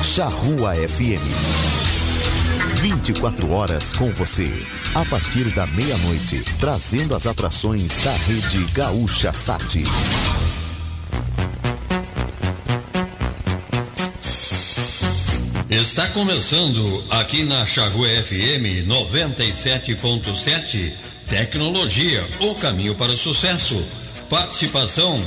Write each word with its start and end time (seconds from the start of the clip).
Charrua 0.00 0.74
FM. 0.74 1.22
24 2.80 3.50
horas 3.50 3.92
com 3.92 4.10
você. 4.12 4.50
A 4.94 5.04
partir 5.04 5.52
da 5.54 5.66
meia-noite, 5.66 6.42
trazendo 6.58 7.14
as 7.14 7.26
atrações 7.26 8.02
da 8.04 8.12
rede 8.12 8.64
Gaúcha 8.72 9.30
Sat. 9.32 9.84
Está 15.70 16.06
começando 16.08 17.04
aqui 17.10 17.44
na 17.44 17.66
Charrua 17.66 18.08
FM 18.08 18.86
97.7 18.86 20.92
Tecnologia, 21.28 22.26
o 22.40 22.54
caminho 22.54 22.94
para 22.94 23.12
o 23.12 23.16
sucesso. 23.16 23.76
Participação 24.30 25.22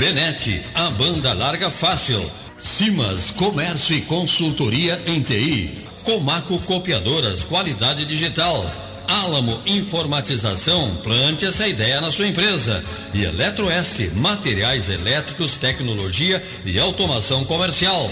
Benete, 0.00 0.62
a 0.74 0.88
banda 0.88 1.34
larga 1.34 1.68
fácil. 1.68 2.18
Simas, 2.56 3.30
comércio 3.32 3.94
e 3.94 4.00
consultoria 4.00 4.98
em 5.06 5.20
TI. 5.20 5.74
Comaco 6.04 6.58
Copiadoras, 6.60 7.44
qualidade 7.44 8.06
digital. 8.06 8.64
Álamo 9.06 9.60
Informatização, 9.66 10.96
plante 11.02 11.44
essa 11.44 11.68
ideia 11.68 12.00
na 12.00 12.10
sua 12.10 12.26
empresa. 12.26 12.82
E 13.12 13.24
Eletroeste, 13.24 14.10
materiais 14.14 14.88
elétricos, 14.88 15.56
tecnologia 15.56 16.42
e 16.64 16.78
automação 16.78 17.44
comercial. 17.44 18.10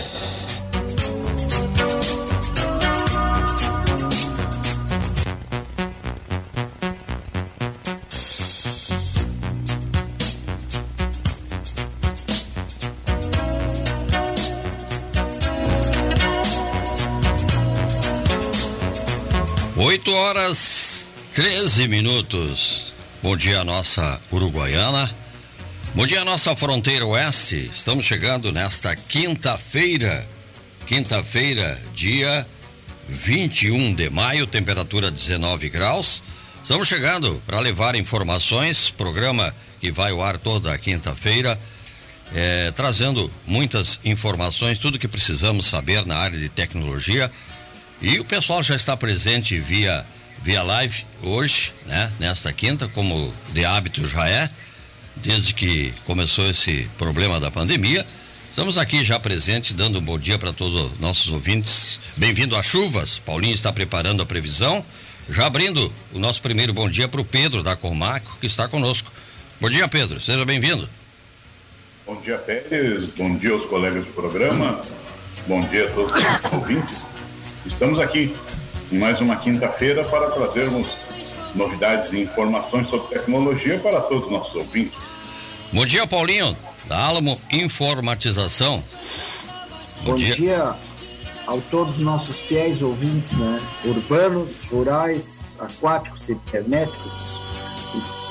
13 21.39 21.86
minutos. 21.86 22.92
Bom 23.22 23.36
dia, 23.36 23.62
nossa 23.62 24.20
Uruguaiana. 24.33 25.08
Bom 25.94 26.05
dia, 26.05 26.25
nossa 26.25 26.56
fronteira 26.56 27.06
oeste. 27.06 27.70
Estamos 27.72 28.06
chegando 28.06 28.50
nesta 28.50 28.97
quinta-feira. 28.97 30.27
Quinta-feira, 30.84 31.81
dia 31.94 32.44
21 33.09 33.94
de 33.94 34.11
maio, 34.11 34.48
temperatura 34.48 35.12
19 35.12 35.69
graus. 35.69 36.25
Estamos 36.61 36.89
chegando 36.89 37.41
para 37.47 37.61
levar 37.61 37.94
informações, 37.94 38.91
programa 38.91 39.55
que 39.81 39.92
vai 39.92 40.11
ao 40.11 40.25
ar 40.25 40.39
toda 40.39 40.77
quinta-feira, 40.77 41.56
é, 42.34 42.72
trazendo 42.72 43.31
muitas 43.47 44.00
informações, 44.05 44.77
tudo 44.77 44.98
que 44.98 45.06
precisamos 45.06 45.66
saber 45.66 46.05
na 46.05 46.16
área 46.16 46.36
de 46.36 46.48
tecnologia 46.48 47.31
e 48.03 48.19
o 48.19 48.25
pessoal 48.25 48.61
já 48.61 48.75
está 48.75 48.97
presente 48.97 49.56
via 49.56 50.05
via 50.42 50.62
live 50.62 51.05
hoje, 51.22 51.72
né? 51.86 52.12
Nesta 52.19 52.53
quinta, 52.53 52.89
como 52.89 53.33
de 53.53 53.64
hábito 53.64 54.06
já 54.06 54.28
é, 54.28 54.48
desde 55.17 55.53
que 55.53 55.92
começou 56.05 56.48
esse 56.48 56.89
problema 56.97 57.41
da 57.41 57.50
pandemia. 57.50 58.06
Estamos 58.50 58.78
aqui 58.78 59.05
já 59.05 59.20
presentes, 59.20 59.72
dando 59.72 59.98
um 59.98 60.03
bom 60.03 60.19
dia 60.19 60.39
para 60.39 60.53
todos 60.53 60.92
os 60.92 61.00
nossos 61.00 61.33
ouvintes. 61.33 62.00
Bem-vindo 62.16 62.56
às 62.56 62.66
chuvas. 62.66 63.19
Paulinho 63.19 63.55
está 63.55 63.72
preparando 63.72 64.22
a 64.22 64.27
previsão. 64.27 64.84
Já 65.28 65.47
abrindo 65.47 65.92
o 66.12 66.19
nosso 66.19 66.41
primeiro 66.41 66.72
bom 66.72 66.89
dia 66.89 67.06
para 67.06 67.20
o 67.20 67.25
Pedro 67.25 67.62
da 67.62 67.77
Comaco, 67.77 68.39
que 68.41 68.47
está 68.47 68.66
conosco. 68.66 69.12
Bom 69.61 69.69
dia, 69.69 69.86
Pedro. 69.86 70.20
Seja 70.20 70.44
bem-vindo. 70.44 70.89
Bom 72.06 72.19
dia, 72.22 72.39
Pérez. 72.39 73.11
Bom 73.16 73.36
dia 73.36 73.53
aos 73.53 73.66
colegas 73.66 74.06
do 74.06 74.12
programa. 74.12 74.81
Bom 75.47 75.61
dia 75.69 75.84
a 75.84 75.91
todos 75.91 76.12
os 76.12 76.53
ouvintes. 76.53 77.05
Estamos 77.66 78.00
aqui 78.00 78.34
em 78.91 78.98
mais 78.98 79.20
uma 79.20 79.36
quinta-feira 79.36 80.05
para 80.05 80.31
trazermos 80.31 80.86
novidades 81.54 82.12
e 82.12 82.21
informações 82.22 82.88
sobre 82.88 83.09
tecnologia 83.09 83.78
para 83.81 84.00
todos 84.00 84.25
os 84.25 84.31
nossos 84.31 84.54
ouvintes. 84.54 84.99
Bom 85.72 85.84
dia, 85.84 86.06
Paulinho, 86.06 86.56
da 86.87 86.99
Alamo 86.99 87.38
Informatização. 87.50 88.82
Bom, 90.03 90.12
Bom 90.12 90.16
dia. 90.16 90.34
dia 90.34 90.75
a 91.47 91.56
todos 91.71 91.99
os 91.99 92.04
nossos 92.04 92.41
fiéis 92.41 92.81
ouvintes, 92.82 93.32
né? 93.32 93.60
Urbanos, 93.84 94.69
rurais, 94.71 95.56
aquáticos, 95.59 96.22
cibernéticos 96.22 97.12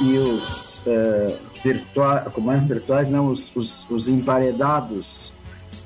e, 0.02 0.04
e 0.06 0.18
os 0.18 0.78
uh, 0.78 1.38
virtuais, 1.64 2.34
como 2.34 2.52
é, 2.52 2.58
virtuais, 2.58 3.10
não, 3.10 3.28
os, 3.28 3.52
os, 3.56 3.86
os 3.90 4.08
emparedados 4.08 5.32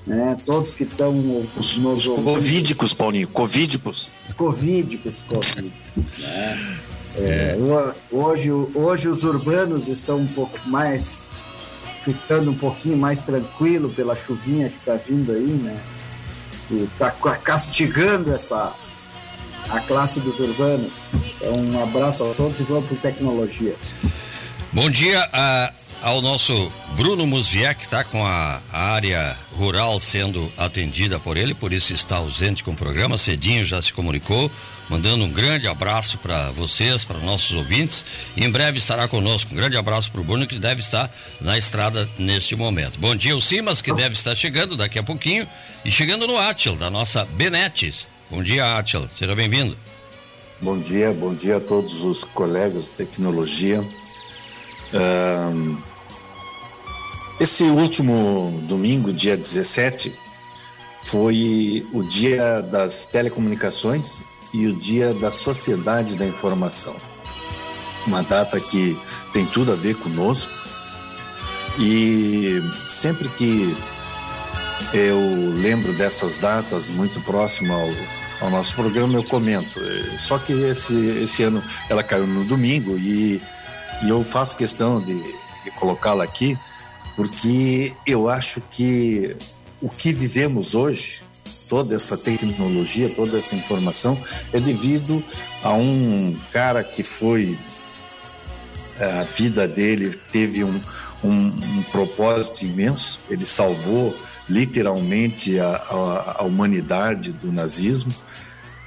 né? 0.05 0.37
Todos 0.45 0.73
que 0.73 0.83
estão 0.83 1.11
nos, 1.11 1.77
nos 1.77 2.07
Covídicos, 2.07 2.93
Paulinho, 2.93 3.27
covídicos. 3.27 4.09
Covídicos, 4.35 5.23
covídicos, 5.27 6.17
né? 6.19 6.79
É, 7.17 7.57
hoje, 8.09 8.51
hoje 8.51 9.09
os 9.09 9.23
urbanos 9.23 9.89
estão 9.89 10.17
um 10.17 10.27
pouco 10.27 10.57
mais 10.67 11.27
ficando 12.03 12.51
um 12.51 12.55
pouquinho 12.55 12.97
mais 12.97 13.21
tranquilo 13.21 13.89
pela 13.89 14.15
chuvinha 14.15 14.69
que 14.69 14.77
está 14.77 14.95
vindo 14.95 15.31
aí, 15.31 15.47
né? 15.47 15.77
E 16.71 16.83
está 16.83 17.11
castigando 17.11 18.33
essa 18.33 18.73
a 19.69 19.79
classe 19.81 20.19
dos 20.19 20.39
urbanos. 20.39 21.11
Então, 21.13 21.53
um 21.53 21.83
abraço 21.83 22.23
a 22.23 22.33
todos 22.33 22.59
e 22.59 22.63
vamos 22.63 22.85
por 22.85 22.97
tecnologia. 22.97 23.75
Bom 24.73 24.89
dia 24.89 25.19
a, 25.33 25.73
ao 26.01 26.21
nosso 26.21 26.71
Bruno 26.95 27.27
Musvier, 27.27 27.75
que 27.75 27.83
está 27.83 28.05
com 28.05 28.25
a, 28.25 28.61
a, 28.71 28.93
área 28.93 29.35
rural 29.51 29.99
sendo 29.99 30.49
atendida 30.57 31.19
por 31.19 31.35
ele, 31.35 31.53
por 31.53 31.73
isso 31.73 31.91
está 31.91 32.15
ausente 32.15 32.63
com 32.63 32.71
o 32.71 32.75
programa. 32.75 33.17
Cedinho 33.17 33.65
já 33.65 33.81
se 33.81 33.91
comunicou, 33.91 34.49
mandando 34.89 35.25
um 35.25 35.29
grande 35.29 35.67
abraço 35.67 36.17
para 36.19 36.51
vocês, 36.51 37.03
para 37.03 37.19
nossos 37.19 37.51
ouvintes. 37.51 38.05
E 38.37 38.45
em 38.45 38.49
breve 38.49 38.77
estará 38.77 39.09
conosco. 39.09 39.51
Um 39.51 39.57
grande 39.57 39.75
abraço 39.75 40.09
para 40.09 40.21
o 40.21 40.23
Bruno, 40.23 40.47
que 40.47 40.57
deve 40.57 40.79
estar 40.79 41.11
na 41.41 41.57
estrada 41.57 42.07
neste 42.17 42.55
momento. 42.55 42.97
Bom 42.97 43.13
dia, 43.13 43.35
o 43.35 43.41
Simas, 43.41 43.81
que 43.81 43.93
deve 43.93 44.13
estar 44.13 44.35
chegando 44.35 44.77
daqui 44.77 44.97
a 44.97 45.03
pouquinho. 45.03 45.45
E 45.83 45.91
chegando 45.91 46.25
no 46.25 46.37
Atil, 46.37 46.77
da 46.77 46.89
nossa 46.89 47.25
Benetes. 47.33 48.07
Bom 48.29 48.41
dia, 48.41 48.77
Atil. 48.77 49.05
Seja 49.13 49.35
bem-vindo. 49.35 49.77
Bom 50.61 50.79
dia, 50.79 51.11
bom 51.11 51.33
dia 51.33 51.57
a 51.57 51.59
todos 51.59 52.05
os 52.05 52.23
colegas 52.23 52.85
de 52.85 52.91
tecnologia 52.91 53.83
esse 57.39 57.63
último 57.63 58.61
domingo, 58.67 59.11
dia 59.11 59.35
17, 59.35 60.13
foi 61.03 61.85
o 61.93 62.03
dia 62.03 62.61
das 62.61 63.05
telecomunicações 63.05 64.21
e 64.53 64.67
o 64.67 64.73
dia 64.73 65.13
da 65.13 65.31
sociedade 65.31 66.17
da 66.17 66.25
informação. 66.25 66.95
Uma 68.05 68.21
data 68.21 68.59
que 68.59 68.97
tem 69.31 69.45
tudo 69.45 69.71
a 69.71 69.75
ver 69.75 69.95
conosco 69.95 70.51
e 71.79 72.61
sempre 72.87 73.27
que 73.29 73.75
eu 74.93 75.19
lembro 75.57 75.93
dessas 75.93 76.39
datas 76.39 76.89
muito 76.89 77.21
próximo 77.21 77.73
ao, 77.73 77.89
ao 78.41 78.49
nosso 78.49 78.75
programa, 78.75 79.17
eu 79.17 79.23
comento. 79.23 79.79
Só 80.17 80.37
que 80.37 80.53
esse, 80.53 80.95
esse 81.23 81.43
ano 81.43 81.63
ela 81.89 82.03
caiu 82.03 82.27
no 82.27 82.43
domingo 82.43 82.97
e 82.97 83.41
e 84.03 84.09
eu 84.09 84.23
faço 84.23 84.55
questão 84.55 85.01
de, 85.01 85.21
de 85.63 85.71
colocá-la 85.79 86.23
aqui, 86.23 86.57
porque 87.15 87.93
eu 88.05 88.29
acho 88.29 88.61
que 88.71 89.35
o 89.81 89.89
que 89.89 90.11
vivemos 90.11 90.75
hoje, 90.75 91.21
toda 91.69 91.95
essa 91.95 92.17
tecnologia, 92.17 93.09
toda 93.09 93.37
essa 93.37 93.55
informação, 93.55 94.21
é 94.53 94.59
devido 94.59 95.23
a 95.63 95.73
um 95.73 96.35
cara 96.51 96.83
que 96.83 97.03
foi. 97.03 97.57
A 98.99 99.23
vida 99.23 99.67
dele 99.67 100.15
teve 100.31 100.63
um, 100.63 100.81
um, 101.23 101.47
um 101.47 101.83
propósito 101.91 102.65
imenso, 102.65 103.19
ele 103.29 103.45
salvou 103.45 104.15
literalmente 104.47 105.59
a, 105.59 105.75
a, 105.75 106.35
a 106.39 106.43
humanidade 106.43 107.31
do 107.31 107.51
nazismo. 107.51 108.13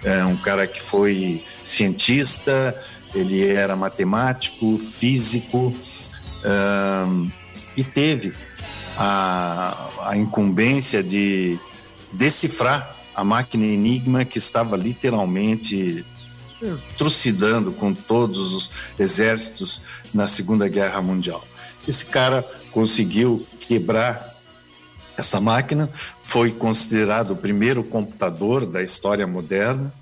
É 0.05 0.25
um 0.25 0.37
cara 0.37 0.67
que 0.67 0.81
foi 0.81 1.43
cientista, 1.65 2.77
ele 3.15 3.47
era 3.47 3.77
matemático, 3.77 4.79
físico 4.79 5.75
e 7.77 7.83
teve 7.83 8.33
a, 8.97 10.09
a 10.09 10.17
incumbência 10.17 11.03
de 11.03 11.59
decifrar 12.13 12.95
a 13.15 13.25
máquina 13.25 13.65
Enigma 13.65 14.25
que 14.25 14.39
estava 14.39 14.77
literalmente 14.77 16.05
trucidando 16.97 17.73
com 17.73 17.93
todos 17.93 18.55
os 18.55 18.71
exércitos 18.99 19.83
na 20.13 20.27
Segunda 20.27 20.69
Guerra 20.69 21.01
Mundial. 21.03 21.43
Esse 21.87 22.07
cara 22.07 22.43
conseguiu 22.71 23.45
quebrar 23.61 24.33
essa 25.17 25.41
máquina, 25.41 25.89
foi 26.25 26.51
considerado 26.51 27.33
o 27.33 27.37
primeiro 27.37 27.85
computador 27.85 28.67
da 28.67 28.83
história 28.83 29.27
moderna 29.27 29.93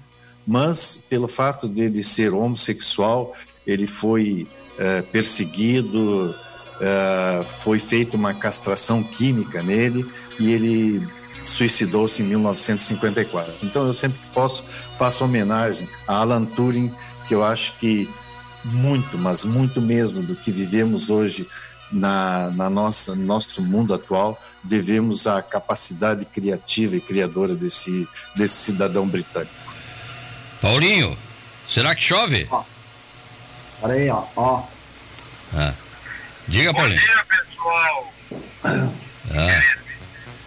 mas 0.46 1.00
pelo 1.08 1.28
fato 1.28 1.68
de 1.68 1.82
ele 1.82 2.02
ser 2.02 2.34
homossexual, 2.34 3.34
ele 3.66 3.86
foi 3.86 4.46
é, 4.78 5.02
perseguido, 5.02 6.34
uh, 6.82 7.44
foi 7.44 7.78
feita 7.78 8.16
uma 8.16 8.34
castração 8.34 9.02
química 9.02 9.62
nele 9.62 10.04
e 10.40 10.50
ele 10.50 11.08
suicidou-se 11.42 12.22
em 12.22 12.26
1954. 12.26 13.66
Então 13.66 13.86
eu 13.86 13.94
sempre 13.94 14.18
que 14.18 14.28
posso 14.32 14.64
faço 14.98 15.24
homenagem 15.24 15.86
a 16.08 16.16
Alan 16.16 16.44
Turing, 16.44 16.92
que 17.28 17.34
eu 17.34 17.44
acho 17.44 17.78
que 17.78 18.08
muito, 18.64 19.18
mas 19.18 19.44
muito 19.44 19.80
mesmo 19.80 20.22
do 20.22 20.34
que 20.34 20.50
vivemos 20.50 21.10
hoje 21.10 21.46
na, 21.92 22.50
na 22.50 22.70
nossa 22.70 23.14
no 23.14 23.26
nosso 23.26 23.60
mundo 23.60 23.92
atual 23.92 24.40
devemos 24.62 25.26
à 25.26 25.42
capacidade 25.42 26.24
criativa 26.24 26.96
e 26.96 27.00
criadora 27.00 27.54
desse 27.54 28.08
desse 28.36 28.54
cidadão 28.54 29.06
britânico. 29.06 29.71
Paulinho, 30.62 31.18
será 31.68 31.92
que 31.94 32.02
chove? 32.02 32.46
Ó, 32.50 32.62
Olha 33.82 33.94
aí, 33.94 34.08
ó. 34.10 34.22
ó. 34.36 34.62
Ah. 35.56 35.74
Diga, 36.46 36.72
Paulinho. 36.72 37.00
Bom 37.00 37.06
dia, 37.06 37.24
pessoal. 37.24 38.14
Ah. 38.64 39.62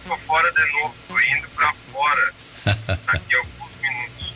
Estou 0.03 0.17
fora 0.19 0.49
de 0.53 0.71
novo, 0.71 0.95
estou 1.01 1.19
indo 1.21 1.47
para 1.49 1.73
fora 1.91 2.33
daqui 3.11 3.35
a 3.35 3.37
alguns 3.39 3.71
minutos. 3.81 4.33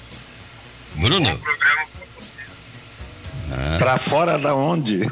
Bruno? 0.95 1.29
Bom 1.29 1.37
programa 1.37 1.87
para 1.93 2.05
vocês. 2.17 2.49
Ah. 3.53 3.77
Para 3.79 3.97
fora 3.97 4.37
da 4.37 4.53
onde? 4.53 4.97
Da 4.99 5.05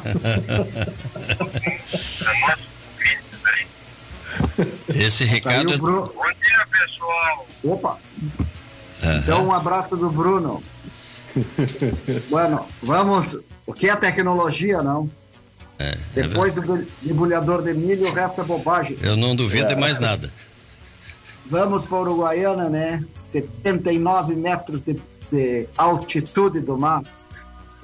nossa 2.41 2.57
ouvintes 2.91 3.45
aí. 3.45 3.67
Esse 4.89 5.23
recado 5.23 5.55
Saiu 5.55 5.71
é. 5.71 5.75
o 5.75 5.79
Bruno. 5.79 6.13
Bom 6.13 6.31
dia, 6.33 6.67
pessoal. 6.77 7.47
Opa! 7.63 7.97
Então, 9.15 9.47
um 9.47 9.53
abraço 9.53 9.95
do 9.95 10.09
Bruno. 10.09 10.61
bueno, 12.29 12.65
vamos. 12.81 13.37
O 13.65 13.73
que 13.73 13.89
é 13.89 13.95
tecnologia, 13.95 14.81
não? 14.81 15.09
É, 15.79 15.89
é 15.89 15.97
Depois 16.23 16.53
do 16.53 16.61
bul- 16.61 16.83
debulhador 17.01 17.61
de 17.61 17.73
milho, 17.73 18.07
o 18.07 18.13
resto 18.13 18.41
é 18.41 18.43
bobagem. 18.43 18.97
Eu 19.01 19.15
não 19.15 19.35
duvido 19.35 19.67
de 19.67 19.75
mais 19.75 19.99
nada. 19.99 20.31
Vamos 21.45 21.85
para 21.85 21.97
Uruguaiana, 21.99 22.69
né? 22.69 23.03
79 23.13 24.35
metros 24.35 24.81
de, 24.81 24.99
de 25.31 25.67
altitude 25.77 26.59
do 26.59 26.77
mar. 26.77 27.03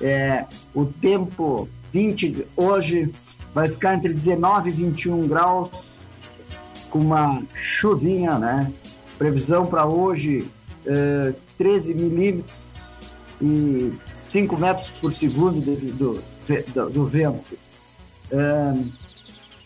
É, 0.01 0.45
o 0.73 0.85
tempo 0.85 1.69
20 1.93 2.45
hoje 2.57 3.11
vai 3.53 3.69
ficar 3.69 3.93
entre 3.93 4.11
19 4.13 4.69
e 4.69 4.73
21 4.73 5.27
graus, 5.27 5.69
com 6.89 6.99
uma 6.99 7.41
chuvinha, 7.53 8.37
né? 8.39 8.71
Previsão 9.17 9.65
para 9.65 9.85
hoje 9.85 10.49
é, 10.85 11.33
13 11.57 11.93
milímetros 11.93 12.67
e 13.41 13.91
5 14.13 14.57
metros 14.57 14.89
por 15.01 15.11
segundo 15.11 15.59
de- 15.61 15.91
do, 15.91 16.13
do, 16.73 16.89
do 16.89 17.05
vento. 17.05 17.57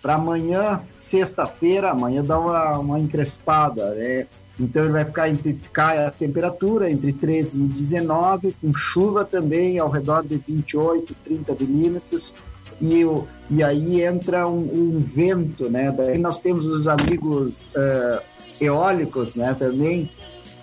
para 0.02 0.16
amanhã, 0.16 0.81
sexta-feira, 0.94 1.92
amanhã 1.92 2.24
dá 2.24 2.40
uma, 2.40 2.80
uma 2.80 3.00
encrespada, 3.00 3.94
né? 3.96 4.25
Então 4.60 4.84
ele 4.84 4.92
vai 4.94 5.06
ficar 5.06 5.30
entre, 5.30 5.54
cai 5.72 6.04
a 6.04 6.10
temperatura 6.10 6.90
entre 6.90 7.14
13 7.14 7.60
e 7.60 7.63
19, 7.68 8.56
com 8.60 8.74
chuva 8.74 9.24
também 9.24 9.78
ao 9.78 9.90
redor 9.90 10.24
de 10.25 10.38
28, 10.38 11.16
30 11.24 11.56
milímetros. 11.60 12.34
E, 12.81 13.04
o, 13.06 13.28
e 13.50 13.63
aí 13.63 14.02
entra 14.04 14.48
um, 14.48 14.60
um 14.60 15.00
vento, 15.00 15.70
né? 15.70 15.92
Daí 15.92 16.18
nós 16.18 16.40
temos 16.40 16.66
os 16.66 16.88
amigos 16.88 17.70
eh, 17.75 18.22
eólicos, 18.62 19.36
né? 19.36 19.54
Também 19.56 20.10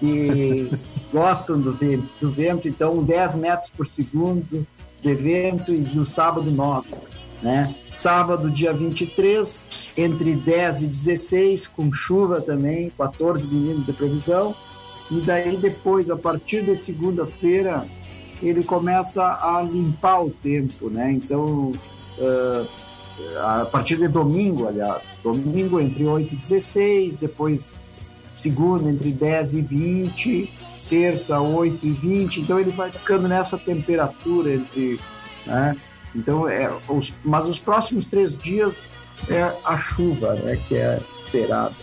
que 0.05 0.71
gostam 1.11 1.59
do 1.59 1.73
vento, 1.73 2.07
do 2.21 2.31
vento, 2.31 2.69
então 2.69 3.03
10 3.03 3.37
metros 3.37 3.71
por 3.71 3.87
segundo 3.87 4.67
de 5.01 5.15
vento 5.15 5.73
e 5.73 5.79
no 5.79 6.05
sábado 6.05 6.51
9. 6.51 6.89
Né? 7.43 7.75
Sábado, 7.91 8.51
dia 8.51 8.73
23, 8.73 9.89
entre 9.97 10.35
10 10.35 10.83
e 10.83 10.87
16, 10.87 11.67
com 11.69 11.93
chuva 11.93 12.41
também, 12.41 12.91
14 12.91 13.47
milímetros 13.47 13.87
de 13.87 13.93
previsão. 13.93 14.55
E 15.11 15.21
daí 15.21 15.57
depois, 15.59 16.09
a 16.09 16.17
partir 16.17 16.65
de 16.65 16.77
segunda-feira, 16.77 17.85
ele 18.43 18.65
começa 18.65 19.23
a 19.23 19.63
limpar 19.63 20.25
o 20.25 20.31
tempo, 20.31 20.89
né? 20.89 21.13
Então, 21.13 21.73
ah, 22.21 23.63
a 23.63 23.67
partir 23.67 23.99
de 23.99 24.09
domingo, 24.09 24.67
aliás, 24.67 25.09
domingo 25.23 25.79
entre 25.79 26.05
8 26.05 26.33
e 26.33 26.37
16, 26.37 27.17
depois 27.17 27.75
segunda 28.39 28.91
entre 28.91 29.11
10 29.13 29.55
e 29.55 29.63
20, 29.63 30.53
terça 30.89 31.41
8 31.41 31.79
e 31.87 31.91
20, 31.91 32.41
então 32.41 32.59
ele 32.61 32.71
vai 32.73 32.91
ficando 32.91 33.27
nessa 33.29 33.57
temperatura 33.59 34.55
entre, 34.55 35.01
né? 35.47 35.77
Então, 36.15 36.49
é, 36.49 36.73
os, 36.89 37.13
mas 37.25 37.47
os 37.47 37.59
próximos 37.59 38.07
três 38.07 38.37
dias 38.37 38.91
é 39.29 39.43
a 39.65 39.77
chuva, 39.79 40.35
né, 40.35 40.57
que 40.69 40.77
é 40.77 41.01
esperada 41.15 41.75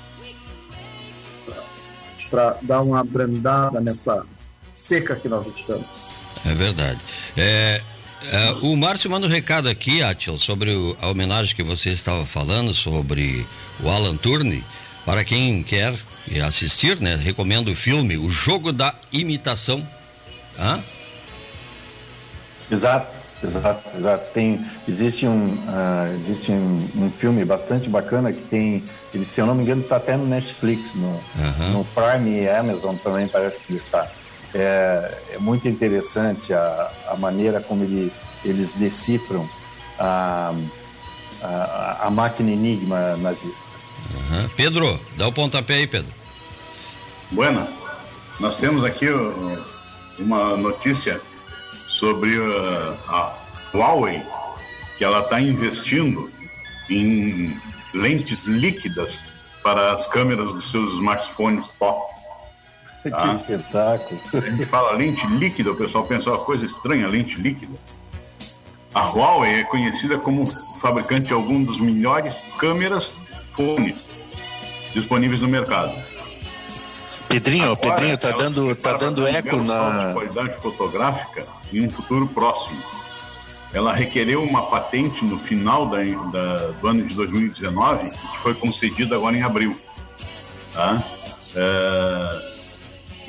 para 2.30 2.56
dar 2.62 2.82
uma 2.82 3.02
abrandada 3.02 3.82
nessa 3.82 4.26
seca 4.76 5.16
que 5.18 5.28
nós 5.28 5.48
estamos. 5.48 5.86
É 6.46 6.54
verdade. 6.54 7.00
É, 7.36 7.82
é, 8.32 8.52
o 8.62 8.76
Márcio 8.78 9.10
manda 9.10 9.28
um 9.28 9.30
recado 9.30 9.68
aqui, 9.68 10.02
Atil, 10.02 10.38
sobre 10.38 10.72
o- 10.72 10.96
a 11.02 11.10
homenagem 11.10 11.54
que 11.56 11.64
você 11.64 11.90
estava 11.90 12.26
falando 12.26 12.74
sobre 12.74 13.46
o 13.82 13.90
Alan 13.90 14.16
Turing. 14.16 14.64
Para 15.06 15.26
quem 15.26 15.62
quer 15.64 15.94
assistir, 16.46 17.00
né? 17.02 17.16
Recomendo 17.16 17.72
o 17.72 17.76
filme 17.76 18.18
O 18.18 18.30
Jogo 18.30 18.72
da 18.72 18.94
Imitação. 19.12 19.86
Hã? 20.60 20.80
Exato, 22.72 23.08
exato, 23.44 23.98
exato. 23.98 24.32
Tem, 24.32 24.66
existe 24.88 25.28
um, 25.28 25.58
ah, 25.68 26.14
existe 26.16 26.52
um, 26.52 26.90
um 26.96 27.12
filme 27.12 27.44
bastante 27.44 27.90
bacana 27.90 28.32
que 28.32 28.42
tem, 28.44 28.84
ele, 29.14 29.26
se 29.26 29.42
eu 29.42 29.46
não 29.46 29.56
me 29.56 29.64
engano, 29.64 29.82
está 29.82 29.98
até 29.98 30.16
no 30.16 30.26
Netflix, 30.26 30.96
no, 30.96 31.20
Aham. 31.40 31.70
no 31.72 31.86
Prime 31.86 32.42
e 32.42 32.50
Amazon 32.50 32.96
também 32.96 33.28
parece 33.28 33.60
que 33.60 33.72
ele 33.72 33.78
está. 33.78 34.08
É, 34.54 35.18
é 35.34 35.38
muito 35.40 35.68
interessante 35.68 36.54
a, 36.54 36.92
a 37.08 37.16
maneira 37.18 37.62
como 37.62 37.84
ele, 37.84 38.12
eles 38.44 38.74
decifram 38.74 39.48
a, 39.98 40.54
a, 41.42 42.08
a 42.08 42.10
máquina 42.10 42.52
enigma 42.52 43.18
nazista. 43.18 43.81
Aham. 44.30 44.50
Pedro, 44.56 45.00
dá 45.18 45.28
o 45.28 45.32
pontapé 45.32 45.76
aí, 45.76 45.88
Pedro. 45.88 46.12
Buena, 47.32 47.68
nós 48.40 48.58
temos 48.58 48.84
aqui 48.84 49.08
uh, 49.10 49.64
uma 50.20 50.58
notícia 50.58 51.20
sobre 52.00 52.38
uh, 52.38 52.98
a 53.08 53.38
Huawei, 53.74 54.22
que 54.98 55.04
ela 55.04 55.20
está 55.22 55.40
investindo 55.40 56.30
em 56.90 57.58
lentes 57.94 58.44
líquidas 58.46 59.20
para 59.64 59.94
as 59.94 60.08
câmeras 60.08 60.48
dos 60.54 60.72
seus 60.72 60.94
smartphones 60.96 61.66
top. 61.80 62.12
Que 63.04 63.10
Ah. 63.14 63.28
espetáculo! 63.30 64.20
A 64.34 64.40
gente 64.42 64.66
fala 64.66 64.92
lente 64.92 65.26
líquida, 65.28 65.72
o 65.72 65.76
pessoal 65.76 66.06
pensa 66.06 66.30
uma 66.30 66.40
coisa 66.40 66.66
estranha, 66.66 67.08
lente 67.08 67.36
líquida. 67.36 67.74
A 68.94 69.10
Huawei 69.10 69.62
é 69.62 69.64
conhecida 69.64 70.18
como 70.18 70.46
fabricante 70.80 71.28
de 71.28 71.34
alguns 71.34 71.66
dos 71.66 71.80
melhores 71.80 72.36
câmeras 72.60 73.20
fones 73.56 73.96
disponíveis 74.94 75.42
no 75.42 75.48
mercado. 75.48 75.94
Pedrinho, 77.30 77.72
Agora, 77.72 77.96
Pedrinho, 77.96 78.18
tá 78.18 78.30
ela 78.30 78.38
dando, 78.44 78.76
tá 78.76 78.94
dando 78.94 79.24
um 79.24 79.28
eco 79.28 79.56
na. 79.58 80.12
qualidade 80.14 80.62
fotográfica 80.62 81.46
em 81.74 81.86
um 81.86 81.90
futuro 81.90 82.28
próximo. 82.28 82.78
Ela 83.74 83.94
requereu 83.96 84.44
uma 84.44 84.64
patente 84.66 85.24
no 85.24 85.40
final 85.40 85.88
da, 85.88 86.00
da- 86.04 86.68
do 86.82 86.88
ano 86.90 87.04
de 87.08 87.16
2019, 87.16 88.10
que 88.10 88.38
foi 88.40 88.54
concedida 88.54 89.16
agora 89.16 89.38
em 89.38 89.44
abril. 89.44 89.74
Tá? 90.74 91.02
É, 91.56 92.52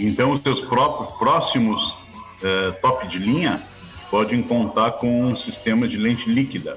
então, 0.01 0.33
os 0.33 0.43
seus 0.43 0.65
próprios 0.65 1.17
próximos 1.17 1.97
é, 2.43 2.73
top 2.73 3.07
de 3.07 3.19
linha 3.19 3.63
podem 4.11 4.43
contar 4.43 4.93
com 4.93 5.23
um 5.23 5.37
sistema 5.37 5.87
de 5.87 5.97
lente 5.97 6.29
líquida. 6.29 6.75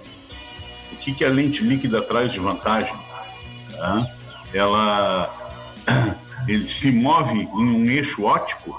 O 0.94 0.96
que, 0.98 1.12
que 1.12 1.26
a 1.26 1.30
lente 1.30 1.64
líquida 1.64 2.04
traz 2.04 2.32
de 2.32 2.40
vantagem? 2.40 2.94
Tá? 3.78 4.08
Ela 4.54 5.30
ele 6.48 6.70
se 6.70 6.92
move 6.92 7.42
em 7.42 7.48
um 7.48 7.86
eixo 7.86 8.24
óptico, 8.24 8.76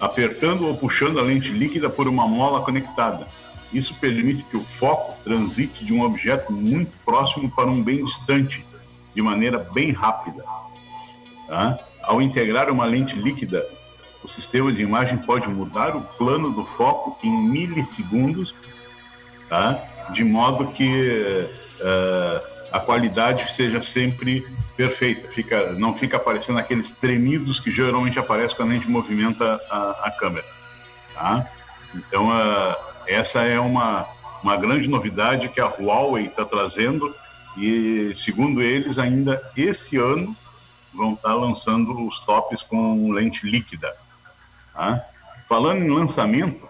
apertando 0.00 0.66
ou 0.66 0.76
puxando 0.76 1.18
a 1.18 1.22
lente 1.22 1.48
líquida 1.48 1.88
por 1.88 2.08
uma 2.08 2.26
mola 2.26 2.60
conectada. 2.62 3.26
Isso 3.72 3.94
permite 3.94 4.44
que 4.44 4.56
o 4.56 4.60
foco 4.60 5.18
transite 5.24 5.84
de 5.84 5.92
um 5.92 6.02
objeto 6.02 6.52
muito 6.52 6.92
próximo 7.04 7.50
para 7.50 7.66
um 7.66 7.82
bem 7.82 8.04
distante, 8.04 8.64
de 9.14 9.22
maneira 9.22 9.58
bem 9.58 9.90
rápida. 9.90 10.44
tá? 11.48 11.78
Ao 12.02 12.22
integrar 12.22 12.70
uma 12.70 12.84
lente 12.84 13.16
líquida, 13.16 13.64
o 14.22 14.28
sistema 14.28 14.72
de 14.72 14.82
imagem 14.82 15.18
pode 15.18 15.48
mudar 15.48 15.96
o 15.96 16.00
plano 16.00 16.50
do 16.52 16.64
foco 16.64 17.18
em 17.24 17.48
milissegundos, 17.48 18.54
tá? 19.48 19.82
de 20.12 20.22
modo 20.22 20.68
que 20.68 21.48
eh, 21.80 22.53
a 22.74 22.80
qualidade 22.80 23.54
seja 23.54 23.80
sempre 23.84 24.44
perfeita, 24.76 25.28
fica, 25.28 25.70
não 25.74 25.96
fica 25.96 26.16
aparecendo 26.16 26.58
aqueles 26.58 26.90
tremidos 26.90 27.60
que 27.60 27.72
geralmente 27.72 28.18
aparecem 28.18 28.56
quando 28.56 28.72
a 28.72 28.74
gente 28.74 28.90
movimenta 28.90 29.60
a, 29.70 29.90
a 30.06 30.10
câmera. 30.10 30.44
Tá? 31.14 31.48
Então, 31.94 32.32
ah, 32.32 32.76
essa 33.06 33.42
é 33.42 33.60
uma, 33.60 34.04
uma 34.42 34.56
grande 34.56 34.88
novidade 34.88 35.48
que 35.50 35.60
a 35.60 35.66
Huawei 35.66 36.24
está 36.24 36.44
trazendo 36.44 37.14
e, 37.56 38.12
segundo 38.18 38.60
eles, 38.60 38.98
ainda 38.98 39.40
esse 39.56 39.96
ano 39.96 40.36
vão 40.92 41.12
estar 41.12 41.34
lançando 41.34 42.04
os 42.08 42.18
tops 42.24 42.60
com 42.64 43.12
lente 43.12 43.46
líquida. 43.46 43.94
Tá? 44.72 45.00
Falando 45.48 45.80
em 45.80 45.90
lançamento, 45.90 46.68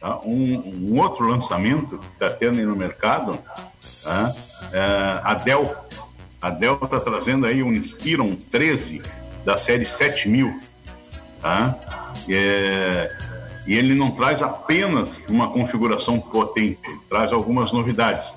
tá? 0.00 0.18
um, 0.20 0.92
um, 0.94 0.98
outro 0.98 1.28
lançamento 1.28 1.98
que 1.98 2.06
está 2.06 2.30
tendo 2.30 2.62
no 2.62 2.74
mercado, 2.74 3.38
tá? 4.06 4.32
é 4.72 5.20
a 5.22 5.34
Dell. 5.34 5.76
A 6.40 6.50
Dell 6.50 6.78
está 6.82 7.00
trazendo 7.00 7.46
aí 7.46 7.62
um 7.62 7.72
Inspiron 7.72 8.36
13 8.36 9.02
da 9.44 9.58
série 9.58 9.84
7000. 9.84 10.56
Tá? 11.42 11.76
É, 12.28 13.10
e 13.66 13.74
ele 13.74 13.94
não 13.94 14.12
traz 14.12 14.42
apenas 14.42 15.22
uma 15.28 15.50
configuração 15.50 16.20
potente, 16.20 16.80
traz 17.08 17.32
algumas 17.32 17.72
novidades. 17.72 18.32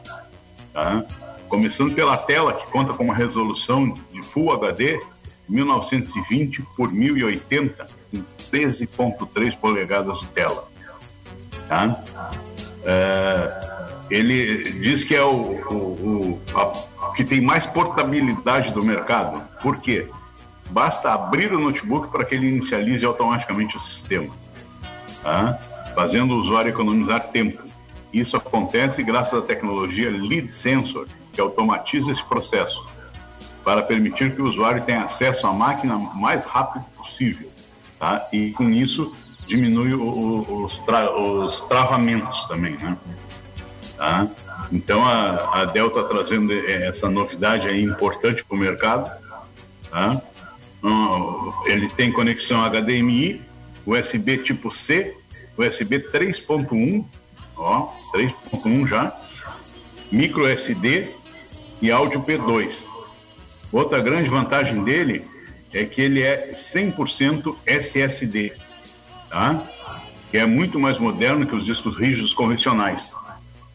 Tá? 0.73 1.03
Começando 1.47 1.93
pela 1.93 2.17
tela, 2.17 2.53
que 2.53 2.69
conta 2.71 2.93
com 2.93 3.03
uma 3.03 3.15
resolução 3.15 3.95
de 4.11 4.21
Full 4.21 4.51
HD 4.53 4.99
1920 5.47 6.61
por 6.75 6.91
1080, 6.91 7.85
com 8.11 8.23
13,3 8.51 9.57
polegadas 9.57 10.19
de 10.19 10.27
tela. 10.27 10.67
Tá? 11.67 12.03
É, 12.83 13.68
ele 14.09 14.63
diz 14.63 15.03
que 15.03 15.15
é 15.15 15.23
o, 15.23 15.35
o, 15.69 15.75
o 15.75 16.41
a, 16.55 17.11
que 17.15 17.23
tem 17.23 17.41
mais 17.41 17.65
portabilidade 17.65 18.71
do 18.71 18.83
mercado. 18.83 19.41
Por 19.61 19.77
quê? 19.77 20.07
Basta 20.69 21.13
abrir 21.13 21.51
o 21.53 21.59
notebook 21.59 22.11
para 22.11 22.23
que 22.23 22.35
ele 22.35 22.47
inicialize 22.47 23.05
automaticamente 23.05 23.75
o 23.75 23.79
sistema, 23.79 24.29
tá? 25.23 25.57
fazendo 25.95 26.33
o 26.33 26.41
usuário 26.41 26.69
economizar 26.69 27.27
tempo. 27.27 27.61
Isso 28.13 28.37
acontece 28.37 29.03
graças 29.03 29.33
à 29.33 29.41
tecnologia 29.41 30.09
Lead 30.09 30.53
Sensor, 30.53 31.07
que 31.31 31.41
automatiza 31.41 32.11
esse 32.11 32.23
processo, 32.23 32.87
para 33.63 33.81
permitir 33.81 34.35
que 34.35 34.41
o 34.41 34.45
usuário 34.45 34.83
tenha 34.83 35.03
acesso 35.03 35.45
à 35.45 35.53
máquina 35.53 35.97
mais 35.97 36.45
rápido 36.45 36.85
possível. 36.95 37.49
Tá? 37.99 38.27
E 38.31 38.51
com 38.51 38.69
isso 38.69 39.11
diminui 39.45 39.93
o, 39.93 40.01
o, 40.01 40.65
os, 40.65 40.79
tra 40.79 41.11
os 41.11 41.61
travamentos 41.61 42.47
também. 42.47 42.77
Né? 42.77 42.95
Tá? 43.99 44.25
Então 44.71 45.03
a, 45.03 45.61
a 45.61 45.65
Dell 45.65 45.89
está 45.89 46.03
trazendo 46.05 46.53
essa 46.53 47.09
novidade 47.09 47.67
aí 47.67 47.83
importante 47.83 48.45
para 48.45 48.55
o 48.55 48.59
mercado. 48.59 49.11
Tá? 49.91 50.21
ele 51.65 51.89
tem 51.89 52.09
conexão 52.09 52.63
HDMI, 52.63 53.41
USB 53.85 54.37
tipo 54.37 54.73
C, 54.73 55.13
USB 55.57 55.99
3.1, 55.99 57.03
ó, 57.57 57.91
3.1 58.13 58.87
já, 58.87 59.19
micro 60.13 60.47
SD 60.47 61.13
e 61.81 61.91
áudio 61.91 62.21
P2. 62.21 62.85
Outra 63.73 63.99
grande 63.99 64.29
vantagem 64.29 64.81
dele 64.81 65.25
é 65.73 65.83
que 65.83 66.01
ele 66.01 66.21
é 66.21 66.53
100% 66.53 67.53
SSD, 67.65 68.53
tá? 69.29 69.61
Que 70.31 70.37
é 70.37 70.45
muito 70.45 70.79
mais 70.79 70.97
moderno 70.97 71.45
que 71.45 71.55
os 71.55 71.65
discos 71.65 71.97
rígidos 71.97 72.33
convencionais. 72.33 73.13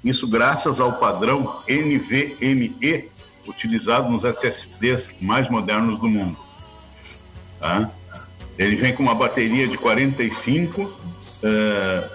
Isso 0.05 0.29
graças 0.29 0.81
ao 0.81 0.99
padrão 0.99 1.63
NVMe 1.67 3.09
utilizado 3.47 4.11
nos 4.11 4.25
SSDs 4.25 5.15
mais 5.21 5.49
modernos 5.49 5.99
do 5.99 6.09
mundo. 6.09 6.37
Tá? 7.59 7.91
Ele 8.59 8.77
vem 8.77 8.95
com 8.95 9.03
uma 9.03 9.15
bateria 9.15 9.67
de 9.67 9.79
45 9.79 10.83
uh, 10.83 10.95
eh, 11.43 12.11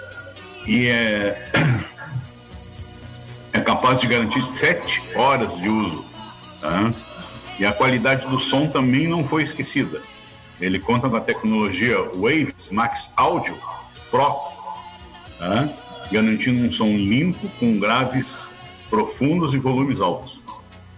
e 0.67 0.87
é, 0.87 1.51
é 3.53 3.61
capaz 3.61 4.01
de 4.01 4.07
garantir 4.07 4.43
7 4.57 5.15
horas 5.15 5.59
de 5.59 5.67
uso. 5.67 6.05
Tá? 6.61 6.91
E 7.59 7.65
a 7.65 7.73
qualidade 7.73 8.27
do 8.27 8.39
som 8.39 8.67
também 8.67 9.07
não 9.07 9.27
foi 9.27 9.43
esquecida. 9.43 9.99
Ele 10.61 10.79
conta 10.79 11.09
com 11.09 11.15
a 11.15 11.21
tecnologia 11.21 11.97
Waves 12.15 12.69
Max 12.71 13.11
Audio 13.15 13.55
Pro, 14.11 14.33
tá? 15.37 15.69
Garantindo 16.11 16.65
um 16.65 16.71
som 16.71 16.87
limpo 16.87 17.47
com 17.59 17.79
graves 17.79 18.47
profundos 18.89 19.53
e 19.53 19.57
volumes 19.57 20.01
altos. 20.01 20.39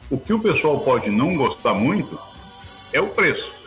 O 0.09 0.17
que 0.17 0.33
o 0.33 0.39
pessoal 0.39 0.79
pode 0.81 1.09
não 1.09 1.35
gostar 1.35 1.73
muito 1.73 2.17
é 2.93 2.99
o 2.99 3.07
preço 3.07 3.61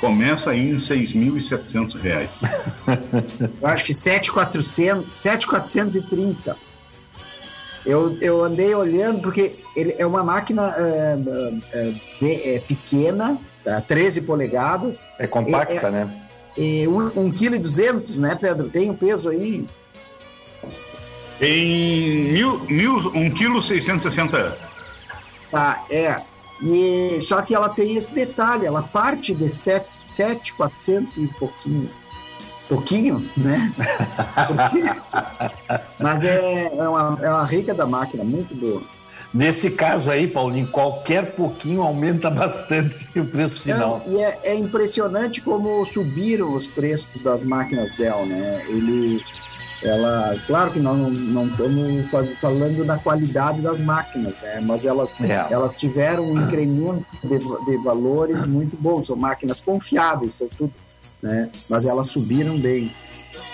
começa 0.00 0.50
aí 0.50 0.70
em 0.70 0.74
R$ 0.74 0.80
6.700. 0.80 3.50
Eu 3.60 3.68
acho 3.68 3.84
que 3.84 3.92
7.430. 3.92 6.56
Eu, 7.84 8.16
eu 8.20 8.44
andei 8.44 8.74
olhando 8.74 9.20
porque 9.22 9.52
ele 9.76 9.94
é 9.96 10.04
uma 10.04 10.24
máquina 10.24 10.74
é, 10.76 11.16
é, 11.72 11.94
é 12.56 12.58
pequena, 12.58 13.38
tá? 13.62 13.80
13 13.80 14.22
polegadas. 14.22 15.00
É 15.20 15.28
compacta, 15.28 15.88
né? 15.88 16.10
E 16.58 16.84
1,2 16.86 17.32
kg, 17.32 18.20
né, 18.20 18.34
Pedro? 18.34 18.68
Tem 18.68 18.90
um 18.90 18.96
peso 18.96 19.28
aí? 19.28 19.64
Em 21.40 22.42
1,660 22.42 24.36
kg. 24.36 24.56
Tá, 25.50 25.84
é. 25.90 26.20
E, 26.62 27.18
só 27.20 27.42
que 27.42 27.54
ela 27.54 27.68
tem 27.68 27.96
esse 27.96 28.14
detalhe, 28.14 28.66
ela 28.66 28.82
parte 28.82 29.34
de 29.34 29.50
7,400 29.50 31.16
e 31.18 31.26
pouquinho. 31.38 31.88
Pouquinho, 32.68 33.24
né? 33.36 33.72
Mas 36.00 36.24
é, 36.24 36.66
é, 36.76 36.88
uma, 36.88 37.18
é 37.22 37.28
uma 37.28 37.44
rica 37.44 37.72
da 37.72 37.86
máquina, 37.86 38.24
muito 38.24 38.54
boa. 38.56 38.82
Nesse 39.32 39.72
caso 39.72 40.10
aí, 40.10 40.26
Paulinho, 40.26 40.66
qualquer 40.68 41.32
pouquinho 41.34 41.82
aumenta 41.82 42.30
bastante 42.30 43.06
o 43.20 43.24
preço 43.26 43.60
final. 43.60 44.02
e 44.08 44.20
é, 44.20 44.38
é, 44.44 44.54
impressionante 44.54 45.42
como 45.42 45.84
subiram 45.84 46.54
os 46.54 46.66
preços 46.66 47.22
das 47.22 47.42
máquinas 47.42 47.94
Dell, 47.96 48.24
né? 48.26 48.64
Ele, 48.68 49.22
ela, 49.82 50.36
claro 50.46 50.70
que 50.70 50.80
nós 50.80 50.98
não, 50.98 51.46
estamos 51.46 52.10
falando 52.40 52.84
da 52.84 52.98
qualidade 52.98 53.60
das 53.60 53.80
máquinas, 53.80 54.34
né? 54.42 54.60
mas 54.62 54.86
elas, 54.86 55.20
é. 55.20 55.46
elas 55.50 55.78
tiveram 55.78 56.24
um 56.24 56.40
incremento 56.40 57.04
de, 57.22 57.38
de, 57.38 57.84
valores 57.84 58.46
muito 58.46 58.76
bons, 58.76 59.06
são 59.06 59.16
máquinas 59.16 59.60
confiáveis, 59.60 60.34
são 60.34 60.48
tudo, 60.48 60.72
né? 61.22 61.50
mas 61.68 61.84
elas 61.84 62.06
subiram 62.06 62.58
bem. 62.58 62.90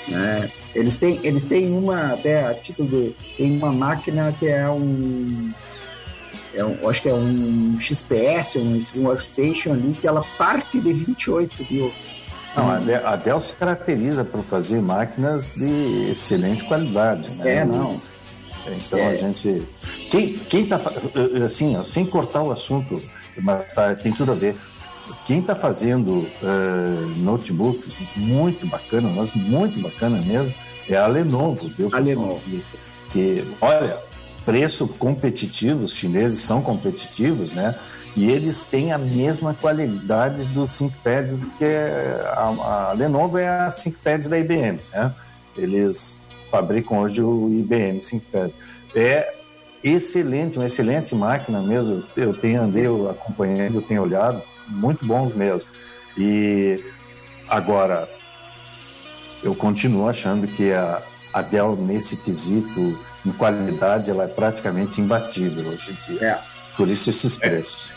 Né? 0.09 0.51
Eles, 0.75 0.97
têm, 0.97 1.19
eles 1.25 1.45
têm 1.45 1.73
uma, 1.77 2.13
até 2.13 2.47
a 2.47 2.55
título 2.55 2.89
de, 2.89 3.15
tem 3.37 3.57
uma 3.57 3.73
máquina 3.73 4.33
que 4.39 4.47
é 4.47 4.69
um, 4.71 5.53
é 6.55 6.65
um, 6.65 6.89
acho 6.89 7.03
que 7.03 7.09
é 7.09 7.15
um 7.15 7.79
XPS, 7.81 8.57
um, 8.57 9.01
um 9.01 9.07
workstation 9.07 9.73
ali, 9.73 9.93
que 10.01 10.07
ela 10.07 10.25
parte 10.39 10.81
de 10.81 10.93
28 10.93 11.67
mil 11.71 11.93
não, 12.57 12.71
a 13.07 13.17
Dell 13.17 13.41
se 13.41 13.55
caracteriza 13.55 14.25
por 14.25 14.43
fazer 14.45 14.81
máquinas 14.83 15.55
de 15.55 16.11
excelente 16.11 16.65
qualidade, 16.65 17.31
né? 17.33 17.59
É, 17.59 17.65
não. 17.65 17.99
Então 18.67 18.99
é. 18.99 19.09
a 19.09 19.17
gente. 19.17 19.67
Quem, 20.11 20.35
quem 20.35 20.67
tá. 20.67 20.81
Assim, 21.45 21.77
ó, 21.77 21.85
sem 21.85 22.05
cortar 22.05 22.43
o 22.43 22.53
assunto, 22.53 23.01
mas 23.41 23.73
tá, 23.73 23.95
tem 23.95 24.13
tudo 24.13 24.33
a 24.33 24.35
ver. 24.35 24.57
Quem 25.25 25.41
está 25.41 25.55
fazendo 25.55 26.11
uh, 26.11 27.19
notebooks 27.19 27.95
muito 28.17 28.67
bacana, 28.67 29.09
mas 29.15 29.33
muito 29.33 29.81
bacana 29.81 30.21
mesmo, 30.23 30.53
é 30.89 30.97
a 30.97 31.07
Lenovo, 31.07 31.69
viu? 31.69 31.91
A 31.93 31.99
Lenovo. 31.99 32.41
Que, 32.41 32.65
que, 33.11 33.45
olha, 33.61 33.99
preço 34.45 34.87
competitivo, 34.89 35.85
os 35.85 35.95
chineses 35.95 36.41
são 36.41 36.63
competitivos, 36.63 37.53
né? 37.53 37.75
E 38.17 38.31
eles 38.31 38.63
têm 38.63 38.93
a 38.93 38.99
mesma 38.99 39.55
qualidade 39.55 40.47
dos 40.49 40.77
ThinkPads 40.77 41.47
que 41.57 41.65
a, 41.65 42.91
a 42.91 42.93
Lenovo 42.93 43.39
é 43.39 43.49
a 43.49 43.71
ThinkPad 43.71 44.29
da 44.29 44.39
IBM, 44.39 44.79
né? 44.93 45.13
Eles 45.57 46.21
fabricam 46.51 46.99
hoje 46.99 47.23
o 47.23 47.49
IBM 47.51 47.99
ThinkPad. 47.99 48.51
É 48.95 49.33
excelente, 49.83 50.59
uma 50.59 50.67
excelente 50.67 51.15
máquina 51.15 51.63
mesmo. 51.63 52.05
Eu 52.17 52.35
tenho 52.35 52.63
andei 52.63 52.85
acompanhando, 53.11 53.81
tenho 53.81 54.03
olhado, 54.03 54.41
muito 54.69 55.07
bons 55.07 55.35
mesmo. 55.35 55.71
E 56.17 56.85
agora 57.49 58.09
eu 59.43 59.55
continuo 59.55 60.09
achando 60.09 60.47
que 60.47 60.73
a, 60.73 61.03
a 61.33 61.43
Dell 61.43 61.77
nesse 61.77 62.19
quesito 62.19 62.99
em 63.25 63.33
qualidade 63.33 64.11
ela 64.11 64.25
é 64.25 64.29
praticamente 64.29 65.01
imbatível 65.01 65.69
hoje 65.69 65.91
em 65.91 66.13
dia. 66.13 66.27
É. 66.27 66.43
Por 66.77 66.89
isso 66.89 67.11
esses 67.11 67.39
preços. 67.39 67.91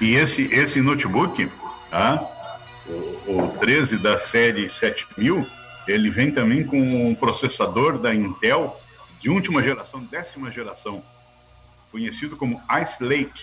É. 0.00 0.04
E 0.04 0.14
esse, 0.16 0.42
esse 0.52 0.80
notebook, 0.80 1.50
tá? 1.90 2.20
o, 2.86 3.38
o 3.38 3.56
13 3.60 3.98
da 3.98 4.18
série 4.18 4.68
7000, 4.68 5.46
ele 5.86 6.10
vem 6.10 6.30
também 6.30 6.64
com 6.64 6.78
um 6.78 7.14
processador 7.14 7.98
da 7.98 8.14
Intel 8.14 8.80
de 9.20 9.30
última 9.30 9.62
geração, 9.62 10.02
décima 10.04 10.50
geração, 10.50 11.02
conhecido 11.90 12.36
como 12.36 12.60
Ice 12.82 13.02
Lake, 13.02 13.42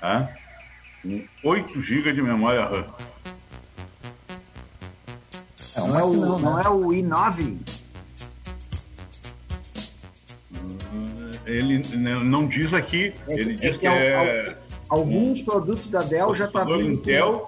tá? 0.00 0.28
com 1.02 1.26
8 1.44 1.80
GB 1.80 2.12
de 2.12 2.22
memória 2.22 2.64
RAM. 2.64 2.84
Não 5.76 5.98
é 5.98 6.04
o, 6.04 6.38
não 6.38 6.60
é 6.60 6.68
o 6.68 6.88
i9? 6.88 7.75
Ele 11.46 11.82
não 12.24 12.46
diz 12.46 12.72
aqui, 12.74 13.12
é, 13.28 13.32
ele 13.34 13.54
é, 13.54 13.68
diz 13.68 13.76
que 13.76 13.86
é... 13.86 14.56
Alguns 14.88 15.42
produtos 15.42 15.90
da 15.90 16.02
Dell 16.02 16.34
já 16.34 16.44
está 16.44 16.64
vindo... 16.64 16.82
Intel, 16.82 17.44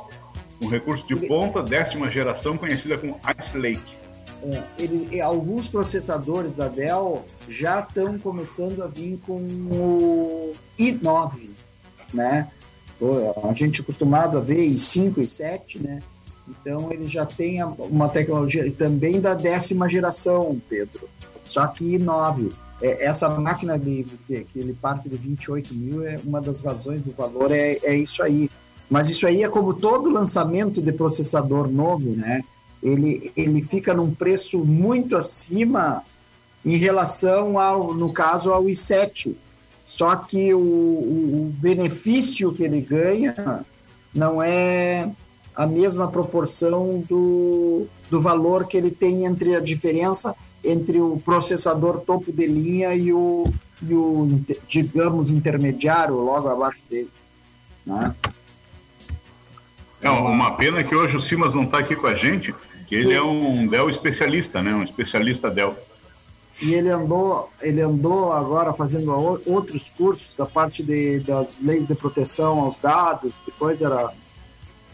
um 0.63 0.69
recurso 0.69 1.07
de 1.07 1.27
ponta, 1.27 1.63
décima 1.63 2.09
geração, 2.09 2.57
conhecida 2.57 2.99
como 2.99 3.19
Ice 3.39 3.57
Lake. 3.57 3.99
É, 4.43 4.63
ele, 4.79 5.21
alguns 5.21 5.69
processadores 5.69 6.55
da 6.55 6.69
Dell 6.69 7.25
já 7.49 7.81
estão 7.81 8.19
começando 8.19 8.83
a 8.83 8.87
vir 8.87 9.19
com 9.27 9.37
o 9.37 10.53
i9, 10.79 11.49
né? 12.15 12.49
A 13.43 13.53
gente 13.53 13.81
é 13.81 13.83
acostumado 13.83 14.39
a 14.39 14.41
ver 14.41 14.59
i5 14.59 15.19
e 15.19 15.21
i7, 15.23 15.81
né? 15.81 15.99
Então 16.49 16.91
ele 16.93 17.09
já 17.09 17.27
tem 17.27 17.63
uma 17.63 18.09
tecnologia 18.09 18.71
também 18.73 19.21
da 19.21 19.35
décima 19.35 19.89
geração, 19.89 20.61
Pedro. 20.69 21.09
Só 21.49 21.67
que 21.67 21.85
i9. 21.85 22.53
É, 22.81 23.07
essa 23.07 23.29
máquina 23.29 23.79
de, 23.79 24.07
que 24.29 24.47
ele 24.55 24.73
parte 24.73 25.09
de 25.09 25.17
28 25.17 25.75
mil 25.75 26.07
é 26.07 26.17
uma 26.25 26.41
das 26.41 26.61
razões 26.61 27.03
do 27.03 27.11
valor 27.13 27.51
é, 27.51 27.79
é 27.83 27.97
isso 27.97 28.23
aí. 28.23 28.49
Mas 28.89 29.09
isso 29.09 29.27
aí 29.27 29.43
é 29.43 29.49
como 29.49 29.75
todo 29.75 30.09
lançamento 30.11 30.81
de 30.81 30.93
processador 30.93 31.69
novo, 31.71 32.11
né? 32.11 32.43
ele, 32.83 33.33
ele 33.37 33.63
fica 33.63 33.93
num 33.95 34.15
preço 34.15 34.59
muito 34.59 35.17
acima 35.17 36.03
em 36.65 36.77
relação 36.77 37.59
ao, 37.59 37.95
no 37.95 38.13
caso, 38.13 38.53
ao 38.53 38.65
i7. 38.65 39.35
Só 39.85 40.15
que 40.17 40.53
o, 40.53 40.59
o, 40.59 41.49
o 41.49 41.53
benefício 41.61 42.53
que 42.53 42.63
ele 42.63 42.81
ganha 42.81 43.65
não 44.15 44.43
é 44.43 45.11
a 45.55 45.67
mesma 45.67 46.09
proporção 46.09 47.03
do, 47.09 47.87
do 48.11 48.21
valor 48.21 48.67
que 48.67 48.77
ele 48.77 48.91
tem 48.91 49.25
entre 49.25 49.57
a 49.57 49.61
diferença 49.61 50.35
entre 50.65 51.01
o 51.01 51.21
processador 51.25 52.01
topo 52.01 52.33
de 52.33 52.47
linha 52.47 52.95
e 52.95 53.13
o, 53.13 53.53
e 53.83 53.95
o 53.95 54.41
digamos, 54.67 55.31
intermediário 55.31 56.15
logo 56.15 56.49
abaixo 56.49 56.83
dele. 56.89 57.11
Né? 57.87 58.15
É 60.01 60.11
uma 60.11 60.53
pena 60.53 60.83
que 60.85 60.95
hoje 60.95 61.17
o 61.17 61.21
Simas 61.21 61.55
não 61.55 61.65
está 61.65 61.79
aqui 61.79 61.97
com 61.97 62.07
a 62.07 62.15
gente, 62.15 62.55
que 62.87 62.95
ele 62.95 63.13
é 63.13 63.23
um 63.23 63.67
Dell 63.67 63.91
especialista, 63.91 64.63
né? 64.63 64.75
Um 64.75 64.85
especialista 64.85 65.51
Dell. 65.51 65.75
E 66.61 66.75
ele 66.75 66.89
andou, 66.89 67.51
ele 67.61 67.81
andou 67.81 68.33
agora 68.33 68.73
fazendo 68.73 69.13
outros 69.47 69.91
cursos 69.97 70.35
da 70.37 70.45
parte 70.45 70.83
de, 70.83 71.21
das 71.21 71.57
leis 71.63 71.87
de 71.87 71.95
proteção 71.95 72.61
aos 72.61 72.79
dados, 72.79 73.33
depois 73.47 73.81
era 73.81 74.11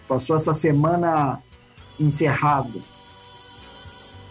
passou 0.06 0.37
essa 0.37 0.52
semana 0.52 1.38
encerrado. 1.99 2.83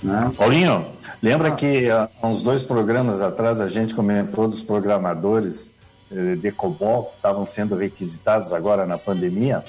Né? 0.03 0.31
Paulinho, 0.37 0.85
lembra 1.23 1.47
ah. 1.47 1.51
que 1.51 1.89
há 1.89 2.07
uns 2.21 2.43
dois 2.43 2.61
programas 2.61 3.21
atrás 3.21 3.59
a 3.59 3.67
gente 3.67 3.95
comentou 3.95 4.47
dos 4.47 4.61
programadores 4.61 5.71
eh, 6.11 6.35
de 6.35 6.51
COBOL 6.51 7.05
que 7.05 7.15
estavam 7.15 7.45
sendo 7.45 7.75
requisitados 7.75 8.53
agora 8.53 8.85
na 8.85 8.97
pandemia? 8.97 9.63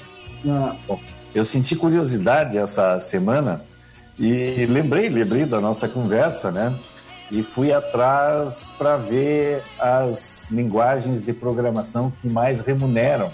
Ah. 0.47 0.75
Bom, 0.87 0.99
eu 1.33 1.43
senti 1.43 1.75
curiosidade 1.75 2.57
essa 2.57 2.99
semana 2.99 3.63
e 4.17 4.65
lembrei, 4.67 5.09
lembrei 5.09 5.45
da 5.45 5.59
nossa 5.59 5.87
conversa, 5.87 6.51
né? 6.51 6.73
E 7.31 7.41
fui 7.41 7.73
atrás 7.73 8.71
para 8.77 8.97
ver 8.97 9.61
as 9.79 10.49
linguagens 10.51 11.21
de 11.21 11.33
programação 11.33 12.13
que 12.21 12.29
mais 12.29 12.61
remuneram. 12.61 13.31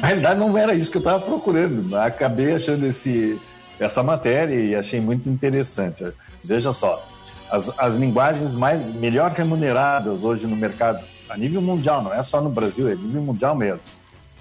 Na 0.00 0.08
realidade, 0.08 0.38
não 0.38 0.56
era 0.56 0.74
isso 0.74 0.90
que 0.90 0.98
eu 0.98 1.00
estava 1.00 1.18
procurando. 1.20 1.96
Acabei 1.96 2.54
achando 2.54 2.86
esse, 2.86 3.40
essa 3.80 4.02
matéria 4.02 4.54
e 4.54 4.74
achei 4.74 5.00
muito 5.00 5.28
interessante. 5.28 6.04
Veja 6.42 6.72
só, 6.72 7.00
as, 7.50 7.78
as 7.78 7.94
linguagens 7.94 8.54
mais 8.54 8.92
melhor 8.92 9.32
remuneradas 9.32 10.24
hoje 10.24 10.46
no 10.46 10.56
mercado, 10.56 11.02
a 11.28 11.36
nível 11.36 11.60
mundial, 11.60 12.02
não 12.02 12.12
é 12.12 12.22
só 12.22 12.40
no 12.40 12.50
Brasil, 12.50 12.88
é 12.88 12.92
a 12.92 12.96
nível 12.96 13.22
mundial 13.22 13.54
mesmo. 13.54 13.80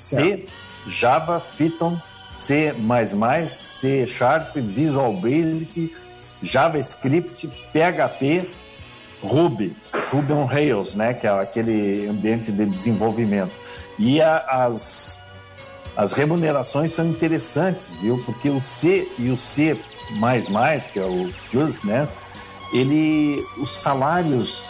C, 0.01 0.45
Java, 0.87 1.41
Python, 1.57 1.97
C++, 2.31 2.73
C 3.47 4.05
Sharp, 4.05 4.55
Visual 4.55 5.13
Basic, 5.13 5.93
JavaScript, 6.41 7.47
PHP, 7.73 8.49
Ruby, 9.23 9.75
Ruby 10.11 10.33
on 10.33 10.45
Rails, 10.45 10.95
né, 10.95 11.13
que 11.13 11.25
é 11.25 11.29
aquele 11.29 12.07
ambiente 12.07 12.51
de 12.51 12.65
desenvolvimento. 12.65 13.53
E 13.97 14.21
a, 14.21 14.37
as, 14.47 15.19
as 15.97 16.13
remunerações 16.13 16.91
são 16.91 17.07
interessantes, 17.07 17.95
viu? 17.95 18.21
Porque 18.23 18.51
o 18.51 18.59
C 18.59 19.09
e 19.17 19.31
o 19.31 19.37
C++, 19.37 19.75
que 20.93 20.99
é 20.99 21.03
o 21.03 21.27
Plus, 21.49 21.81
né, 21.81 22.07
ele, 22.71 23.43
os 23.57 23.71
salários 23.71 24.65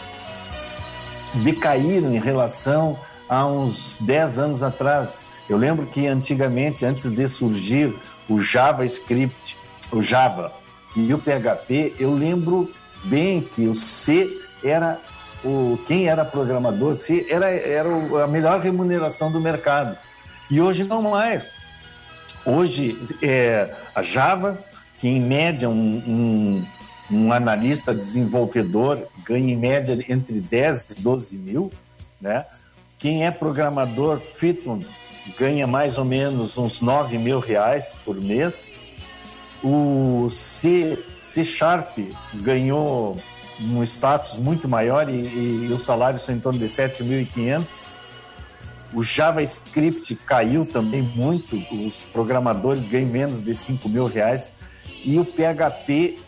decaíram 1.44 2.14
em 2.14 2.18
relação 2.18 2.98
a 3.28 3.46
uns 3.46 3.98
10 4.00 4.38
anos 4.38 4.62
atrás. 4.62 5.26
Eu 5.50 5.58
lembro 5.58 5.84
que 5.84 6.06
antigamente, 6.06 6.86
antes 6.86 7.10
de 7.10 7.28
surgir 7.28 7.94
o 8.26 8.38
JavaScript, 8.38 9.58
o 9.92 10.00
Java 10.00 10.50
e 10.96 11.12
o 11.12 11.18
PHP, 11.18 11.94
eu 11.98 12.14
lembro 12.14 12.70
bem 13.04 13.42
que 13.42 13.66
o 13.66 13.74
C 13.74 14.28
era 14.64 14.98
o 15.44 15.78
quem 15.86 16.08
era 16.08 16.24
programador, 16.24 16.96
C 16.96 17.26
era, 17.28 17.50
era 17.50 17.88
a 18.24 18.26
melhor 18.26 18.60
remuneração 18.60 19.30
do 19.30 19.40
mercado. 19.40 19.96
E 20.50 20.60
hoje 20.60 20.84
não 20.84 21.02
mais. 21.02 21.52
Hoje 22.44 22.98
é 23.22 23.70
a 23.94 24.02
Java, 24.02 24.58
que 24.98 25.08
em 25.08 25.20
média 25.20 25.68
um, 25.68 26.02
um, 26.06 26.66
um 27.10 27.32
analista 27.32 27.94
desenvolvedor 27.94 29.06
ganha 29.24 29.52
em 29.52 29.56
média 29.56 29.98
entre 30.08 30.40
10 30.40 30.82
e 30.98 31.00
12 31.02 31.38
mil, 31.38 31.72
né? 32.20 32.46
Quem 32.98 33.26
é 33.26 33.30
programador 33.30 34.18
Python 34.40 34.80
ganha 35.38 35.66
mais 35.66 35.98
ou 35.98 36.04
menos 36.04 36.56
uns 36.56 36.80
9 36.80 37.18
mil 37.18 37.38
reais 37.38 37.94
por 38.04 38.16
mês. 38.16 38.70
O 39.62 40.28
C, 40.30 40.98
C 41.20 41.44
Sharp 41.44 41.98
ganhou 42.34 43.16
um 43.60 43.82
status 43.82 44.38
muito 44.38 44.68
maior 44.68 45.08
e, 45.08 45.20
e, 45.20 45.66
e 45.68 45.72
os 45.72 45.82
salários 45.82 46.22
são 46.22 46.34
em 46.34 46.40
torno 46.40 46.58
de 46.58 46.66
7.500. 46.66 47.94
O 48.92 49.02
JavaScript 49.02 50.14
caiu 50.14 50.64
também 50.64 51.02
muito, 51.02 51.56
os 51.86 52.04
programadores 52.04 52.88
ganham 52.88 53.10
menos 53.10 53.40
de 53.40 53.54
5 53.54 53.88
mil 53.88 54.06
reais. 54.06 54.54
E 55.04 55.18
o 55.18 55.24
PHP 55.24 56.18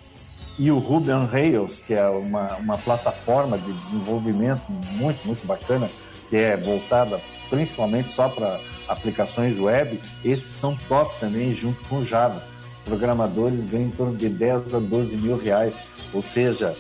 e 0.59 0.71
o 0.71 0.79
Ruby 0.79 1.11
on 1.13 1.25
Rails, 1.25 1.81
que 1.81 1.95
é 1.95 2.07
uma, 2.09 2.55
uma 2.57 2.77
plataforma 2.77 3.57
de 3.57 3.73
desenvolvimento 3.73 4.71
muito, 4.93 5.27
muito 5.27 5.47
bacana, 5.47 5.89
que 6.29 6.37
é 6.37 6.57
voltada 6.57 7.19
principalmente 7.49 8.13
só 8.13 8.29
para 8.29 8.61
aplicações 8.89 9.59
web, 9.59 10.01
esses 10.25 10.53
são 10.53 10.77
top 10.89 11.19
também, 11.19 11.53
junto 11.53 11.83
com 11.89 11.97
o 11.97 12.05
Java. 12.05 12.43
Os 12.77 12.81
programadores 12.85 13.65
ganham 13.65 13.89
em 13.89 13.91
torno 13.91 14.17
de 14.17 14.29
10 14.29 14.75
a 14.75 14.79
12 14.79 15.17
mil 15.17 15.37
reais, 15.37 15.95
ou 16.13 16.23
seja, 16.23 16.77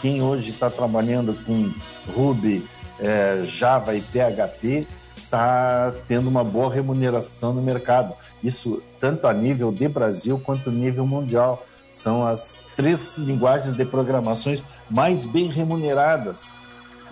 quem 0.00 0.22
hoje 0.22 0.50
está 0.50 0.70
trabalhando 0.70 1.34
com 1.44 1.70
Ruby, 2.12 2.64
é, 3.00 3.42
Java 3.44 3.94
e 3.94 4.00
PHP 4.00 4.86
está 5.26 5.92
tendo 6.06 6.28
uma 6.28 6.44
boa 6.44 6.72
remuneração 6.72 7.52
no 7.52 7.60
mercado. 7.60 8.14
Isso 8.42 8.82
tanto 9.00 9.26
a 9.26 9.34
nível 9.34 9.72
de 9.72 9.88
Brasil 9.88 10.40
quanto 10.42 10.70
a 10.70 10.72
nível 10.72 11.06
mundial. 11.06 11.64
São 11.90 12.26
as 12.26 12.58
três 12.76 13.18
linguagens 13.18 13.74
de 13.74 13.84
programações 13.84 14.64
mais 14.88 15.24
bem 15.24 15.48
remuneradas. 15.48 16.48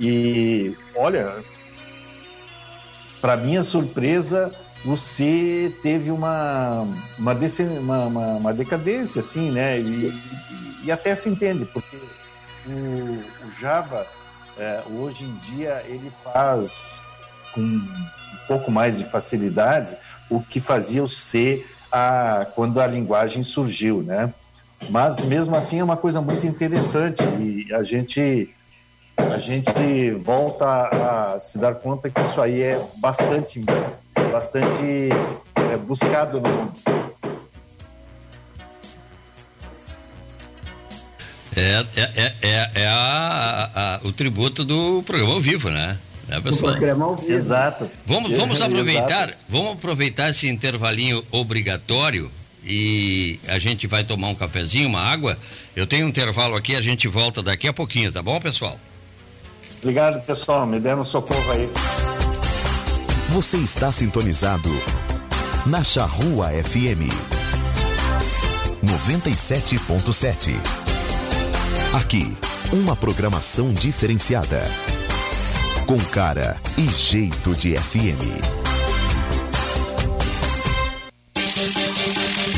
E 0.01 0.77
olha, 0.97 1.33
para 3.21 3.37
minha 3.37 3.63
surpresa, 3.63 4.51
o 4.85 4.97
C 4.97 5.73
teve 5.83 6.11
uma, 6.11 6.87
uma, 7.19 7.35
uma, 7.81 8.19
uma, 8.37 8.55
decadência, 8.55 9.21
assim, 9.21 9.51
né? 9.51 9.81
E, 9.81 10.13
e, 10.85 10.93
até 10.93 11.15
se 11.15 11.29
entende, 11.29 11.65
porque 11.67 11.97
o, 12.67 13.47
o 13.47 13.61
Java, 13.61 14.05
é, 14.59 14.83
hoje 14.91 15.25
em 15.25 15.35
dia, 15.37 15.83
ele 15.89 16.13
faz 16.23 17.01
com 17.55 17.61
um 17.61 18.47
pouco 18.49 18.71
mais 18.71 18.99
de 18.99 19.05
facilidade 19.05 19.97
o 20.29 20.41
que 20.41 20.61
fazia 20.61 21.03
o 21.03 21.09
C 21.09 21.65
a, 21.93 22.47
quando 22.55 22.81
a 22.81 22.87
linguagem 22.87 23.43
surgiu, 23.45 24.03
né? 24.03 24.33
Mas, 24.91 25.21
mesmo 25.21 25.57
assim, 25.57 25.81
é 25.81 25.85
uma 25.85 25.97
coisa 25.97 26.21
muito 26.21 26.47
interessante 26.47 27.23
e 27.41 27.73
a 27.73 27.83
gente 27.83 28.51
a 29.17 29.39
gente 29.39 30.11
volta 30.11 30.89
a 31.35 31.39
se 31.39 31.57
dar 31.59 31.77
conta 31.77 32.11
que 32.11 32.21
isso 32.21 32.41
aí 32.43 32.61
é 32.61 32.85
bastante, 33.01 33.65
bastante 34.33 35.09
é, 35.73 35.77
buscado 35.77 36.41
no 36.41 36.49
mundo. 36.49 36.73
É, 41.57 41.87
é, 41.97 42.33
é, 42.43 42.71
é 42.75 42.89
a, 42.89 43.71
a, 44.03 44.07
o 44.07 44.13
tributo 44.13 44.65
do 44.65 45.03
programa 45.05 45.35
ao 45.35 45.41
vivo, 45.41 45.71
né? 45.71 45.97
Né 46.35 46.41
pessoal? 46.41 46.73
O 46.73 46.77
programa 46.77 47.05
ao 47.05 47.17
vivo. 47.17 47.33
Exato. 47.33 47.91
Vamos, 48.07 48.33
vamos 48.33 48.61
aproveitar, 48.61 49.33
vamos 49.49 49.73
aproveitar 49.73 50.31
esse 50.31 50.49
intervalinho 50.49 51.25
obrigatório 51.31 52.31
e 52.65 53.39
a 53.49 53.59
gente 53.59 53.87
vai 53.87 54.05
tomar 54.05 54.29
um 54.29 54.35
cafezinho, 54.35 54.89
uma 54.89 55.01
água. 55.01 55.39
Eu 55.77 55.87
tenho 55.87 56.07
um 56.07 56.09
intervalo 56.09 56.57
aqui, 56.57 56.75
a 56.75 56.81
gente 56.81 57.07
volta 57.07 57.43
daqui 57.43 57.69
a 57.69 57.73
pouquinho, 57.73 58.11
tá 58.11 58.23
bom, 58.23 58.41
pessoal? 58.41 58.79
Obrigado, 59.83 60.25
pessoal. 60.25 60.67
Me 60.67 60.81
deram 60.81 61.05
socorro 61.05 61.53
aí. 61.53 61.69
Você 63.31 63.59
está 63.59 63.93
sintonizado 63.93 64.71
na 65.67 65.85
Charrua 65.85 66.49
FM 66.51 67.13
97.7. 68.83 70.55
Aqui, 71.95 72.37
uma 72.73 72.97
programação 72.97 73.73
diferenciada. 73.73 74.63
Com 75.87 75.99
cara 76.13 76.57
e 76.79 76.89
jeito 76.89 77.55
de 77.57 77.77
FM. 77.77 78.65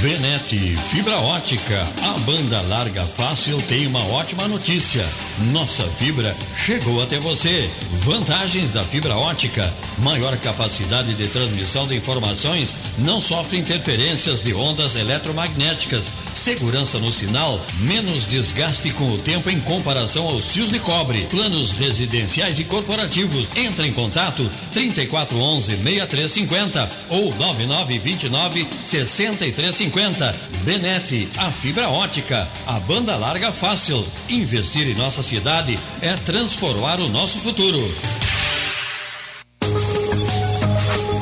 Benete 0.01 0.77
Fibra 0.77 1.19
Ótica. 1.19 1.85
A 2.03 2.19
banda 2.21 2.61
larga 2.69 3.05
fácil 3.05 3.61
tem 3.63 3.89
uma 3.89 4.05
ótima 4.13 4.47
notícia. 4.47 5.05
Nossa 5.51 5.83
fibra 5.83 6.37
chegou 6.55 7.03
até 7.03 7.19
você. 7.19 7.69
Vantagens 8.03 8.71
da 8.71 8.85
fibra 8.85 9.17
ótica: 9.17 9.69
maior 9.99 10.37
capacidade 10.37 11.13
de 11.15 11.27
transmissão 11.27 11.89
de 11.89 11.97
informações, 11.97 12.79
não 12.99 13.21
sofre 13.21 13.59
interferências 13.59 14.45
de 14.45 14.55
ondas 14.55 14.95
eletromagnéticas, 14.95 16.13
segurança 16.37 16.99
no 16.99 17.13
sinal, 17.13 17.61
menos 17.81 18.27
desgaste 18.27 18.91
com 18.91 19.11
o 19.11 19.19
tempo 19.19 19.49
em 19.51 19.59
comparação 19.61 20.27
aos 20.27 20.49
fios 20.49 20.71
de 20.71 20.79
cobre. 20.79 21.25
Planos 21.31 21.73
residenciais 21.73 22.59
e 22.59 22.65
corporativos. 22.65 23.49
Entre 23.57 23.89
em 23.89 23.93
contato 23.93 24.49
3411 24.73 25.77
6350 25.77 26.89
ou 27.09 27.35
9929 27.35 28.67
6350. 28.85 30.37
Benete, 30.65 31.29
a 31.39 31.51
fibra 31.51 31.89
ótica, 31.89 32.47
a 32.67 32.79
banda 32.81 33.17
larga 33.17 33.51
fácil. 33.53 34.05
Investir 34.29 34.89
em 34.89 34.95
nossa 34.95 35.23
cidade 35.23 35.79
é 36.01 36.15
transformar 36.15 37.01
o 37.01 37.09
nosso 37.09 37.39
futuro. 37.39 37.83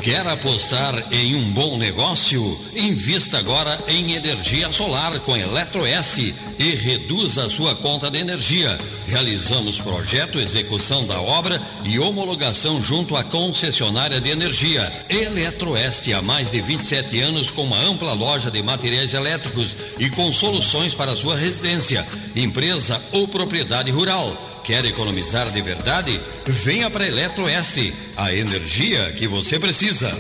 Quer 0.05 0.27
apostar 0.27 0.95
em 1.11 1.35
um 1.35 1.51
bom 1.51 1.79
negócio? 1.79 2.61
Invista 2.77 3.39
agora 3.39 3.75
em 3.89 4.13
energia 4.13 4.71
solar 4.71 5.19
com 5.21 5.35
Eletroeste 5.35 6.35
e 6.59 6.75
reduza 6.75 7.47
a 7.47 7.49
sua 7.49 7.75
conta 7.75 8.11
de 8.11 8.19
energia. 8.19 8.79
Realizamos 9.09 9.81
projeto, 9.81 10.39
execução 10.39 11.07
da 11.07 11.19
obra 11.19 11.59
e 11.85 11.99
homologação 11.99 12.83
junto 12.83 13.17
à 13.17 13.25
concessionária 13.25 14.21
de 14.21 14.29
energia. 14.29 14.83
Eletroeste 15.09 16.13
há 16.13 16.21
mais 16.21 16.51
de 16.51 16.61
27 16.61 17.19
anos 17.23 17.51
com 17.51 17.63
uma 17.63 17.81
ampla 17.81 18.13
loja 18.13 18.51
de 18.51 18.63
materiais 18.63 19.15
elétricos 19.15 19.75
e 19.99 20.11
com 20.11 20.31
soluções 20.35 20.93
para 20.93 21.17
sua 21.17 21.35
residência, 21.35 22.07
empresa 22.37 23.03
ou 23.11 23.27
propriedade 23.27 23.91
rural. 23.91 24.54
Quer 24.65 24.83
economizar 24.87 25.51
de 25.51 25.61
verdade? 25.61 26.19
Venha 26.47 26.89
para 26.89 27.07
Eletroeste, 27.07 27.95
a 28.17 28.33
energia 28.33 29.13
que 29.13 29.29
você 29.29 29.59
precisa. 29.59 30.11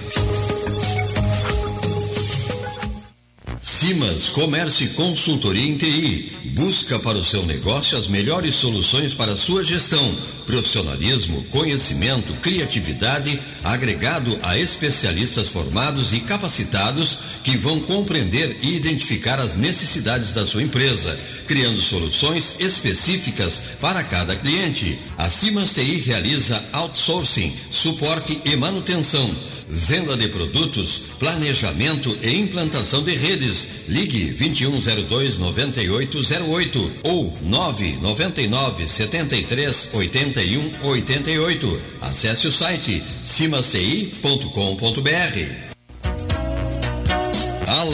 Simas 3.62 4.28
Comércio 4.28 4.84
e 4.84 4.90
Consultoria 4.90 5.66
em 5.66 5.78
TI. 5.78 6.43
Busca 6.54 7.00
para 7.00 7.18
o 7.18 7.24
seu 7.24 7.44
negócio 7.44 7.98
as 7.98 8.06
melhores 8.06 8.54
soluções 8.54 9.12
para 9.12 9.32
a 9.32 9.36
sua 9.36 9.64
gestão. 9.64 10.14
Profissionalismo, 10.46 11.42
conhecimento, 11.50 12.32
criatividade, 12.34 13.40
agregado 13.64 14.38
a 14.40 14.56
especialistas 14.56 15.48
formados 15.48 16.12
e 16.12 16.20
capacitados 16.20 17.18
que 17.42 17.56
vão 17.56 17.80
compreender 17.80 18.56
e 18.62 18.76
identificar 18.76 19.40
as 19.40 19.56
necessidades 19.56 20.30
da 20.30 20.46
sua 20.46 20.62
empresa, 20.62 21.18
criando 21.48 21.82
soluções 21.82 22.54
específicas 22.60 23.60
para 23.80 24.04
cada 24.04 24.36
cliente. 24.36 24.96
A 25.18 25.28
Simas 25.28 25.74
TI 25.74 26.02
realiza 26.06 26.62
outsourcing, 26.72 27.52
suporte 27.72 28.40
e 28.44 28.54
manutenção 28.54 29.28
venda 29.68 30.16
de 30.16 30.28
produtos, 30.28 31.02
planejamento 31.18 32.16
e 32.22 32.36
implantação 32.36 33.02
de 33.02 33.12
redes. 33.12 33.84
Ligue 33.88 34.30
2102 34.32 35.38
9808 35.38 36.92
ou 37.04 37.36
999 37.42 38.86
73 38.86 39.90
81 39.94 40.70
88. 40.82 41.80
Acesse 42.00 42.46
o 42.46 42.52
site 42.52 43.02
simasti.com.br. 43.24 45.63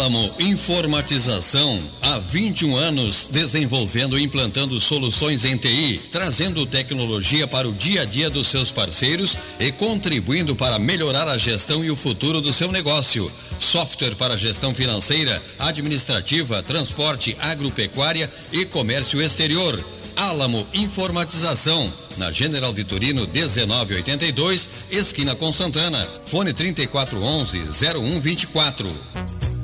Alamo 0.00 0.34
Informatização, 0.40 1.78
há 2.00 2.18
21 2.18 2.74
anos 2.74 3.28
desenvolvendo 3.30 4.18
e 4.18 4.22
implantando 4.22 4.80
soluções 4.80 5.44
em 5.44 5.58
TI, 5.58 6.00
trazendo 6.10 6.64
tecnologia 6.64 7.46
para 7.46 7.68
o 7.68 7.72
dia 7.74 8.00
a 8.00 8.04
dia 8.06 8.30
dos 8.30 8.48
seus 8.48 8.72
parceiros 8.72 9.36
e 9.58 9.70
contribuindo 9.70 10.56
para 10.56 10.78
melhorar 10.78 11.28
a 11.28 11.36
gestão 11.36 11.84
e 11.84 11.90
o 11.90 11.96
futuro 11.96 12.40
do 12.40 12.50
seu 12.50 12.72
negócio. 12.72 13.30
Software 13.58 14.14
para 14.14 14.38
gestão 14.38 14.74
financeira, 14.74 15.40
administrativa, 15.58 16.62
transporte, 16.62 17.36
agropecuária 17.38 18.32
e 18.54 18.64
comércio 18.64 19.20
exterior. 19.20 19.84
Alamo 20.16 20.66
Informatização, 20.72 21.92
na 22.16 22.32
General 22.32 22.72
Vitorino 22.72 23.28
1982, 23.28 24.70
esquina 24.90 25.34
com 25.34 25.52
Santana. 25.52 26.08
Fone 26.24 26.54
3411 26.54 27.58
0124. 27.68 29.59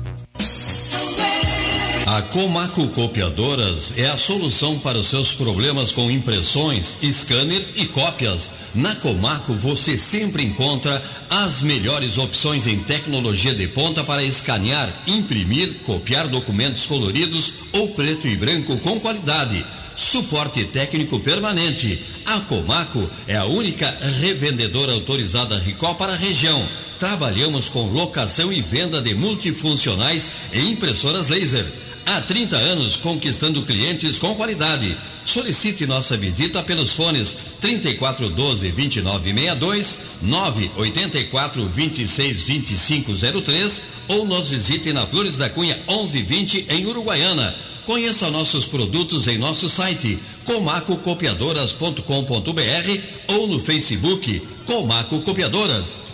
A 2.07 2.21
Comaco 2.21 2.87
Copiadoras 2.87 3.93
é 3.97 4.07
a 4.07 4.17
solução 4.17 4.79
para 4.79 4.97
os 4.97 5.07
seus 5.07 5.33
problemas 5.33 5.91
com 5.91 6.09
impressões, 6.09 6.97
scanner 7.03 7.61
e 7.75 7.85
cópias. 7.85 8.53
Na 8.73 8.95
Comaco 8.95 9.53
você 9.53 9.97
sempre 9.97 10.41
encontra 10.41 11.03
as 11.29 11.61
melhores 11.61 12.17
opções 12.17 12.65
em 12.65 12.79
tecnologia 12.79 13.53
de 13.53 13.67
ponta 13.67 14.05
para 14.05 14.23
escanear, 14.23 14.89
imprimir, 15.05 15.79
copiar 15.83 16.29
documentos 16.29 16.85
coloridos 16.85 17.55
ou 17.73 17.89
preto 17.89 18.25
e 18.25 18.37
branco 18.37 18.77
com 18.77 19.01
qualidade. 19.01 19.65
Suporte 19.93 20.63
técnico 20.63 21.19
permanente. 21.19 22.01
A 22.25 22.39
Comaco 22.39 23.05
é 23.27 23.35
a 23.35 23.43
única 23.43 23.93
revendedora 24.21 24.93
autorizada 24.93 25.57
Ricó 25.57 25.93
para 25.95 26.13
a 26.13 26.17
região. 26.17 26.65
Trabalhamos 26.97 27.67
com 27.67 27.91
locação 27.91 28.53
e 28.53 28.61
venda 28.61 29.01
de 29.01 29.13
multifuncionais 29.13 30.31
e 30.53 30.71
impressoras 30.71 31.27
laser 31.27 31.65
Há 32.07 32.21
30 32.21 32.55
anos 32.55 32.95
conquistando 32.95 33.61
clientes 33.63 34.17
com 34.17 34.33
qualidade. 34.33 34.97
Solicite 35.25 35.85
nossa 35.85 36.15
visita 36.15 36.63
pelos 36.63 36.93
fones 36.93 37.37
3412 37.59 38.71
2962, 38.71 40.01
984 40.21 41.65
26 41.65 42.45
2503 42.45 43.81
ou 44.07 44.25
nos 44.25 44.49
visite 44.49 44.93
na 44.93 45.05
Flores 45.05 45.35
da 45.35 45.49
Cunha 45.49 45.75
1120 45.85 46.67
em 46.69 46.85
Uruguaiana. 46.85 47.53
Conheça 47.85 48.31
nossos 48.31 48.65
produtos 48.65 49.27
em 49.27 49.37
nosso 49.37 49.67
site 49.67 50.17
comacocopiadoras.com.br 50.45 53.01
ou 53.27 53.47
no 53.47 53.59
Facebook 53.59 54.41
Comaco 54.65 55.19
Copiadoras. 55.23 56.06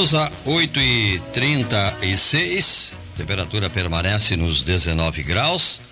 A 0.00 0.32
8 0.46 0.80
e 0.80 1.20
36 1.34 2.94
temperatura 3.18 3.68
permanece 3.68 4.34
nos 4.34 4.62
19 4.62 5.22
graus. 5.22 5.82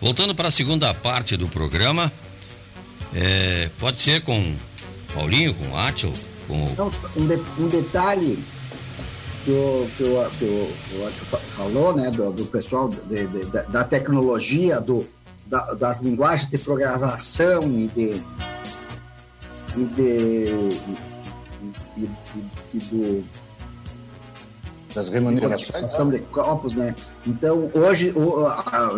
Voltando 0.00 0.32
para 0.32 0.46
a 0.46 0.50
segunda 0.52 0.94
parte 0.94 1.36
do 1.36 1.48
programa, 1.48 2.10
é, 3.12 3.68
pode 3.80 4.00
ser 4.00 4.22
com 4.22 4.54
Paulinho, 5.12 5.52
com 5.54 5.76
Átio, 5.76 6.12
com. 6.46 6.72
Não, 6.76 6.86
um, 7.16 7.26
de, 7.26 7.42
um 7.58 7.68
detalhe 7.68 8.38
que 9.44 9.50
o, 9.50 9.90
que 9.96 10.04
o, 10.04 10.30
que 10.38 10.44
o, 10.44 11.10
que 11.10 11.34
o 11.34 11.38
falou, 11.56 11.96
né, 11.96 12.12
do, 12.12 12.30
do 12.30 12.46
pessoal 12.46 12.88
de, 12.88 13.26
de, 13.26 13.44
da 13.72 13.82
tecnologia, 13.82 14.80
do, 14.80 15.04
da, 15.46 15.74
das 15.74 16.00
linguagens 16.00 16.48
de 16.48 16.58
programação 16.58 17.64
e 17.64 17.88
de. 17.88 18.22
E 19.76 19.84
de 19.84 20.98
e, 21.96 22.04
e, 22.04 22.08
e 22.74 22.78
do 22.78 23.47
das 24.98 25.08
remunerações 25.08 26.10
de 26.10 26.18
copos, 26.20 26.74
né? 26.74 26.94
Então 27.26 27.70
hoje 27.72 28.12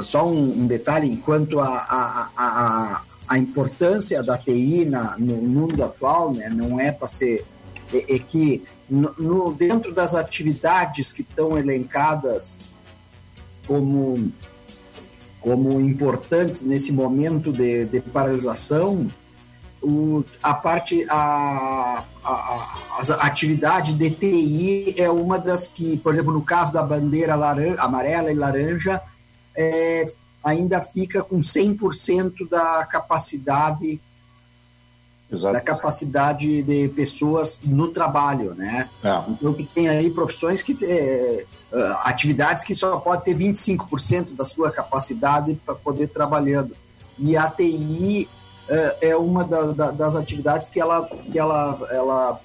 só 0.04 0.26
um, 0.26 0.66
detalhe 0.66 1.12
enquanto 1.12 1.60
a, 1.60 1.68
a, 1.68 2.30
a, 2.36 3.02
a 3.28 3.38
importância 3.38 4.22
da 4.22 4.38
TI 4.38 4.86
na, 4.86 5.16
no 5.18 5.36
mundo 5.36 5.84
atual, 5.84 6.32
né? 6.32 6.48
Não 6.48 6.80
é 6.80 6.90
para 6.90 7.08
ser 7.08 7.44
é, 7.92 8.16
é 8.16 8.18
que 8.18 8.62
no, 8.88 9.14
no, 9.18 9.54
dentro 9.54 9.92
das 9.92 10.14
atividades 10.14 11.12
que 11.12 11.22
estão 11.22 11.56
elencadas 11.56 12.58
como 13.66 14.32
como 15.40 15.80
importantes 15.80 16.60
nesse 16.60 16.92
momento 16.92 17.50
de, 17.50 17.86
de 17.86 17.98
paralisação, 18.00 19.08
o, 19.82 20.24
a 20.42 20.52
parte, 20.52 21.06
a, 21.08 22.04
a, 22.24 22.30
a, 22.30 23.26
atividade 23.26 23.94
de 23.94 24.10
TI 24.10 24.94
é 24.98 25.10
uma 25.10 25.38
das 25.38 25.66
que, 25.66 25.96
por 25.98 26.14
exemplo, 26.14 26.32
no 26.32 26.42
caso 26.42 26.72
da 26.72 26.82
bandeira 26.82 27.34
laranja, 27.34 27.80
amarela 27.80 28.30
e 28.30 28.34
laranja, 28.34 29.00
é, 29.56 30.12
ainda 30.44 30.80
fica 30.80 31.22
com 31.22 31.40
100% 31.40 32.48
da 32.48 32.84
capacidade 32.86 34.00
Exato. 35.32 35.54
da 35.54 35.60
capacidade 35.60 36.62
de 36.62 36.88
pessoas 36.88 37.60
no 37.64 37.88
trabalho, 37.88 38.54
né? 38.54 38.88
É. 39.02 39.22
Então, 39.28 39.54
que 39.54 39.64
tem 39.64 39.88
aí 39.88 40.10
profissões 40.10 40.60
que 40.62 40.76
é, 40.82 41.46
atividades 42.02 42.64
que 42.64 42.74
só 42.74 42.98
pode 42.98 43.24
ter 43.24 43.36
25% 43.36 44.34
da 44.34 44.44
sua 44.44 44.72
capacidade 44.72 45.54
para 45.64 45.74
poder 45.74 46.08
trabalhando. 46.08 46.74
E 47.18 47.36
a 47.36 47.48
TI 47.48 48.28
é, 48.70 49.08
é 49.10 49.16
uma 49.16 49.44
da, 49.44 49.72
da, 49.72 49.90
das 49.90 50.14
atividades 50.14 50.68
que 50.68 50.80
ela, 50.80 51.04
que 51.04 51.38
ela, 51.38 51.78
ela 51.90 52.40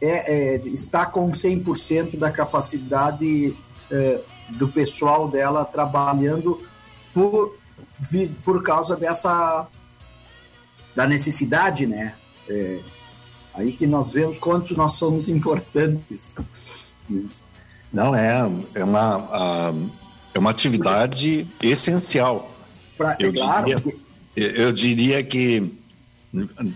é, 0.00 0.54
é 0.54 0.56
está 0.66 1.04
com 1.04 1.30
100% 1.30 2.18
da 2.18 2.30
capacidade 2.30 3.54
é, 3.90 4.20
do 4.50 4.66
pessoal 4.68 5.28
dela 5.28 5.64
trabalhando 5.64 6.60
por, 7.12 7.56
por 8.42 8.62
causa 8.62 8.96
dessa 8.96 9.66
da 10.96 11.06
necessidade, 11.06 11.86
né? 11.86 12.14
É, 12.48 12.80
aí 13.54 13.72
que 13.72 13.86
nós 13.86 14.12
vemos 14.12 14.38
quanto 14.38 14.76
nós 14.76 14.94
somos 14.94 15.28
importantes. 15.28 16.36
Não 17.92 18.14
é, 18.14 18.38
é 18.74 18.84
uma, 18.84 19.74
é 20.32 20.38
uma 20.38 20.50
atividade 20.50 21.46
essencial. 21.62 22.50
Pra, 22.96 23.16
eu, 23.18 23.32
claro, 23.32 23.66
diria, 23.66 23.96
eu 24.36 24.72
diria 24.72 25.22
que, 25.22 25.72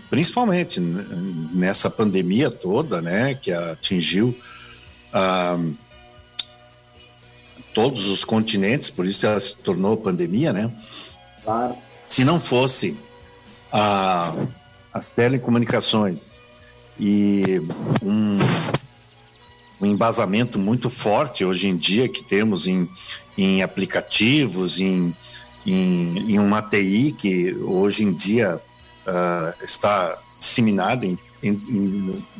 principalmente 0.09 0.79
nessa 0.79 1.89
pandemia 1.89 2.49
toda, 2.49 3.01
né, 3.01 3.35
que 3.35 3.51
atingiu 3.51 4.37
ah, 5.13 5.57
todos 7.73 8.07
os 8.07 8.23
continentes, 8.23 8.89
por 8.89 9.05
isso 9.05 9.25
ela 9.25 9.39
se 9.39 9.55
tornou 9.57 9.97
pandemia, 9.97 10.53
né? 10.53 10.71
Claro. 11.43 11.75
Se 12.07 12.23
não 12.23 12.39
fosse 12.39 12.97
a, 13.71 14.33
as 14.93 15.09
telecomunicações 15.09 16.31
e 16.99 17.61
um, 18.01 18.37
um 19.81 19.85
embasamento 19.85 20.57
muito 20.57 20.89
forte 20.89 21.45
hoje 21.45 21.67
em 21.67 21.75
dia 21.75 22.09
que 22.09 22.23
temos 22.23 22.67
em, 22.67 22.89
em 23.37 23.61
aplicativos, 23.61 24.79
em, 24.79 25.13
em, 25.65 26.33
em 26.33 26.39
uma 26.39 26.61
TI 26.61 27.11
que 27.17 27.53
hoje 27.55 28.03
em 28.03 28.13
dia 28.13 28.59
uh, 29.07 29.63
está 29.63 30.17
disseminada 30.37 31.05
em, 31.05 31.17
em, 31.43 31.51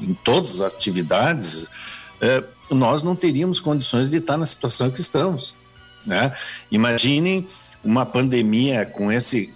em, 0.01 0.17
todas 0.23 0.61
as 0.61 0.73
atividades, 0.73 1.63
uh, 1.63 2.75
nós 2.75 3.03
não 3.03 3.15
teríamos 3.15 3.59
condições 3.59 4.09
de 4.09 4.17
estar 4.17 4.37
na 4.37 4.45
situação 4.45 4.89
que 4.89 5.01
estamos. 5.01 5.53
Né? 6.05 6.31
Imaginem 6.71 7.47
uma 7.83 8.05
pandemia 8.05 8.85
com 8.85 9.11
esse 9.11 9.53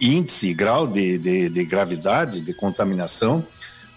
índice, 0.00 0.54
grau 0.54 0.86
de, 0.86 1.18
de, 1.18 1.48
de 1.48 1.64
gravidade, 1.64 2.40
de 2.40 2.54
contaminação, 2.54 3.44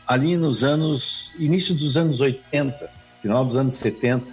ali 0.07 0.35
nos 0.35 0.63
anos, 0.63 1.31
início 1.37 1.75
dos 1.75 1.95
anos 1.95 2.21
80, 2.21 2.89
final 3.21 3.45
dos 3.45 3.57
anos 3.57 3.75
70. 3.75 4.25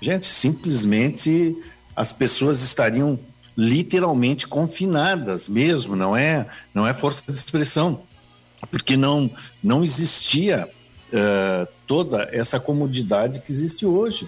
Gente, 0.00 0.26
simplesmente 0.26 1.56
as 1.96 2.12
pessoas 2.12 2.62
estariam 2.62 3.18
literalmente 3.56 4.46
confinadas 4.46 5.48
mesmo, 5.48 5.94
não 5.94 6.16
é, 6.16 6.46
não 6.72 6.86
é 6.86 6.92
força 6.92 7.30
de 7.30 7.38
expressão, 7.38 8.02
porque 8.70 8.96
não, 8.96 9.30
não 9.62 9.82
existia 9.82 10.68
uh, 11.12 11.68
toda 11.86 12.28
essa 12.32 12.58
comodidade 12.58 13.40
que 13.40 13.52
existe 13.52 13.86
hoje, 13.86 14.26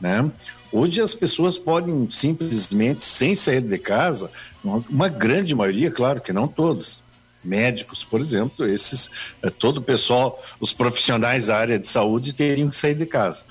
né? 0.00 0.30
Hoje 0.70 1.00
as 1.00 1.14
pessoas 1.14 1.56
podem 1.56 2.08
simplesmente, 2.10 3.02
sem 3.02 3.34
sair 3.34 3.62
de 3.62 3.78
casa, 3.78 4.30
uma, 4.62 5.08
grande 5.08 5.54
maioria, 5.54 5.90
claro 5.90 6.20
que 6.20 6.32
não 6.32 6.46
todos, 6.46 7.02
médicos, 7.42 8.04
por 8.04 8.20
exemplo, 8.20 8.66
esses, 8.66 9.10
é, 9.42 9.48
todo 9.48 9.78
o 9.78 9.82
pessoal, 9.82 10.42
os 10.60 10.72
profissionais 10.72 11.46
da 11.46 11.56
área 11.56 11.78
de 11.78 11.88
saúde 11.88 12.32
teriam 12.32 12.68
que 12.68 12.76
sair 12.76 12.94
de 12.94 13.06
casa. 13.06 13.44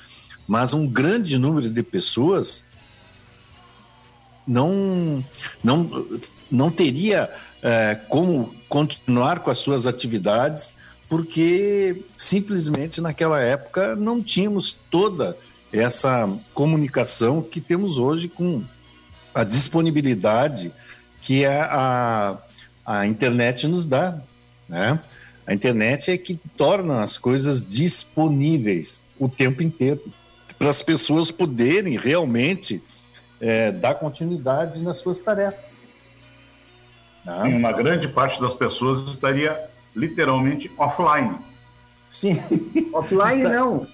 Mas 0.48 0.74
um 0.74 0.88
grande 0.88 1.38
número 1.40 1.70
de 1.70 1.84
pessoas 1.84 2.64
não, 4.48 5.24
não, 5.64 5.90
não 6.50 6.72
teria 6.72 7.30
é, 7.62 7.96
como 8.08 8.56
continuar 8.70 9.40
com 9.40 9.52
as 9.52 9.58
suas 9.58 9.86
atividades, 9.88 10.78
porque 11.10 12.04
simplesmente 12.18 13.02
naquela 13.02 13.42
época 13.42 13.96
não 13.96 14.22
tínhamos 14.22 14.76
toda 14.90 15.38
essa 15.72 16.30
comunicação 16.54 17.42
que 17.42 17.60
temos 17.60 17.98
hoje 17.98 18.28
com 18.28 18.64
a 19.34 19.44
disponibilidade 19.44 20.72
que 21.22 21.46
a, 21.46 22.38
a, 22.86 23.00
a 23.00 23.08
internet 23.08 23.68
nos 23.68 23.86
dá, 23.86 24.20
né? 24.68 25.00
A 25.46 25.54
internet 25.54 26.12
é 26.12 26.18
que 26.18 26.38
torna 26.58 27.04
as 27.04 27.18
coisas 27.18 27.66
disponíveis 27.66 29.02
o 29.18 29.30
tempo 29.30 29.64
inteiro 29.64 30.02
para 30.60 30.70
as 30.70 30.82
pessoas 30.82 31.32
poderem 31.32 31.98
realmente 31.98 32.82
é, 33.40 33.72
dar 33.72 33.96
continuidade 33.96 34.84
nas 34.84 34.98
suas 34.98 35.20
tarefas. 35.20 35.80
Né? 37.26 37.44
Uma 37.56 37.72
grande 37.72 38.08
parte 38.08 38.42
das 38.42 38.54
pessoas 38.54 39.02
estaria 39.10 39.58
literalmente 39.96 40.72
offline. 40.78 41.38
Sim. 42.10 42.40
offline 42.94 43.44
Está... 43.44 43.50
não. 43.50 43.88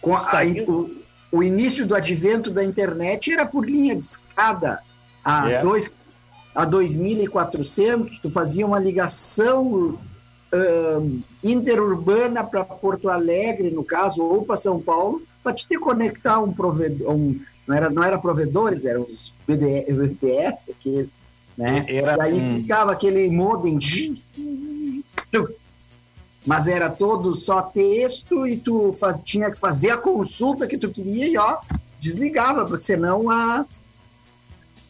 Com 0.00 0.14
a, 0.14 0.20
o, 0.66 0.90
o, 1.32 1.42
início 1.42 1.86
do 1.86 1.94
advento 1.94 2.50
da 2.50 2.64
internet 2.64 3.32
era 3.32 3.44
por 3.44 3.68
linha 3.68 3.94
de 3.94 4.04
escada 4.04 4.80
a, 5.24 5.50
é. 5.50 5.60
dois, 5.60 5.90
a 6.54 6.66
2.400, 6.66 8.20
tu 8.22 8.30
fazia 8.30 8.66
uma 8.66 8.78
ligação 8.78 9.98
uh, 10.52 11.20
interurbana 11.42 12.42
para 12.44 12.64
Porto 12.64 13.08
Alegre, 13.08 13.70
no 13.70 13.84
caso, 13.84 14.22
ou 14.22 14.44
para 14.44 14.56
São 14.56 14.80
Paulo, 14.80 15.22
para 15.42 15.52
te 15.52 15.66
ter 15.66 15.78
conectar 15.78 16.40
um 16.40 16.52
provedor, 16.52 17.10
um, 17.12 17.40
não, 17.68 17.76
era, 17.76 17.90
não 17.90 18.02
era 18.02 18.18
provedores, 18.18 18.86
eram 18.86 19.02
os 19.02 19.32
BBS, 19.46 20.70
aquele, 20.70 21.10
né? 21.56 21.84
Era, 21.86 22.16
e 22.16 22.20
aí 22.22 22.40
hum. 22.40 22.62
ficava 22.62 22.92
aquele 22.92 23.30
modem 23.30 23.78
mas 26.46 26.66
era 26.66 26.88
todo 26.88 27.34
só 27.34 27.60
texto 27.60 28.46
e 28.46 28.56
tu 28.56 28.92
tinha 29.22 29.50
que 29.50 29.58
fazer 29.58 29.90
a 29.90 29.98
consulta 29.98 30.66
que 30.66 30.78
tu 30.78 30.88
queria 30.88 31.28
e 31.28 31.36
ó, 31.36 31.58
desligava, 32.00 32.64
porque 32.64 32.84
senão 32.84 33.28
a 33.28 33.66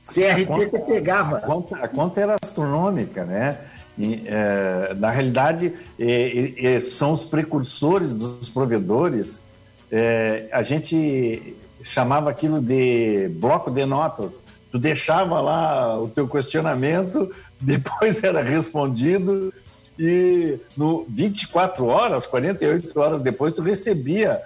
CRT 0.05 0.43
a 0.43 0.47
conta, 0.47 0.79
te 0.79 0.87
pegava. 0.87 1.37
A 1.39 1.41
conta, 1.41 1.77
a 1.77 1.89
conta, 1.89 2.21
era 2.21 2.37
astronômica, 2.41 3.25
né? 3.25 3.59
E, 3.99 4.23
é, 4.27 4.95
na 4.95 5.11
realidade, 5.11 5.75
é, 5.99 6.75
é, 6.75 6.81
são 6.81 7.11
os 7.11 7.25
precursores 7.25 8.15
dos 8.15 8.49
provedores. 8.49 9.43
É, 9.91 10.49
a 10.53 10.63
gente 10.63 11.57
chamava 11.83 12.31
aquilo 12.31 12.61
de 12.61 13.29
bloco 13.35 13.71
de 13.71 13.85
notas. 13.85 14.43
Tu 14.71 14.79
deixava 14.79 15.41
lá 15.41 15.99
o 16.01 16.09
teu 16.09 16.29
questionamento, 16.29 17.31
depois 17.61 18.23
era 18.23 18.43
respondido 18.43 19.53
e 19.99 20.59
no 20.77 21.05
24 21.09 21.85
horas, 21.87 22.25
48 22.27 23.01
horas 23.01 23.23
depois, 23.23 23.53
tu 23.53 23.63
recebia 23.63 24.41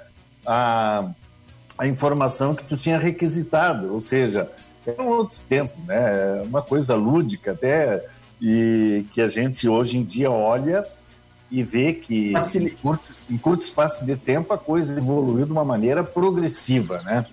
a, 0.46 1.10
a 1.76 1.86
informação 1.86 2.54
que 2.54 2.64
tu 2.64 2.76
tinha 2.76 2.98
requisitado, 2.98 3.92
ou 3.92 4.00
seja, 4.00 4.50
eram 4.86 5.08
outros 5.08 5.42
tempos, 5.42 5.84
né? 5.84 6.42
Uma 6.42 6.62
coisa 6.62 6.94
lúdica 6.94 7.52
até 7.52 8.02
e 8.40 9.04
que 9.12 9.20
a 9.20 9.26
gente 9.26 9.68
hoje 9.68 9.98
em 9.98 10.02
dia 10.02 10.30
olha 10.30 10.84
e 11.52 11.62
vê 11.62 11.92
que 11.92 12.32
em 12.56 12.68
curto, 12.70 13.14
em 13.30 13.38
curto 13.38 13.62
espaço 13.62 14.04
de 14.04 14.16
tempo 14.16 14.52
a 14.52 14.58
coisa 14.58 14.98
evoluiu 14.98 15.46
de 15.46 15.52
uma 15.52 15.64
maneira 15.64 16.02
progressiva, 16.02 17.02
né? 17.02 17.24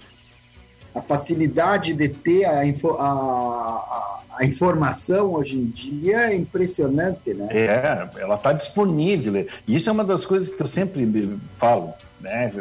A 0.94 1.02
facilidade 1.02 1.94
de 1.94 2.10
ter 2.10 2.46
a, 2.46 2.62
a, 2.62 3.00
a 3.00 4.20
a 4.40 4.46
informação 4.46 5.34
hoje 5.34 5.58
em 5.58 5.66
dia 5.66 6.32
é 6.32 6.36
impressionante, 6.36 7.34
né? 7.34 7.48
É, 7.52 8.08
ela 8.22 8.36
está 8.36 8.54
disponível. 8.54 9.46
Isso 9.68 9.90
é 9.90 9.92
uma 9.92 10.06
das 10.06 10.26
coisas 10.26 10.48
que 10.48 10.62
eu 10.62 10.66
sempre 10.66 11.38
falo, 11.58 11.94
né, 12.22 12.54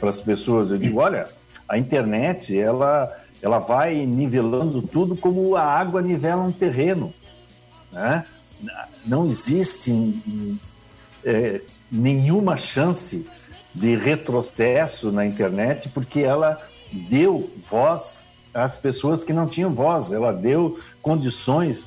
para 0.00 0.08
as 0.08 0.22
pessoas. 0.22 0.70
Eu 0.70 0.78
digo, 0.78 1.00
olha, 1.00 1.28
a 1.68 1.76
internet, 1.76 2.58
ela, 2.58 3.14
ela 3.42 3.58
vai 3.58 4.06
nivelando 4.06 4.80
tudo 4.80 5.14
como 5.16 5.54
a 5.54 5.62
água 5.62 6.00
nivela 6.00 6.42
um 6.42 6.52
terreno, 6.52 7.12
né? 7.92 8.24
Não 9.04 9.26
existe 9.26 9.92
é, 11.24 11.60
nenhuma 11.90 12.56
chance 12.56 13.26
de 13.74 13.96
retrocesso 13.96 15.12
na 15.12 15.24
internet 15.24 15.88
porque 15.90 16.20
ela 16.20 16.60
deu 17.08 17.50
voz 17.68 18.24
às 18.52 18.76
pessoas 18.76 19.22
que 19.22 19.32
não 19.32 19.46
tinham 19.46 19.72
voz, 19.72 20.12
ela 20.12 20.32
deu 20.32 20.78
condições 21.02 21.86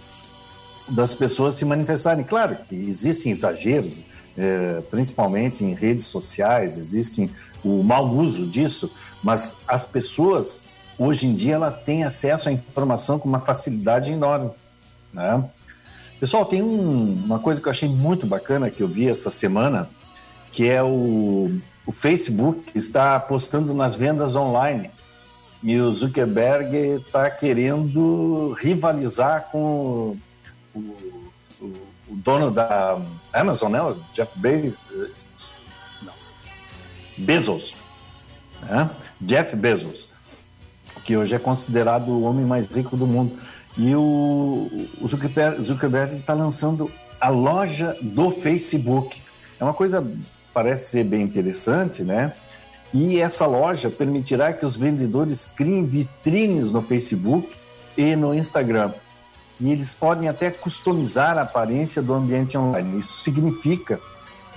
das 0.89 1.13
pessoas 1.13 1.56
se 1.56 1.65
manifestarem. 1.65 2.24
Claro 2.24 2.56
que 2.67 2.76
existem 2.76 3.32
exageros, 3.32 4.04
é, 4.38 4.82
principalmente 4.89 5.63
em 5.63 5.74
redes 5.74 6.06
sociais, 6.08 6.78
existem 6.78 7.30
o 7.63 7.84
mau 7.84 8.08
uso 8.08 8.48
disso, 8.48 8.91
mas 9.24 9.58
as 9.67 9.86
pessoas 9.86 10.67
hoje 10.98 11.28
em 11.28 11.34
dia 11.34 11.56
ela 11.56 11.72
tem 11.72 12.04
acesso 12.04 12.50
à 12.50 12.52
informação 12.52 13.17
com 13.17 13.28
uma 13.28 13.39
facilidade 13.39 14.12
enorme, 14.12 14.52
né? 15.13 15.44
Pessoal, 16.21 16.45
tem 16.45 16.62
um, 16.62 17.15
uma 17.25 17.39
coisa 17.39 17.60
que 17.60 17.67
eu 17.67 17.71
achei 17.71 17.89
muito 17.89 18.27
bacana 18.27 18.69
que 18.69 18.84
eu 18.84 18.88
vi 18.88 19.10
essa 19.10 19.31
semana, 19.31 19.89
que 20.51 20.69
é 20.69 20.84
o, 20.84 21.49
o 21.84 21.91
Facebook 21.91 22.62
está 22.75 23.15
apostando 23.15 23.73
nas 23.73 23.95
vendas 23.95 24.36
online 24.36 24.91
e 25.63 25.79
o 25.79 25.91
Zuckerberg 25.91 26.77
está 26.77 27.27
querendo 27.31 28.53
rivalizar 28.53 29.49
com 29.51 30.15
o, 30.75 30.79
o, 31.60 31.65
o, 32.10 32.15
dono 32.17 32.51
da 32.51 33.01
Amazon, 33.34 33.71
né? 33.71 33.81
O 33.81 33.95
Jeff 34.13 34.39
Bezos. 37.17 37.73
Né? 38.62 38.88
Jeff 39.19 39.55
Bezos, 39.55 40.07
que 41.03 41.17
hoje 41.17 41.34
é 41.34 41.39
considerado 41.39 42.10
o 42.10 42.21
homem 42.21 42.45
mais 42.45 42.67
rico 42.67 42.95
do 42.95 43.07
mundo. 43.07 43.36
E 43.77 43.95
o, 43.95 44.69
Zuckerberg 45.62 46.17
está 46.17 46.34
lançando 46.34 46.91
a 47.19 47.29
loja 47.29 47.95
do 48.01 48.29
Facebook. 48.29 49.21
É 49.60 49.63
uma 49.63 49.73
coisa, 49.73 50.05
parece 50.53 50.89
ser 50.89 51.03
bem 51.05 51.21
interessante, 51.21 52.03
né? 52.03 52.34
E 52.93 53.21
essa 53.21 53.45
loja 53.45 53.89
permitirá 53.89 54.51
que 54.51 54.65
os 54.65 54.75
vendedores 54.75 55.45
criem 55.45 55.86
vitrines 55.86 56.71
no 56.71 56.81
Facebook 56.81 57.47
e 57.97 58.15
no 58.15 58.34
Instagram. 58.34 58.91
E 59.60 59.71
eles 59.71 59.93
podem 59.93 60.27
até 60.27 60.49
customizar 60.49 61.38
a 61.38 61.43
aparência 61.43 62.01
do 62.01 62.13
ambiente 62.13 62.57
online. 62.57 62.97
Isso 62.97 63.21
significa 63.21 63.99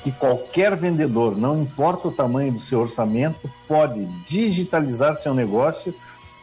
que 0.03 0.11
qualquer 0.11 0.74
vendedor, 0.74 1.37
não 1.37 1.62
importa 1.62 2.09
o 2.09 2.12
tamanho 2.12 2.53
do 2.53 2.59
seu 2.59 2.81
orçamento, 2.81 3.48
pode 3.68 4.05
digitalizar 4.24 5.14
seu 5.14 5.33
negócio 5.33 5.94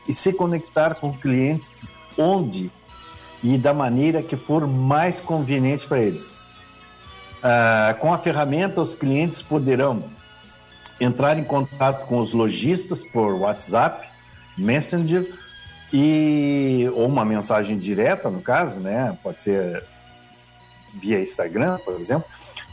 e 0.07 0.13
se 0.13 0.34
conectar 0.34 0.95
com 0.95 1.12
clientes 1.12 1.91
onde 2.17 2.71
e 3.43 3.58
da 3.58 3.74
maneira 3.74 4.21
que 4.21 4.36
for 4.36 4.67
mais 4.67 5.19
conveniente 5.19 5.88
para 5.88 6.00
eles. 6.00 6.41
Ah, 7.43 7.95
com 8.00 8.13
a 8.13 8.17
ferramenta, 8.17 8.82
os 8.82 8.93
clientes 8.93 9.41
poderão 9.41 10.04
entrar 11.00 11.38
em 11.39 11.43
contato 11.43 12.06
com 12.06 12.19
os 12.19 12.34
lojistas 12.34 13.04
por 13.04 13.34
WhatsApp, 13.34 14.08
Messenger 14.58 15.28
e 15.91 16.88
ou 16.93 17.08
uma 17.08 17.26
mensagem 17.26 17.78
direta, 17.78 18.30
no 18.30 18.41
caso, 18.41 18.80
né? 18.80 19.17
Pode 19.24 19.41
ser 19.41 19.84
via 21.02 21.19
Instagram, 21.19 21.80
por 21.84 21.95
exemplo. 21.95 22.26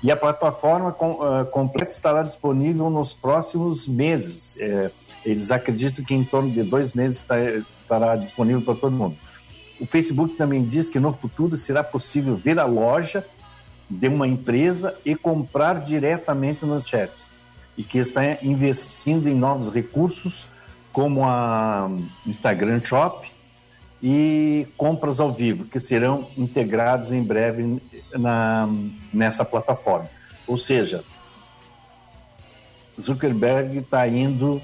E 0.03 0.13
a 0.13 0.17
plataforma 0.17 0.93
com, 0.93 1.13
uh, 1.13 1.47
completa 1.47 1.91
estará 1.91 2.23
disponível 2.23 2.91
nos 2.91 3.15
próximos 3.15 3.89
meses. 3.89 4.55
É, 4.61 4.91
eles 5.25 5.51
acreditam 5.51 6.05
que 6.05 6.15
em 6.15 6.23
torno 6.23 6.51
de 6.51 6.63
dois 6.63 6.93
meses 6.93 7.19
está, 7.19 7.41
estará 7.41 8.15
disponível 8.17 8.61
para 8.63 8.75
todo 8.75 8.93
mundo. 8.93 9.17
O 9.81 9.87
Facebook 9.87 10.37
também 10.37 10.65
diz 10.65 10.89
que 10.89 10.99
no 10.99 11.13
futuro 11.13 11.57
será 11.57 11.85
possível 11.85 12.37
ver 12.37 12.59
a 12.59 12.65
loja 12.65 13.25
de 13.89 14.09
uma 14.09 14.27
empresa 14.27 14.97
e 15.05 15.15
comprar 15.15 15.81
diretamente 15.81 16.65
no 16.67 16.85
chat 16.85 17.11
e 17.77 17.85
que 17.85 17.99
está 17.99 18.23
investindo 18.43 19.29
em 19.29 19.35
novos 19.35 19.71
recursos 19.71 20.49
como 20.93 21.25
a 21.25 21.89
Instagram 22.27 22.81
Shop 22.85 23.31
e 24.03 24.67
compras 24.77 25.21
ao 25.21 25.31
vivo, 25.31 25.65
que 25.65 25.79
serão 25.79 26.27
integrados 26.37 27.13
em 27.13 27.23
breve 27.23 27.81
na, 28.13 28.69
nessa 29.13 29.45
plataforma. 29.45 30.09
Ou 30.47 30.59
seja, 30.59 31.05
Zuckerberg 33.01 33.79
está 33.79 34.07
indo, 34.09 34.61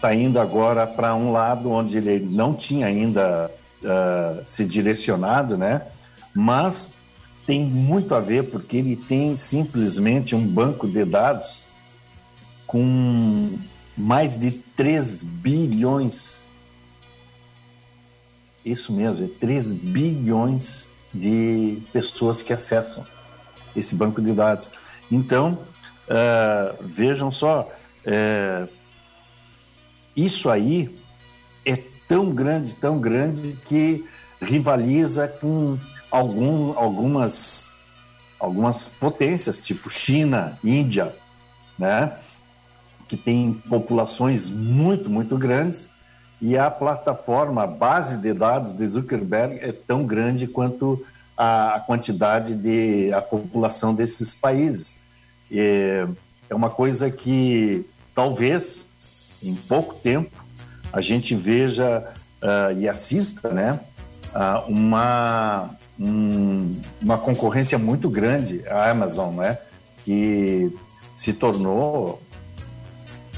tá 0.00 0.14
indo 0.14 0.38
agora 0.38 0.86
para 0.86 1.14
um 1.14 1.32
lado 1.32 1.70
onde 1.70 1.98
ele 1.98 2.26
não 2.26 2.54
tinha 2.54 2.86
ainda 2.86 3.50
uh, 3.82 4.42
se 4.46 4.64
direcionado, 4.64 5.56
né? 5.56 5.82
Mas 6.34 6.92
tem 7.46 7.64
muito 7.64 8.14
a 8.14 8.20
ver 8.20 8.44
porque 8.50 8.76
ele 8.76 8.96
tem 8.96 9.34
simplesmente 9.36 10.34
um 10.34 10.46
banco 10.46 10.86
de 10.86 11.04
dados 11.04 11.64
com 12.66 13.58
mais 13.96 14.36
de 14.36 14.52
3 14.52 15.22
bilhões. 15.22 16.44
Isso 18.64 18.92
mesmo, 18.92 19.26
é 19.26 19.28
3 19.40 19.74
bilhões 19.74 20.88
de 21.12 21.78
pessoas 21.92 22.42
que 22.42 22.52
acessam 22.52 23.04
esse 23.74 23.94
banco 23.94 24.20
de 24.22 24.32
dados. 24.32 24.70
Então, 25.10 25.58
uh, 26.06 26.76
vejam 26.80 27.30
só, 27.30 27.68
uh, 28.06 28.68
isso 30.14 30.48
aí 30.48 30.94
é 31.64 31.76
tão 32.10 32.34
grande, 32.34 32.74
tão 32.74 32.98
grande 32.98 33.56
que 33.64 34.04
rivaliza 34.42 35.28
com 35.28 35.78
algum, 36.10 36.76
algumas, 36.76 37.70
algumas 38.40 38.88
potências, 38.88 39.60
tipo 39.60 39.88
China, 39.88 40.58
Índia, 40.64 41.14
né? 41.78 42.12
que 43.06 43.16
tem 43.16 43.52
populações 43.68 44.50
muito, 44.50 45.08
muito 45.08 45.38
grandes, 45.38 45.88
e 46.42 46.58
a 46.58 46.68
plataforma, 46.68 47.62
a 47.62 47.66
base 47.68 48.18
de 48.18 48.32
dados 48.32 48.72
de 48.72 48.88
Zuckerberg 48.88 49.60
é 49.60 49.70
tão 49.70 50.04
grande 50.04 50.48
quanto 50.48 51.06
a 51.38 51.80
quantidade 51.86 52.56
de 52.56 53.12
a 53.12 53.22
população 53.22 53.94
desses 53.94 54.34
países. 54.34 54.96
É, 55.48 56.08
é 56.48 56.54
uma 56.56 56.70
coisa 56.70 57.08
que 57.08 57.86
talvez 58.12 58.88
em 59.44 59.54
pouco 59.54 59.94
tempo 59.94 60.39
a 60.92 61.00
gente 61.00 61.34
veja 61.34 62.02
uh, 62.42 62.78
e 62.78 62.88
assista, 62.88 63.50
né, 63.50 63.80
uh, 64.34 64.70
uma 64.70 65.70
um, 66.00 66.80
uma 67.00 67.18
concorrência 67.18 67.78
muito 67.78 68.08
grande 68.08 68.66
à 68.66 68.90
Amazon, 68.90 69.34
né, 69.34 69.58
que 70.04 70.72
se 71.14 71.34
tornou 71.34 72.22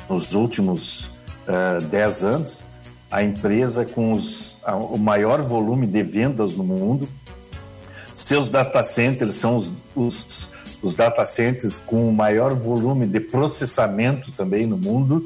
nos 0.09 0.35
últimos 0.35 1.07
uh, 1.49 1.79
eh, 1.79 1.81
10 1.91 2.25
anos, 2.25 2.65
a 3.11 3.23
empresa 3.23 3.85
com 3.85 4.13
os, 4.13 4.57
a, 4.63 4.77
o 4.77 4.99
maior 4.99 5.43
volume 5.43 5.87
de 5.87 6.03
vendas 6.03 6.55
no 6.55 6.63
mundo. 6.63 7.09
Seus 8.15 8.49
data 8.49 8.85
centers 8.85 9.35
são 9.35 9.57
os, 9.57 9.73
os, 9.97 10.49
os 10.83 10.95
data 10.95 11.25
centers 11.25 11.79
com 11.79 12.09
o 12.09 12.13
maior 12.13 12.55
volume 12.55 13.07
de 13.07 13.21
processamento 13.21 14.31
também 14.33 14.67
no 14.67 14.77
mundo. 14.77 15.25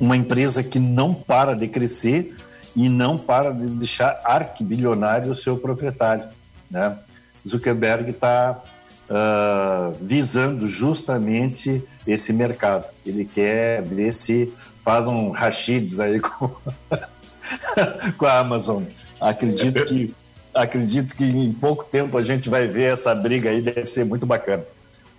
Uma 0.00 0.16
empresa 0.16 0.62
que 0.62 0.78
não 0.78 1.14
para 1.14 1.54
de 1.54 1.68
crescer 1.68 2.36
e 2.74 2.88
não 2.88 3.16
para 3.16 3.52
de 3.52 3.66
deixar 3.68 4.20
arquibilionário 4.24 5.30
o 5.30 5.34
seu 5.34 5.56
proprietário. 5.56 6.24
Né? 6.70 6.98
Zuckerberg 7.46 8.10
está 8.10 8.62
uh, 9.08 9.96
visando 10.00 10.66
justamente 10.66 11.82
esse 12.06 12.32
mercado. 12.32 12.84
Ele 13.04 13.24
quer 13.24 13.82
ver 13.82 14.12
se 14.12 14.52
faz 14.82 15.08
um 15.08 15.30
rachides 15.30 15.98
aí 16.00 16.20
com, 16.20 16.50
com 18.18 18.26
a 18.26 18.38
Amazon. 18.38 18.82
Acredito 19.20 19.84
que 19.84 20.14
acredito 20.56 21.14
que 21.14 21.24
em 21.24 21.52
pouco 21.52 21.84
tempo 21.84 22.16
a 22.16 22.22
gente 22.22 22.48
vai 22.48 22.66
ver 22.66 22.92
essa 22.92 23.14
briga 23.14 23.50
aí, 23.50 23.60
deve 23.60 23.86
ser 23.86 24.04
muito 24.04 24.24
bacana. 24.24 24.64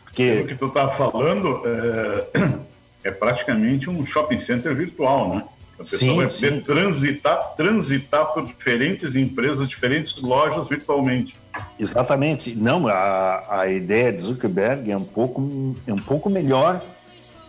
Porque... 0.04 0.42
O 0.42 0.48
que 0.48 0.56
tu 0.56 0.66
está 0.66 0.90
falando 0.90 1.62
é, 1.66 2.60
é, 3.04 3.12
praticamente 3.12 3.90
um 3.90 4.06
shopping 4.06 4.40
center 4.40 4.76
virtual, 4.76 5.36
né? 5.36 5.44
A 5.80 5.84
pessoa 5.84 6.00
sim, 6.00 6.16
vai 6.16 6.28
poder 6.28 6.64
transitar, 6.64 7.54
transitar 7.56 8.26
por 8.34 8.46
diferentes 8.48 9.16
empresas, 9.16 9.68
diferentes 9.68 10.20
lojas 10.20 10.68
virtualmente. 10.68 11.36
Exatamente. 11.80 12.56
Não, 12.56 12.88
a, 12.88 13.62
a 13.62 13.68
ideia 13.68 14.12
de 14.12 14.22
Zuckerberg 14.22 14.92
é 14.92 14.98
um 14.98 15.04
pouco, 15.04 15.76
é 15.86 15.94
um 15.94 16.02
pouco 16.02 16.30
melhor 16.32 16.82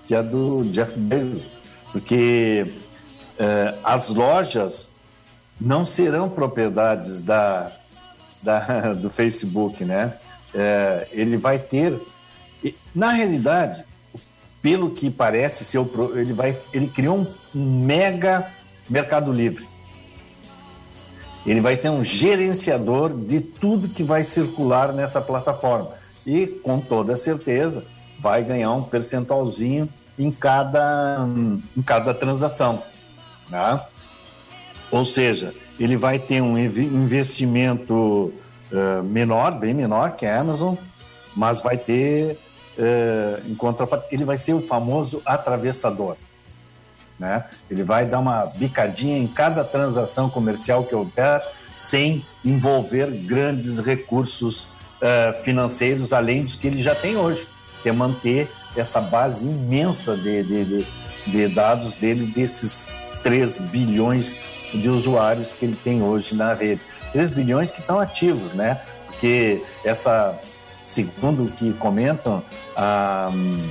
que 0.07 0.15
a 0.15 0.21
do 0.21 0.65
Jeff 0.65 0.99
Bezos, 1.01 1.47
porque 1.91 2.67
é, 3.39 3.75
as 3.83 4.11
lojas 4.11 4.91
não 5.61 5.87
serão 5.87 6.29
propriedades 6.29 7.23
da, 7.23 7.73
da, 8.43 8.93
do 8.93 9.09
Facebook, 9.09 9.85
né? 9.85 10.15
É, 10.55 11.09
ele 11.13 11.37
vai 11.37 11.59
ter, 11.59 11.99
na 12.95 13.11
realidade, 13.11 13.85
pelo 14.61 14.91
que 14.91 15.11
parece 15.11 15.65
ser 15.65 15.79
o, 15.79 16.19
ele 16.19 16.33
vai, 16.33 16.57
ele 16.73 16.89
criou 16.89 17.19
um 17.19 17.27
mega 17.85 18.51
Mercado 18.89 19.33
Livre 19.33 19.67
ele 21.51 21.61
vai 21.61 21.77
ser 21.77 21.91
um 21.91 22.05
gerenciador 22.05 23.17
de 23.17 23.41
tudo 23.41 23.89
que 23.89 24.03
vai 24.03 24.23
circular 24.23 24.93
nessa 24.93 25.21
plataforma. 25.21 25.91
E, 26.27 26.47
com 26.47 26.81
toda 26.81 27.17
certeza, 27.17 27.85
vai 28.21 28.43
ganhar 28.43 28.73
um 28.73 28.83
percentualzinho 28.83 29.89
em 30.19 30.31
cada, 30.31 31.27
em 31.77 31.83
cada 31.83 32.13
transação. 32.13 32.83
Né? 33.49 33.81
Ou 34.91 35.05
seja, 35.05 35.55
ele 35.79 35.97
vai 35.97 36.19
ter 36.19 36.43
um 36.43 36.59
investimento 36.59 37.95
uh, 37.95 39.03
menor, 39.05 39.59
bem 39.59 39.73
menor 39.73 40.17
que 40.17 40.27
a 40.27 40.41
Amazon, 40.41 40.75
mas 41.35 41.61
vai 41.61 41.79
ter, 41.79 42.39
uh, 42.79 43.51
em 43.51 43.55
contrapartida, 43.55 44.15
ele 44.15 44.25
vai 44.25 44.39
ser 44.39 44.55
o 44.55 44.61
famoso 44.61 45.21
atravessador. 45.25 46.17
Né? 47.19 47.45
Ele 47.69 47.83
vai 47.83 48.07
dar 48.07 48.21
uma 48.21 48.47
bicadinha 48.57 49.19
em 49.19 49.27
cada 49.27 49.65
transação 49.65 50.31
comercial 50.31 50.85
que 50.85 50.95
houver, 50.95 51.43
sem 51.75 52.25
envolver 52.45 53.07
grandes 53.27 53.81
recursos 53.81 54.65
uh, 54.65 55.43
financeiros, 55.43 56.13
além 56.13 56.45
dos 56.45 56.57
que 56.57 56.67
ele 56.69 56.81
já 56.81 56.95
tem 56.95 57.17
hoje, 57.17 57.47
que 57.83 57.89
é 57.89 57.93
manter 57.93 58.49
essa 58.77 59.01
base 59.01 59.49
imensa 59.49 60.17
de, 60.17 60.43
de, 60.43 60.65
de, 60.65 60.87
de 61.27 61.49
dados 61.49 61.95
dele, 61.95 62.27
desses 62.27 62.91
3 63.23 63.59
bilhões 63.71 64.37
de 64.73 64.89
usuários 64.89 65.55
que 65.55 65.65
ele 65.65 65.77
tem 65.77 66.03
hoje 66.03 66.35
na 66.35 66.53
rede. 66.55 66.83
3 67.13 67.31
bilhões 67.31 67.73
que 67.73 67.81
estão 67.81 67.99
ativos, 67.99 68.53
né? 68.53 68.81
Porque 69.07 69.63
essa, 69.85 70.39
segundo 70.89 71.45
o 71.45 71.53
que 71.53 71.75
comentam, 71.75 72.43
a 72.75 73.31
um, 73.31 73.69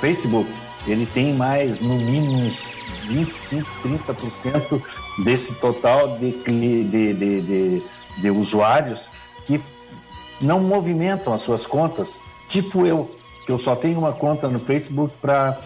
Facebook, 0.00 0.50
ele 0.86 1.04
tem 1.04 1.34
mais, 1.34 1.78
no 1.78 1.94
mínimo, 1.94 2.38
uns 2.38 2.74
25, 3.06 3.68
30% 3.84 4.82
desse 5.24 5.56
total 5.56 6.16
de, 6.18 6.32
de, 6.42 6.84
de, 6.84 7.40
de, 7.42 7.82
de 8.22 8.30
usuários 8.30 9.10
que 9.46 9.60
não 10.40 10.60
movimentam 10.60 11.34
as 11.34 11.42
suas 11.42 11.66
contas, 11.66 12.18
tipo 12.48 12.86
eu, 12.86 13.08
que 13.44 13.52
eu 13.52 13.58
só 13.58 13.76
tenho 13.76 13.98
uma 13.98 14.12
conta 14.12 14.48
no 14.48 14.58
Facebook 14.58 15.14
para 15.20 15.58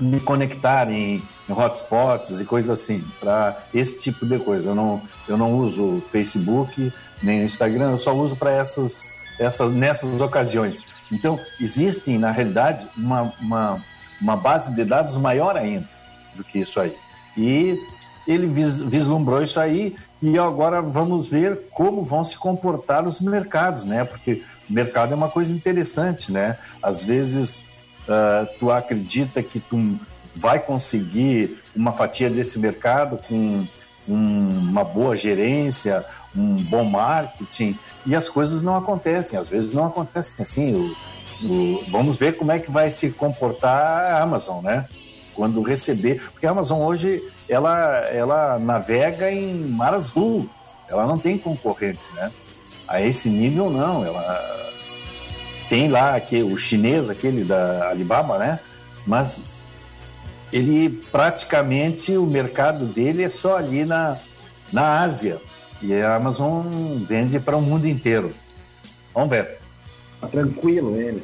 me 0.00 0.18
conectar 0.18 0.90
em, 0.90 1.22
em, 1.48 1.52
hotspots 1.52 2.40
e 2.40 2.44
coisas 2.46 2.80
assim, 2.80 3.04
para 3.20 3.56
esse 3.72 3.98
tipo 3.98 4.24
de 4.26 4.38
coisa. 4.38 4.70
Eu 4.70 4.74
não, 4.74 5.02
eu 5.28 5.36
não 5.36 5.52
uso 5.52 6.02
Facebook 6.10 6.90
nem 7.22 7.42
Instagram, 7.44 7.92
eu 7.92 7.98
só 7.98 8.14
uso 8.14 8.34
para 8.34 8.50
essas, 8.50 9.08
essas, 9.38 9.70
nessas 9.70 10.20
ocasiões. 10.20 10.82
Então, 11.12 11.38
existem, 11.60 12.18
na 12.18 12.30
realidade, 12.30 12.86
uma, 12.96 13.32
uma, 13.40 13.84
uma 14.20 14.36
base 14.36 14.74
de 14.74 14.84
dados 14.84 15.16
maior 15.16 15.56
ainda 15.56 15.88
do 16.34 16.42
que 16.42 16.58
isso 16.58 16.80
aí. 16.80 16.94
E 17.36 17.78
ele 18.26 18.46
vis, 18.46 18.80
vislumbrou 18.80 19.42
isso 19.42 19.60
aí 19.60 19.94
e 20.22 20.38
agora 20.38 20.80
vamos 20.80 21.28
ver 21.28 21.68
como 21.70 22.02
vão 22.02 22.24
se 22.24 22.36
comportar 22.36 23.04
os 23.04 23.20
mercados, 23.20 23.84
né? 23.84 24.04
Porque 24.04 24.42
o 24.68 24.72
mercado 24.72 25.12
é 25.12 25.16
uma 25.16 25.28
coisa 25.28 25.54
interessante, 25.54 26.32
né? 26.32 26.56
Às 26.82 27.04
vezes 27.04 27.58
uh, 28.08 28.46
tu 28.58 28.70
acredita 28.70 29.42
que 29.42 29.60
tu 29.60 29.98
vai 30.34 30.58
conseguir 30.58 31.58
uma 31.76 31.92
fatia 31.92 32.30
desse 32.30 32.58
mercado 32.58 33.18
com 33.28 33.64
um, 34.08 34.68
uma 34.70 34.84
boa 34.84 35.14
gerência, 35.14 36.04
um 36.36 36.56
bom 36.64 36.84
marketing 36.84 37.78
e 38.04 38.14
as 38.14 38.28
coisas 38.28 38.62
não 38.62 38.76
acontecem. 38.76 39.38
Às 39.38 39.48
vezes 39.48 39.72
não 39.72 39.86
acontecem 39.86 40.42
assim. 40.42 40.74
O, 40.74 41.46
o, 41.46 41.84
vamos 41.88 42.16
ver 42.16 42.36
como 42.36 42.52
é 42.52 42.58
que 42.58 42.70
vai 42.70 42.90
se 42.90 43.12
comportar 43.12 44.04
a 44.04 44.22
Amazon, 44.22 44.62
né? 44.62 44.86
Quando 45.34 45.62
receber, 45.62 46.20
porque 46.32 46.46
a 46.46 46.50
Amazon 46.50 46.80
hoje 46.80 47.22
ela, 47.48 47.98
ela 48.10 48.58
navega 48.58 49.30
em 49.30 49.54
mar 49.70 49.92
azul, 49.94 50.48
ela 50.88 51.06
não 51.06 51.18
tem 51.18 51.36
concorrente, 51.36 52.04
né? 52.14 52.30
A 52.86 53.00
esse 53.00 53.28
nível 53.28 53.70
não, 53.70 54.04
ela 54.04 54.64
tem 55.68 55.88
lá 55.88 56.20
que 56.20 56.42
o 56.42 56.56
chinês 56.56 57.10
aquele 57.10 57.42
da 57.44 57.88
Alibaba, 57.88 58.38
né? 58.38 58.60
Mas 59.06 59.42
ele 60.52 60.88
praticamente 61.10 62.16
o 62.16 62.26
mercado 62.26 62.86
dele 62.86 63.24
é 63.24 63.28
só 63.28 63.56
ali 63.56 63.84
na 63.84 64.16
na 64.72 65.02
Ásia 65.02 65.40
e 65.84 66.00
a 66.00 66.16
Amazon 66.16 66.64
vende 67.06 67.38
para 67.38 67.56
o 67.56 67.62
mundo 67.62 67.86
inteiro. 67.86 68.30
Vamos 69.12 69.30
ver. 69.30 69.58
Tá 70.20 70.26
tranquilo 70.26 70.96
ele. 70.96 71.22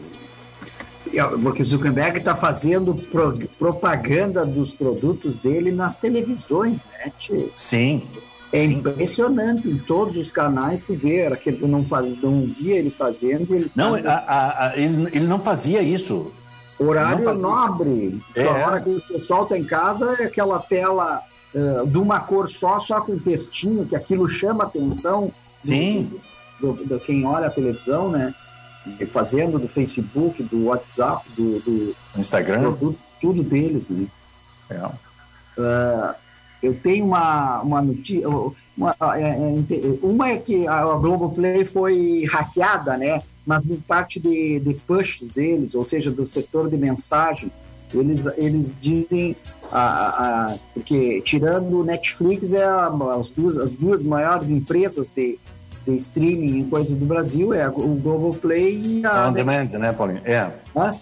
Porque 1.43 1.63
o 1.63 1.67
Zuckerberg 1.67 2.19
está 2.19 2.37
fazendo 2.37 2.95
pro, 2.95 3.37
propaganda 3.59 4.45
dos 4.45 4.73
produtos 4.75 5.39
dele 5.39 5.73
nas 5.73 5.97
televisões, 5.97 6.85
né? 6.93 7.11
Tio? 7.19 7.51
Sim. 7.57 8.03
É 8.53 8.65
impressionante 8.65 9.69
em 9.69 9.79
todos 9.79 10.17
os 10.17 10.31
canais 10.31 10.83
que 10.83 10.95
vê, 10.95 11.19
era 11.19 11.37
que 11.37 11.51
não, 11.67 11.85
faz, 11.85 12.21
não 12.21 12.47
via 12.47 12.79
ele 12.79 12.91
fazendo. 12.91 13.55
Ele 13.55 13.71
não, 13.75 13.93
faz... 13.93 14.07
a, 14.07 14.15
a, 14.15 14.67
a, 14.69 14.77
ele, 14.77 15.09
ele 15.13 15.27
não 15.27 15.39
fazia 15.39 15.81
isso. 15.83 16.33
Horário 16.79 17.33
nobre. 17.39 18.19
É. 18.35 18.45
A 18.47 18.67
hora 18.67 18.81
que 18.81 18.91
o 18.91 19.01
pessoal 19.01 19.45
está 19.45 19.59
em 19.59 19.65
casa 19.65 20.17
é 20.19 20.25
aquela 20.25 20.59
tela 20.59 21.23
uh, 21.55 21.87
de 21.87 21.99
uma 21.99 22.21
cor 22.21 22.49
só, 22.49 22.81
só 22.81 23.01
com 23.01 23.19
textinho, 23.19 23.87
que 23.87 23.97
aquilo 23.97 24.29
chama 24.29 24.65
atenção. 24.65 25.33
Sim. 25.59 26.11
Do, 26.61 26.73
do, 26.73 26.85
do 26.85 27.01
quem 27.01 27.27
olha 27.27 27.47
a 27.47 27.51
televisão, 27.51 28.11
né? 28.11 28.35
fazendo 29.09 29.59
do 29.59 29.69
Facebook, 29.69 30.43
do 30.43 30.67
WhatsApp, 30.67 31.23
do, 31.37 31.61
do 31.61 31.95
Instagram, 32.17 32.73
tudo, 32.73 32.97
tudo 33.21 33.43
deles, 33.43 33.89
né? 33.89 34.07
É. 34.71 34.87
Uh, 35.61 36.15
eu 36.63 36.75
tenho 36.75 37.07
uma, 37.07 37.61
uma 37.63 37.83
notícia, 37.83 38.29
uma, 38.77 38.95
é, 39.17 39.31
é, 39.31 39.99
uma 40.03 40.31
é 40.31 40.37
que 40.37 40.67
a 40.69 40.85
Globoplay 40.97 41.65
foi 41.65 42.25
hackeada, 42.31 42.97
né? 42.97 43.23
Mas 43.47 43.65
em 43.65 43.77
parte 43.77 44.21
de, 44.21 44.61
de 44.61 44.75
push 44.75 45.23
deles, 45.23 45.75
ou 45.75 45.85
seja, 45.85 46.11
do 46.11 46.29
setor 46.29 46.69
de 46.69 46.77
mensagem, 46.77 47.51
eles, 47.93 48.27
eles 48.37 48.75
dizem, 48.81 49.37
a, 49.73 50.51
a, 50.51 50.57
porque 50.75 51.21
tirando 51.23 51.81
o 51.81 51.85
Netflix, 51.85 52.53
é 52.53 52.65
a, 52.65 52.91
as, 53.19 53.31
duas, 53.31 53.57
as 53.57 53.71
duas 53.71 54.05
maiores 54.05 54.51
empresas 54.51 55.09
de, 55.09 55.39
de 55.87 55.97
streaming 55.97 56.61
em 56.61 56.69
coisas 56.69 56.95
do 56.95 57.05
Brasil 57.05 57.53
é 57.53 57.69
o 57.69 57.95
Globoplay 57.97 59.01
e 59.01 59.07
a. 59.07 59.29
On 59.29 59.33
Demand, 59.33 59.69
né, 59.79 59.93
Paulinho? 59.93 60.23
É. 60.25 60.51
Hã? 60.77 60.95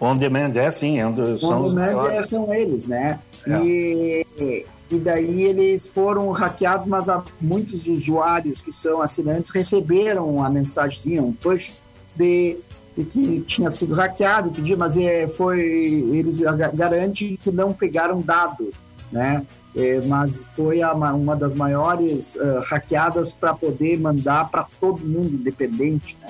On 0.00 0.16
Demand 0.16 0.52
é 0.56 0.70
sim, 0.70 0.98
é 0.98 1.06
um 1.06 1.12
dos, 1.12 1.42
On 1.44 1.48
são 1.48 1.74
Demand 1.74 2.06
é, 2.10 2.22
são 2.22 2.54
eles, 2.54 2.86
né? 2.86 3.18
É. 3.46 3.60
E, 3.64 4.66
e 4.90 4.98
daí 4.98 5.42
eles 5.42 5.86
foram 5.86 6.30
hackeados, 6.30 6.86
mas 6.86 7.06
muitos 7.40 7.86
usuários 7.86 8.60
que 8.60 8.72
são 8.72 9.00
assinantes 9.00 9.50
receberam 9.50 10.44
a 10.44 10.50
mensagem, 10.50 11.18
um 11.20 11.32
push 11.32 11.72
de, 12.14 12.58
de 12.96 13.04
que 13.04 13.40
tinha 13.40 13.70
sido 13.70 13.94
hackeado, 13.94 14.50
pedir, 14.50 14.76
mas 14.76 14.96
é, 14.96 15.28
foi 15.28 15.60
eles 15.60 16.40
garantem 16.74 17.36
que 17.36 17.50
não 17.50 17.72
pegaram 17.72 18.20
dados, 18.20 18.68
né? 19.10 19.44
É, 19.76 20.00
mas 20.06 20.44
foi 20.54 20.82
a, 20.82 20.92
uma 20.92 21.34
das 21.34 21.54
maiores 21.54 22.36
uh, 22.36 22.60
hackeadas 22.66 23.32
para 23.32 23.52
poder 23.52 23.98
mandar 23.98 24.48
para 24.48 24.64
todo 24.80 25.04
mundo 25.04 25.34
independente. 25.34 26.16
Né? 26.22 26.28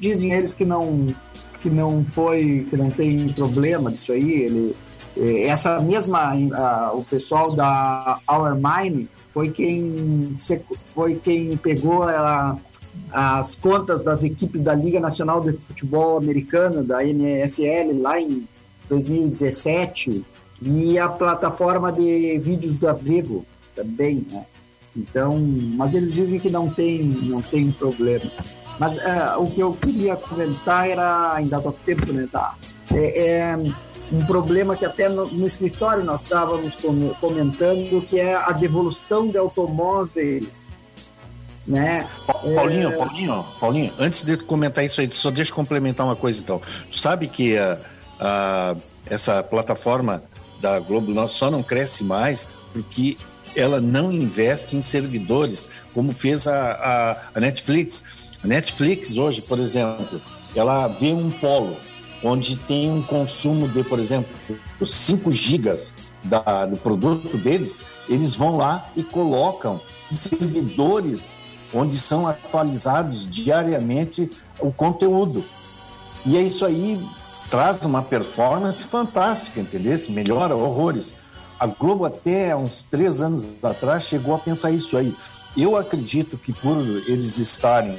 Dizem 0.00 0.32
eles 0.32 0.52
que 0.52 0.64
não 0.64 1.14
que 1.62 1.70
não 1.70 2.04
foi 2.04 2.66
que 2.68 2.76
não 2.76 2.90
tem 2.90 3.28
problema 3.32 3.92
disso 3.92 4.10
aí. 4.10 4.32
Ele, 4.42 4.76
é, 5.16 5.46
essa 5.46 5.80
mesma 5.80 6.34
o 6.94 7.04
pessoal 7.04 7.54
da 7.54 8.18
Our 8.28 8.56
Mine 8.56 9.08
foi 9.32 9.50
quem 9.50 10.36
foi 10.66 11.14
quem 11.14 11.56
pegou 11.56 12.02
a, 12.02 12.56
as 13.12 13.54
contas 13.54 14.02
das 14.02 14.24
equipes 14.24 14.62
da 14.62 14.74
Liga 14.74 14.98
Nacional 15.00 15.40
de 15.40 15.52
Futebol 15.52 16.16
Americano 16.16 16.82
da 16.82 17.04
NFL 17.04 18.00
lá 18.00 18.20
em 18.20 18.46
2017 18.88 20.24
e 20.62 20.98
a 20.98 21.08
plataforma 21.08 21.92
de 21.92 22.38
vídeos 22.38 22.78
da 22.78 22.92
Vivo 22.92 23.44
também, 23.74 24.26
né? 24.30 24.44
Então, 24.96 25.36
mas 25.74 25.94
eles 25.94 26.14
dizem 26.14 26.38
que 26.38 26.50
não 26.50 26.70
tem, 26.70 27.02
não 27.02 27.42
tem 27.42 27.70
problema. 27.72 28.30
Mas 28.78 28.96
uh, 28.96 29.42
o 29.42 29.50
que 29.50 29.60
eu 29.60 29.72
queria 29.74 30.16
comentar 30.16 30.88
era, 30.88 31.34
ainda 31.34 31.60
dá 31.60 31.72
tempo, 31.72 32.12
né? 32.12 32.28
Tá? 32.30 32.54
É, 32.92 33.26
é, 33.26 33.56
um 34.12 34.24
problema 34.26 34.76
que 34.76 34.84
até 34.84 35.08
no, 35.08 35.26
no, 35.26 35.46
escritório 35.46 36.04
nós 36.04 36.22
estávamos 36.22 36.76
comentando, 37.20 38.06
que 38.06 38.20
é 38.20 38.34
a 38.34 38.52
devolução 38.52 39.26
de 39.28 39.36
automóveis. 39.36 40.68
Né? 41.66 42.06
Paulinho, 42.26 42.90
é... 42.90 42.96
Paulinho, 42.96 43.44
Paulinho, 43.58 43.92
antes 43.98 44.22
de 44.22 44.36
comentar 44.36 44.84
isso 44.84 45.00
aí, 45.00 45.10
só 45.10 45.30
deixa 45.30 45.50
eu 45.50 45.54
complementar 45.54 46.06
uma 46.06 46.16
coisa 46.16 46.40
então. 46.40 46.60
Tu 46.90 46.98
sabe 46.98 47.26
que 47.26 47.54
uh, 47.54 47.78
uh, 48.20 48.80
essa 49.06 49.42
plataforma 49.42 50.22
da 50.60 50.78
Globo 50.80 51.28
só 51.28 51.50
não 51.50 51.62
cresce 51.62 52.04
mais 52.04 52.46
porque 52.72 53.16
ela 53.56 53.80
não 53.80 54.10
investe 54.10 54.76
em 54.76 54.82
servidores, 54.82 55.68
como 55.92 56.12
fez 56.12 56.46
a, 56.48 56.72
a, 56.72 57.38
a 57.38 57.40
Netflix. 57.40 58.32
A 58.42 58.46
Netflix 58.46 59.16
hoje, 59.16 59.42
por 59.42 59.58
exemplo, 59.58 60.20
ela 60.54 60.88
vê 60.88 61.12
um 61.12 61.30
polo 61.30 61.76
onde 62.22 62.56
tem 62.56 62.90
um 62.90 63.02
consumo 63.02 63.68
de, 63.68 63.84
por 63.84 63.98
exemplo, 63.98 64.34
os 64.80 64.94
5 64.94 65.30
gigas 65.30 65.92
da, 66.22 66.64
do 66.64 66.76
produto 66.76 67.36
deles, 67.36 67.80
eles 68.08 68.34
vão 68.34 68.56
lá 68.56 68.88
e 68.96 69.02
colocam 69.02 69.80
servidores 70.10 71.36
onde 71.74 71.98
são 71.98 72.26
atualizados 72.26 73.26
diariamente 73.26 74.30
o 74.60 74.72
conteúdo. 74.72 75.44
E 76.24 76.36
é 76.36 76.40
isso 76.40 76.64
aí 76.64 76.98
traz 77.50 77.84
uma 77.84 78.02
performance 78.02 78.84
fantástica, 78.84 79.60
entendeu? 79.60 79.96
Melhora 80.10 80.56
horrores. 80.56 81.16
A 81.58 81.66
Globo 81.66 82.04
até 82.04 82.54
uns 82.56 82.82
três 82.82 83.22
anos 83.22 83.62
atrás 83.62 84.04
chegou 84.04 84.34
a 84.34 84.38
pensar 84.38 84.70
isso 84.70 84.96
aí. 84.96 85.14
Eu 85.56 85.76
acredito 85.76 86.36
que 86.36 86.52
por 86.52 86.76
eles 87.06 87.38
estarem 87.38 87.96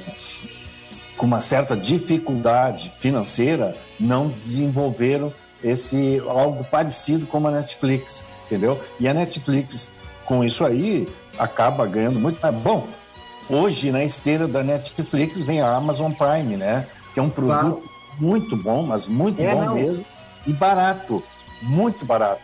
com 1.16 1.26
uma 1.26 1.40
certa 1.40 1.76
dificuldade 1.76 2.90
financeira, 2.90 3.74
não 3.98 4.28
desenvolveram 4.28 5.32
esse 5.64 6.22
algo 6.28 6.62
parecido 6.64 7.26
como 7.26 7.48
a 7.48 7.50
Netflix, 7.50 8.26
entendeu? 8.44 8.78
E 9.00 9.08
a 9.08 9.14
Netflix 9.14 9.90
com 10.24 10.44
isso 10.44 10.64
aí 10.64 11.08
acaba 11.38 11.86
ganhando 11.86 12.20
muito 12.20 12.40
mais. 12.40 12.54
Bom, 12.56 12.86
hoje 13.48 13.90
na 13.90 14.04
esteira 14.04 14.46
da 14.46 14.62
Netflix 14.62 15.42
vem 15.42 15.60
a 15.60 15.74
Amazon 15.74 16.12
Prime, 16.12 16.56
né? 16.56 16.86
Que 17.12 17.20
é 17.20 17.22
um 17.22 17.30
produto 17.30 17.80
claro. 17.80 17.82
muito 18.20 18.56
bom, 18.56 18.84
mas 18.84 19.08
muito 19.08 19.40
é, 19.40 19.54
bom 19.54 19.64
não. 19.64 19.74
mesmo 19.74 20.04
e 20.46 20.52
barato, 20.52 21.22
muito 21.62 22.04
barato. 22.04 22.42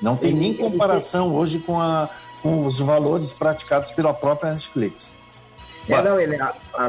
Não 0.00 0.16
tem 0.16 0.30
ele, 0.30 0.40
nem 0.40 0.54
comparação 0.54 1.28
tem... 1.28 1.38
hoje 1.38 1.58
com, 1.60 1.80
a, 1.80 2.08
com 2.42 2.66
os 2.66 2.80
valores 2.80 3.32
praticados 3.32 3.90
pela 3.90 4.12
própria 4.12 4.52
Netflix. 4.52 5.14
É, 5.88 6.00
não, 6.00 6.20
ele, 6.20 6.36
a, 6.36 6.54
a, 6.74 6.86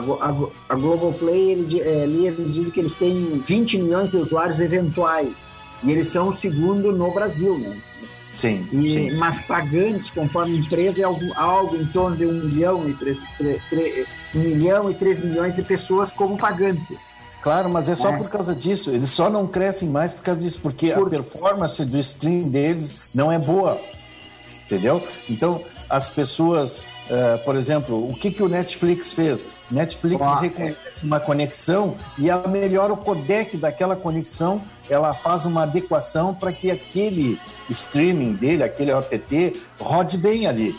a 0.70 0.76
Globoplay, 0.76 1.52
ele, 1.52 1.82
é, 1.82 2.04
eles 2.04 2.54
dizem 2.54 2.72
que 2.72 2.80
eles 2.80 2.94
têm 2.94 3.41
20 3.44 3.80
milhões 3.80 4.12
de 4.12 4.18
usuários 4.18 4.60
eventuais. 4.60 5.54
E 5.84 5.91
eles 5.91 6.08
são 6.08 6.30
o 6.30 6.36
segundo 6.38 6.91
no 6.91 7.12
Brasil, 7.14 7.58
né? 7.58 7.78
Sim, 8.34 8.67
e, 8.71 8.89
sim, 8.89 9.09
sim. 9.09 9.17
Mas 9.19 9.39
pagantes, 9.39 10.09
conforme 10.09 10.57
empresa, 10.57 11.01
é 11.01 11.03
algo, 11.03 11.21
algo 11.36 11.75
em 11.75 11.86
torno 11.86 12.17
de 12.17 12.25
um 12.25 12.34
milhão, 12.34 12.89
e 12.89 12.93
três, 12.93 13.21
três, 13.38 13.63
três, 13.69 14.09
um 14.34 14.39
milhão 14.39 14.89
e 14.89 14.95
três 14.95 15.19
milhões 15.19 15.55
de 15.55 15.61
pessoas 15.61 16.11
como 16.11 16.36
pagantes. 16.36 16.97
Claro, 17.43 17.69
mas 17.69 17.89
é 17.89 17.95
só 17.95 18.09
é. 18.09 18.17
por 18.17 18.29
causa 18.29 18.55
disso. 18.55 18.89
Eles 18.89 19.09
só 19.09 19.29
não 19.29 19.45
crescem 19.45 19.89
mais 19.89 20.13
por 20.13 20.23
causa 20.23 20.39
disso, 20.39 20.59
porque 20.61 20.91
por... 20.91 21.07
a 21.07 21.09
performance 21.09 21.84
do 21.86 21.99
stream 21.99 22.49
deles 22.49 23.11
não 23.13 23.31
é 23.31 23.38
boa. 23.38 23.79
Entendeu? 24.65 25.05
Então, 25.29 25.61
as 25.94 26.10
pessoas, 26.10 26.80
uh, 26.80 27.38
por 27.46 27.56
exemplo, 27.56 28.10
o 28.10 28.16
que, 28.16 28.32
que 28.32 28.41
o 28.41 28.50
Netflix 28.50 29.14
fez? 29.14 29.46
Netflix 29.70 30.26
ah, 30.26 30.39
reconhece 30.39 31.04
uma 31.04 31.20
conexão 31.20 31.96
e 32.18 32.32
ela 32.32 32.48
melhora 32.48 32.94
o 32.94 32.98
codec 32.98 33.56
daquela 33.58 33.96
conexão, 33.96 34.60
ela 34.89 35.14
faz 35.14 35.46
uma 35.46 35.62
adequação 35.64 36.34
para 36.34 36.52
que 36.52 36.72
aquele 36.72 37.39
streaming 37.70 38.34
dele, 38.34 38.64
aquele 38.64 38.91
OTT, 38.91 39.54
rode 39.80 40.18
bem 40.18 40.48
ali. 40.48 40.76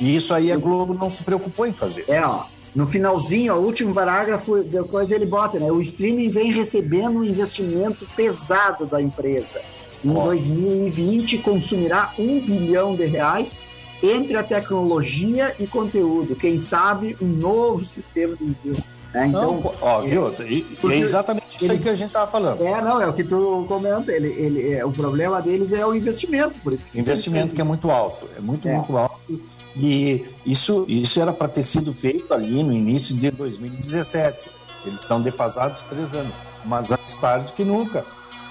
E 0.00 0.16
isso 0.16 0.32
aí 0.32 0.50
a 0.50 0.56
Globo 0.56 0.94
não 0.94 1.10
se 1.10 1.22
preocupou 1.24 1.66
em 1.66 1.72
fazer. 1.74 2.06
É, 2.08 2.24
ó, 2.24 2.44
no 2.74 2.86
finalzinho, 2.86 3.52
o 3.52 3.62
último 3.62 3.92
parágrafo, 3.92 4.64
depois 4.64 5.10
ele 5.10 5.26
bota, 5.26 5.58
né? 5.60 5.70
O 5.70 5.82
streaming 5.82 6.30
vem 6.30 6.50
recebendo 6.50 7.18
um 7.18 7.24
investimento 7.24 8.06
pesado 8.16 8.86
da 8.86 9.02
empresa. 9.02 9.60
Em 10.02 10.10
oh. 10.10 10.24
2020 10.24 11.36
consumirá 11.38 12.10
um 12.18 12.40
bilhão 12.40 12.96
de 12.96 13.04
reais 13.04 13.71
entre 14.02 14.36
a 14.36 14.42
tecnologia 14.42 15.54
e 15.58 15.66
conteúdo. 15.66 16.34
Quem 16.34 16.58
sabe 16.58 17.16
um 17.20 17.26
novo 17.26 17.86
sistema 17.86 18.36
de 18.36 18.44
envio. 18.44 18.76
Né? 19.14 19.26
Então, 19.26 19.60
não, 19.60 19.72
ó, 19.80 20.00
viu? 20.00 20.28
É, 20.28 20.94
é 20.94 20.96
exatamente 20.96 21.62
isso 21.62 21.70
aí 21.70 21.78
que 21.78 21.88
a 21.88 21.94
gente 21.94 22.08
estava 22.08 22.30
falando. 22.30 22.62
É, 22.62 22.80
não, 22.80 23.00
é 23.00 23.06
o 23.06 23.12
que 23.12 23.24
tu 23.24 23.64
comenta. 23.68 24.10
Ele, 24.10 24.28
ele, 24.28 24.72
é, 24.72 24.84
o 24.84 24.90
problema 24.90 25.40
deles 25.40 25.72
é 25.72 25.86
o 25.86 25.94
investimento, 25.94 26.58
por 26.60 26.72
isso. 26.72 26.86
Que 26.86 26.98
investimento 26.98 27.54
que 27.54 27.60
é 27.60 27.64
muito 27.64 27.90
alto, 27.90 28.26
é 28.36 28.40
muito, 28.40 28.66
é. 28.66 28.74
muito 28.74 28.96
alto 28.96 29.40
e 29.76 30.26
isso, 30.44 30.84
isso 30.88 31.20
era 31.20 31.32
para 31.32 31.48
ter 31.48 31.62
sido 31.62 31.94
feito 31.94 32.32
ali 32.34 32.62
no 32.62 32.72
início 32.72 33.16
de 33.16 33.30
2017. 33.30 34.50
Eles 34.84 35.00
estão 35.00 35.20
defasados 35.22 35.82
três 35.82 36.12
anos, 36.12 36.38
mas 36.64 36.90
antes 36.90 37.16
tarde 37.16 37.52
que 37.52 37.64
nunca. 37.64 38.04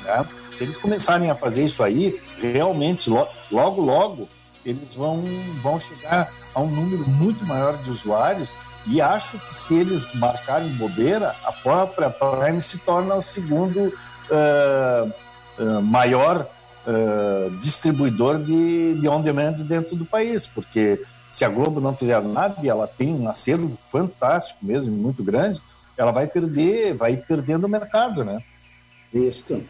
Né? 0.04 0.26
Se 0.49 0.64
eles 0.64 0.78
começarem 0.78 1.30
a 1.30 1.36
fazer 1.36 1.64
isso 1.64 1.84
aí, 1.84 2.20
realmente, 2.39 3.10
logo, 3.10 3.82
logo, 3.82 4.30
eles 4.66 4.95
vão, 4.95 5.22
vão 5.62 5.80
chegar 5.80 6.28
a 6.53 6.62
um 6.62 6.70
número 6.70 7.07
muito 7.09 7.45
maior 7.45 7.78
de 7.78 7.89
usuários 7.89 8.53
e 8.88 9.01
acho 9.01 9.39
que 9.39 9.53
se 9.53 9.76
eles 9.76 10.12
marcarem 10.14 10.70
bobeira, 10.74 11.36
a 11.43 11.51
própria 11.51 12.09
Prime 12.09 12.62
se 12.62 12.80
torna 12.80 13.16
o 13.16 13.22
segundo 13.22 13.88
uh, 13.88 15.14
uh, 15.59 15.82
maior 15.82 16.47
uh, 16.88 17.51
distribuidor 17.57 18.39
de, 18.39 18.99
de 18.99 19.07
on-demand 19.07 19.53
dentro 19.68 19.95
do 19.95 20.05
país, 20.05 20.47
porque 20.47 21.01
se 21.32 21.45
a 21.45 21.49
Globo 21.49 21.80
não 21.80 21.95
fizer 21.95 22.22
nada 22.22 22.55
e 22.62 22.70
ela 22.70 22.88
tem 22.88 23.14
um 23.14 23.30
acervo 23.30 23.70
fantástico 23.70 24.66
mesmo, 24.66 24.95
muito 24.95 25.24
grande, 25.24 25.62
ela 25.97 26.12
vai 26.12 26.28
perder, 26.28 26.95
vai 26.95 27.16
perdendo 27.16 27.66
o 27.66 27.70
mercado, 27.70 28.24
né? 28.24 28.41
Isso. 29.14 29.62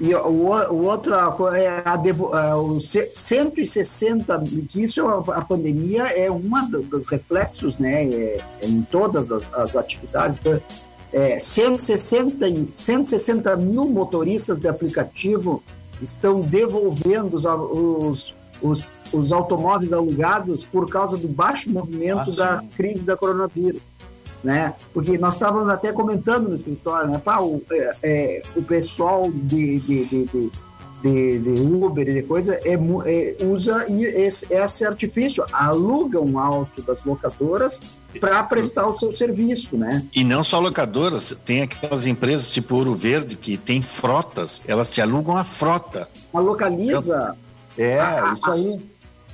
E 0.00 0.14
o, 0.14 0.28
o 0.28 0.84
outro 0.84 1.14
é 1.54 1.82
a 1.84 1.96
devo, 1.96 2.36
é, 2.36 2.54
o 2.54 2.80
160, 2.80 4.44
que 4.68 4.82
isso 4.82 5.04
a 5.08 5.40
pandemia 5.44 6.04
é 6.04 6.30
uma 6.30 6.62
dos 6.66 7.08
reflexos, 7.08 7.78
né, 7.78 8.04
é, 8.04 8.40
é 8.62 8.66
em 8.66 8.82
todas 8.82 9.32
as, 9.32 9.42
as 9.52 9.74
atividades. 9.74 10.38
Então, 10.40 10.60
é, 11.12 11.40
160, 11.40 12.46
160 12.74 13.56
mil 13.56 13.88
motoristas 13.88 14.58
de 14.58 14.68
aplicativo 14.68 15.62
estão 16.00 16.42
devolvendo 16.42 17.36
os, 17.36 17.44
os, 17.44 18.34
os, 18.62 18.92
os 19.12 19.32
automóveis 19.32 19.92
alugados 19.92 20.64
por 20.64 20.88
causa 20.88 21.16
do 21.16 21.26
baixo 21.26 21.70
movimento 21.70 22.30
ah, 22.30 22.36
da 22.36 22.64
crise 22.76 23.04
da 23.04 23.16
coronavírus. 23.16 23.80
Né? 24.42 24.72
Porque 24.94 25.18
nós 25.18 25.34
estávamos 25.34 25.68
até 25.68 25.92
comentando 25.92 26.48
no 26.48 26.54
escritório, 26.54 27.10
né? 27.10 27.20
Pá, 27.22 27.40
o, 27.40 27.60
é, 27.72 27.96
é, 28.02 28.42
o 28.54 28.62
pessoal 28.62 29.28
de, 29.32 29.80
de, 29.80 30.04
de, 30.04 30.24
de 30.26 30.52
de, 31.02 31.38
de, 31.38 31.50
Uber 31.60 32.08
e 32.08 32.14
de 32.14 32.22
coisa 32.22 32.54
é, 32.64 32.74
é, 32.74 33.44
usa 33.44 33.86
esse, 33.88 34.46
esse 34.52 34.84
artifício, 34.84 35.44
aluga 35.52 36.20
um 36.20 36.38
auto 36.38 36.82
das 36.82 37.04
locadoras 37.04 37.78
para 38.20 38.42
prestar 38.42 38.86
o 38.88 38.98
seu 38.98 39.12
serviço, 39.12 39.76
né? 39.76 40.04
E 40.14 40.24
não 40.24 40.42
só 40.42 40.58
locadoras, 40.58 41.36
tem 41.44 41.62
aquelas 41.62 42.06
empresas 42.06 42.50
tipo 42.50 42.74
Ouro 42.74 42.94
Verde 42.94 43.36
que 43.36 43.56
tem 43.56 43.80
frotas, 43.80 44.62
elas 44.66 44.90
te 44.90 45.00
alugam 45.00 45.36
a 45.36 45.44
frota. 45.44 46.08
A 46.32 46.40
localiza. 46.40 47.36
Então, 47.74 47.84
é, 47.86 48.00
a, 48.00 48.32
isso 48.32 48.50
aí. 48.50 48.80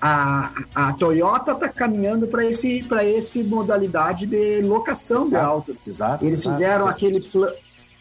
A, 0.07 0.53
a 0.75 0.93
Toyota 0.93 1.53
está 1.53 1.67
caminhando 1.67 2.27
para 2.27 2.45
esse 2.45 2.83
para 2.83 3.03
esse 3.03 3.43
modalidade 3.43 4.27
de 4.27 4.61
locação 4.61 5.23
exato, 5.23 5.31
de 5.31 5.37
auto. 5.37 5.77
Exato. 5.87 6.25
Eles 6.27 6.41
exato, 6.41 6.57
fizeram 6.57 6.87
aquele 6.87 7.21
pl 7.21 7.49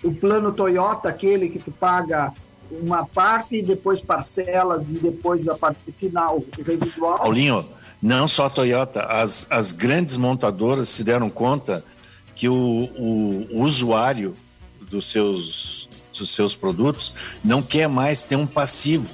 o 0.04 0.14
plano 0.14 0.51
Toyota, 0.51 1.08
aquele 1.08 1.47
que 1.47 1.60
tu 1.60 1.72
paga 1.72 2.34
uma 2.70 3.06
parte, 3.06 3.62
depois 3.62 4.01
parcelas 4.01 4.89
e 4.89 4.93
depois 4.93 5.47
a 5.47 5.56
parte 5.56 5.80
final 5.97 6.43
residual. 6.66 7.20
Paulinho, 7.20 7.66
não 8.01 8.28
só 8.28 8.47
a 8.47 8.49
Toyota, 8.49 9.04
as, 9.04 9.47
as 9.49 9.72
grandes 9.72 10.18
montadoras 10.18 10.89
se 10.89 11.06
deram 11.06 11.30
conta 11.30 11.86
que 12.36 12.49
o, 12.49 12.54
o, 12.54 13.47
o 13.49 13.62
usuário 13.62 14.34
dos 14.91 15.10
seus, 15.10 15.88
dos 16.18 16.30
seus 16.36 16.54
produtos 16.54 17.14
não 17.45 17.62
quer 17.62 17.88
mais 17.88 18.24
ter 18.24 18.36
um 18.36 18.45
passivo, 18.45 19.08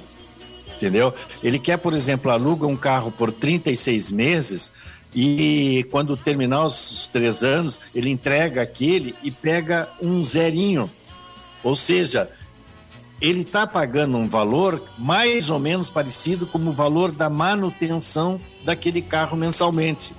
entendeu? 0.80 1.12
Ele 1.42 1.58
quer, 1.58 1.76
por 1.76 1.92
exemplo, 1.92 2.30
aluga 2.30 2.66
um 2.66 2.76
carro 2.76 3.12
por 3.12 3.30
36 3.30 4.10
meses 4.10 4.72
e 5.14 5.86
quando 5.90 6.16
terminar 6.16 6.64
os 6.64 7.08
três 7.12 7.44
anos, 7.44 7.78
ele 7.94 8.08
entrega 8.08 8.62
aquele 8.62 9.14
e 9.22 9.30
pega 9.30 9.86
um 10.00 10.24
zerinho. 10.24 10.90
Ou 11.62 11.74
seja, 11.74 12.30
ele 13.20 13.42
está 13.42 13.66
pagando 13.66 14.16
um 14.16 14.26
valor 14.26 14.80
mais 14.98 15.50
ou 15.50 15.58
menos 15.58 15.90
parecido 15.90 16.46
com 16.46 16.58
o 16.58 16.72
valor 16.72 17.12
da 17.12 17.28
manutenção 17.28 18.40
daquele 18.64 19.02
carro 19.02 19.36
mensalmente. 19.36 20.14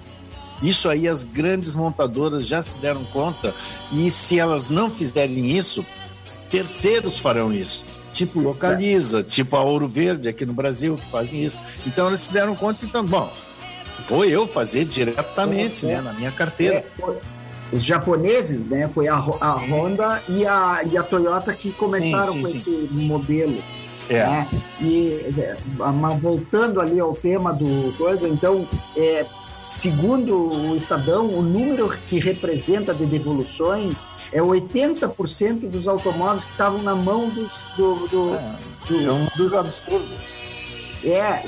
Isso 0.62 0.88
aí 0.88 1.07
as 1.07 1.24
grandes 1.24 1.74
montadoras 1.74 2.45
já 2.45 2.62
se 2.62 2.78
deram 2.80 3.03
conta 3.05 3.51
e 3.91 4.12
se 4.12 4.38
elas 4.38 4.70
não 4.70 4.89
fizerem 4.91 5.49
isso, 5.57 5.84
terceiros 6.51 7.18
farão 7.18 7.51
isso. 7.51 8.01
Tipo 8.14 8.39
Localiza, 8.39 9.24
tipo 9.24 9.55
a 9.55 9.64
Ouro 9.64 9.88
Verde 9.88 10.30
aqui 10.30 10.45
no 10.45 10.53
Brasil 10.53 10.95
que 10.95 11.05
fazem 11.09 11.43
isso. 11.43 11.59
Então 11.88 12.07
elas 12.07 12.20
se 12.20 12.34
deram 12.34 12.55
conta, 12.55 12.86
então, 12.86 13.05
bom, 13.05 13.32
vou 14.07 14.26
eu 14.26 14.45
fazer 14.45 14.86
diretamente, 14.86 15.86
né, 15.86 16.01
na 16.01 16.14
minha 16.14 16.32
carteira. 16.32 16.76
É, 16.76 16.86
os 17.72 17.84
japoneses, 17.84 18.68
né? 18.68 18.88
Foi 18.88 19.07
a, 19.07 19.16
a 19.16 19.53
Honda 19.53 20.22
e 20.28 20.45
a, 20.45 20.82
e 20.91 20.97
a 20.97 21.03
Toyota 21.03 21.53
que 21.53 21.72
começaram 21.72 22.34
sim, 22.34 22.34
sim, 22.34 22.41
com 22.41 22.47
sim. 22.47 22.55
esse 22.55 22.93
modelo. 22.93 23.57
É. 24.09 24.26
Né? 24.26 24.47
E 24.82 25.26
é, 25.38 25.55
voltando 26.20 26.82
ali 26.82 26.99
ao 26.99 27.14
tema 27.14 27.53
do 27.53 27.93
coisa, 27.97 28.28
então, 28.28 28.68
é, 28.97 29.26
segundo 29.76 30.49
o 30.49 30.76
Estadão, 30.76 31.28
o 31.28 31.41
número 31.41 31.89
que 32.09 32.19
representa 32.19 32.93
de 32.93 33.05
devoluções 33.05 34.05
é 34.32 34.41
80% 34.41 35.69
dos 35.69 35.88
automóveis 35.88 36.43
que 36.43 36.51
estavam 36.51 36.82
na 36.84 36.95
mão 36.95 37.30
dos, 37.30 37.51
do, 37.78 38.07
do, 38.07 38.36
é, 38.36 38.55
do, 38.88 39.05
é 39.05 39.11
um 39.11 39.47
do 39.47 39.57
absurdo. 39.57 40.09
É, 41.03 41.43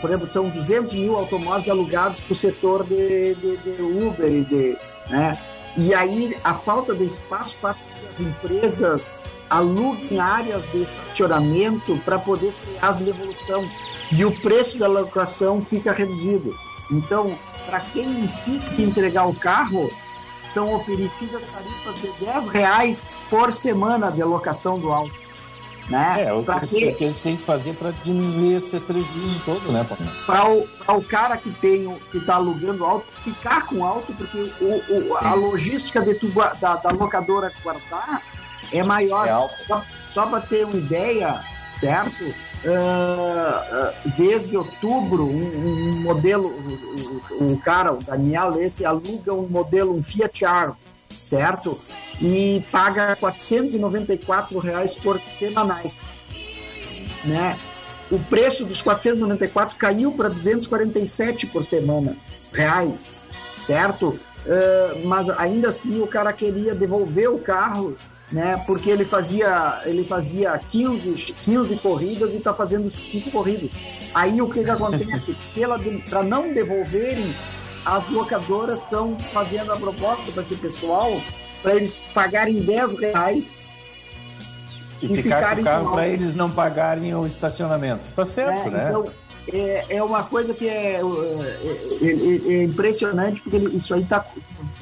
por 0.00 0.10
exemplo, 0.10 0.30
são 0.30 0.48
200 0.48 0.94
mil 0.94 1.16
automóveis 1.16 1.68
alugados 1.68 2.20
para 2.20 2.32
o 2.32 2.36
setor 2.36 2.84
de, 2.84 3.34
de, 3.36 3.56
de 3.58 3.82
Uber 3.82 4.28
e 4.28 4.44
de, 4.44 4.76
né? 5.08 5.32
E 5.76 5.94
aí 5.94 6.36
a 6.42 6.52
falta 6.52 6.94
de 6.94 7.04
espaço 7.04 7.56
faz 7.60 7.78
com 7.78 7.86
que 7.86 8.06
as 8.06 8.20
empresas 8.20 9.24
aluguem 9.48 10.18
áreas 10.18 10.64
de 10.72 10.82
estacionamento 10.82 11.96
para 12.04 12.18
poder 12.18 12.52
criar 12.52 12.88
as 12.88 12.96
devolução 12.96 13.64
e 14.10 14.24
o 14.24 14.32
preço 14.40 14.78
da 14.78 14.88
locação 14.88 15.62
fica 15.62 15.92
reduzido. 15.92 16.52
Então, 16.90 17.38
para 17.66 17.80
quem 17.80 18.04
insiste 18.04 18.78
em 18.78 18.84
entregar 18.84 19.26
o 19.26 19.34
carro, 19.34 19.90
são 20.52 20.74
oferecidas 20.74 21.42
tarifas 21.50 22.00
de 22.00 22.24
10 22.24 22.46
reais 22.48 23.20
por 23.30 23.52
semana 23.52 24.10
de 24.10 24.22
locação 24.22 24.78
do 24.78 24.92
auto. 24.92 25.14
Né? 25.88 26.24
É, 26.24 26.32
o 26.32 26.44
que, 26.44 26.60
que... 26.60 26.92
que, 26.92 27.04
eles 27.04 27.20
têm 27.20 27.36
que 27.36 27.42
fazer 27.42 27.74
para 27.74 27.90
diminuir 27.90 28.56
esse 28.56 28.78
prejuízo 28.78 29.42
todo, 29.44 29.72
né, 29.72 29.84
Para 30.24 30.48
o, 30.48 30.68
o 30.96 31.02
cara 31.02 31.36
que 31.36 31.50
tem 31.50 31.92
que 32.12 32.18
está 32.18 32.36
alugando 32.36 32.84
auto 32.84 33.06
ficar 33.10 33.66
com 33.66 33.84
auto, 33.84 34.12
porque 34.12 34.38
o, 34.38 35.10
o 35.10 35.16
a 35.16 35.34
logística 35.34 36.00
de 36.00 36.14
tu, 36.14 36.28
da, 36.60 36.76
da 36.76 36.90
locadora 36.90 37.52
guardar 37.64 38.22
é 38.72 38.82
maior. 38.84 39.26
É 39.26 39.64
só, 39.66 39.82
só 40.12 40.26
para 40.26 40.40
ter 40.40 40.64
uma 40.64 40.76
ideia, 40.76 41.40
certo? 41.74 42.24
Uh, 42.62 44.10
desde 44.18 44.54
outubro, 44.54 45.24
um, 45.24 45.38
um 45.38 46.02
modelo, 46.02 46.48
o, 46.48 47.52
o, 47.52 47.58
cara, 47.58 47.92
o 47.92 48.02
Daniel, 48.02 48.60
esse 48.60 48.84
aluga 48.84 49.32
um 49.32 49.48
modelo, 49.48 49.96
um 49.96 50.02
Fiat 50.02 50.44
Argo, 50.44 50.76
certo? 51.08 51.78
E 52.20 52.62
paga 52.70 53.16
494 53.16 54.58
reais 54.58 54.94
por 54.94 55.18
semanais, 55.18 56.10
né? 57.24 57.56
O 58.10 58.18
preço 58.18 58.64
dos 58.66 58.82
494 58.82 59.76
caiu 59.76 60.12
para 60.12 60.28
247 60.28 61.46
por 61.46 61.64
semana 61.64 62.14
reais, 62.52 63.26
certo? 63.66 64.18
Uh, 64.46 65.06
mas 65.06 65.28
ainda 65.30 65.68
assim 65.68 66.00
o 66.00 66.06
cara 66.06 66.32
queria 66.32 66.74
devolver 66.74 67.30
o 67.30 67.38
carro 67.38 67.96
né? 68.32 68.62
Porque 68.66 68.90
ele 68.90 69.04
fazia, 69.04 69.80
ele 69.84 70.04
fazia 70.04 70.56
15, 70.56 71.32
15 71.32 71.76
corridas 71.76 72.32
e 72.32 72.36
está 72.36 72.54
fazendo 72.54 72.90
5 72.90 73.30
corridas. 73.30 73.70
Aí 74.14 74.40
o 74.40 74.48
que, 74.48 74.62
que 74.64 74.70
acontece? 74.70 75.36
Para 76.08 76.22
não 76.22 76.52
devolverem, 76.52 77.34
as 77.84 78.08
locadoras 78.08 78.80
estão 78.80 79.18
fazendo 79.18 79.72
a 79.72 79.76
proposta 79.76 80.30
para 80.32 80.42
esse 80.42 80.54
pessoal 80.56 81.10
para 81.62 81.74
eles 81.74 81.96
pagarem 82.14 82.60
10 82.60 82.98
reais 83.00 83.70
e, 85.02 85.06
e 85.06 85.22
ficar 85.22 85.38
ficarem 85.38 85.64
com 85.64 85.70
o 85.70 85.72
carro 85.72 85.92
para 85.92 86.08
eles 86.08 86.34
não 86.34 86.50
pagarem 86.50 87.14
o 87.14 87.26
estacionamento. 87.26 88.08
Tá 88.14 88.24
certo, 88.24 88.68
é, 88.68 88.70
né? 88.70 88.86
Então, 88.90 89.04
é, 89.52 89.96
é 89.96 90.02
uma 90.02 90.22
coisa 90.22 90.54
que 90.54 90.68
é, 90.68 90.96
é, 90.96 91.00
é, 91.00 92.54
é 92.54 92.62
impressionante, 92.64 93.42
porque 93.42 93.56
isso 93.56 93.94
aí 93.94 94.02
está 94.02 94.24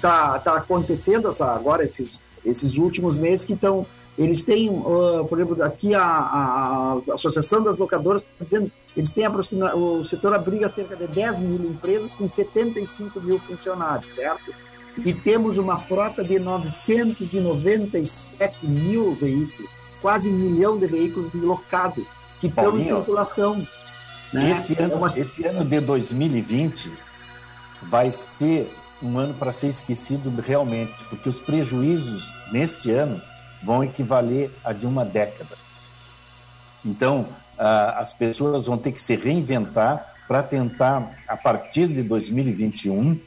tá, 0.01 0.39
tá 0.39 0.57
acontecendo 0.57 1.29
essa, 1.29 1.47
agora, 1.53 1.85
esses 1.85 2.19
esses 2.45 2.77
últimos 2.77 3.17
meses 3.17 3.45
que 3.45 3.55
estão 3.55 3.87
eles 4.17 4.43
têm, 4.43 4.69
uh, 4.69 5.25
por 5.29 5.39
exemplo, 5.39 5.63
aqui 5.63 5.95
a, 5.95 6.03
a, 6.03 7.01
a, 7.09 7.15
Associação 7.15 7.63
das 7.63 7.79
Locadoras 7.79 8.23
está 8.23 8.45
dizendo 8.45 8.73
eles 8.97 9.13
têm 9.13 9.25
aproxima, 9.25 9.73
o 9.77 10.05
setor 10.05 10.35
abriga 10.35 10.69
cerca 10.69 10.97
de 10.97 11.07
10 11.07 11.41
mil 11.43 11.71
empresas 11.71 12.15
com 12.15 12.27
75 12.27 13.21
mil 13.21 13.39
funcionários, 13.39 14.13
certo? 14.13 14.53
E 15.05 15.15
temos 15.15 15.57
uma 15.57 15.79
frota 15.79 16.25
de 16.25 16.41
997 16.41 18.67
mil 18.67 19.15
veículos, 19.15 19.71
quase 20.03 20.29
um 20.29 20.37
milhão 20.37 20.77
de 20.79 20.89
veículos 20.89 21.33
locados 21.35 22.05
que 22.41 22.49
estão 22.49 22.77
em 22.77 22.83
circulação. 22.83 23.65
Né? 24.33 24.51
Esse, 24.51 24.81
ano, 24.81 25.07
esse 25.07 25.47
ano 25.47 25.65
de 25.65 25.81
2020 25.81 26.93
vai 27.83 28.11
ser 28.11 28.71
um 29.03 29.17
ano 29.19 29.33
para 29.35 29.53
ser 29.53 29.69
esquecido 29.69 30.33
realmente, 30.41 31.05
porque 31.05 31.29
os 31.29 31.41
prejuízos 31.41 32.33
neste 32.53 32.91
ano 32.91 33.21
vão 33.63 33.83
equivaler 33.83 34.51
a 34.65 34.73
de 34.73 34.87
uma 34.87 35.05
década. 35.05 35.57
Então, 36.85 37.27
as 37.59 38.13
pessoas 38.13 38.67
vão 38.67 38.77
ter 38.79 38.93
que 38.93 39.01
se 39.01 39.17
reinventar 39.17 40.15
para 40.27 40.43
tentar, 40.43 41.11
a 41.27 41.37
partir 41.37 41.89
de 41.89 42.03
2021, 42.03 43.19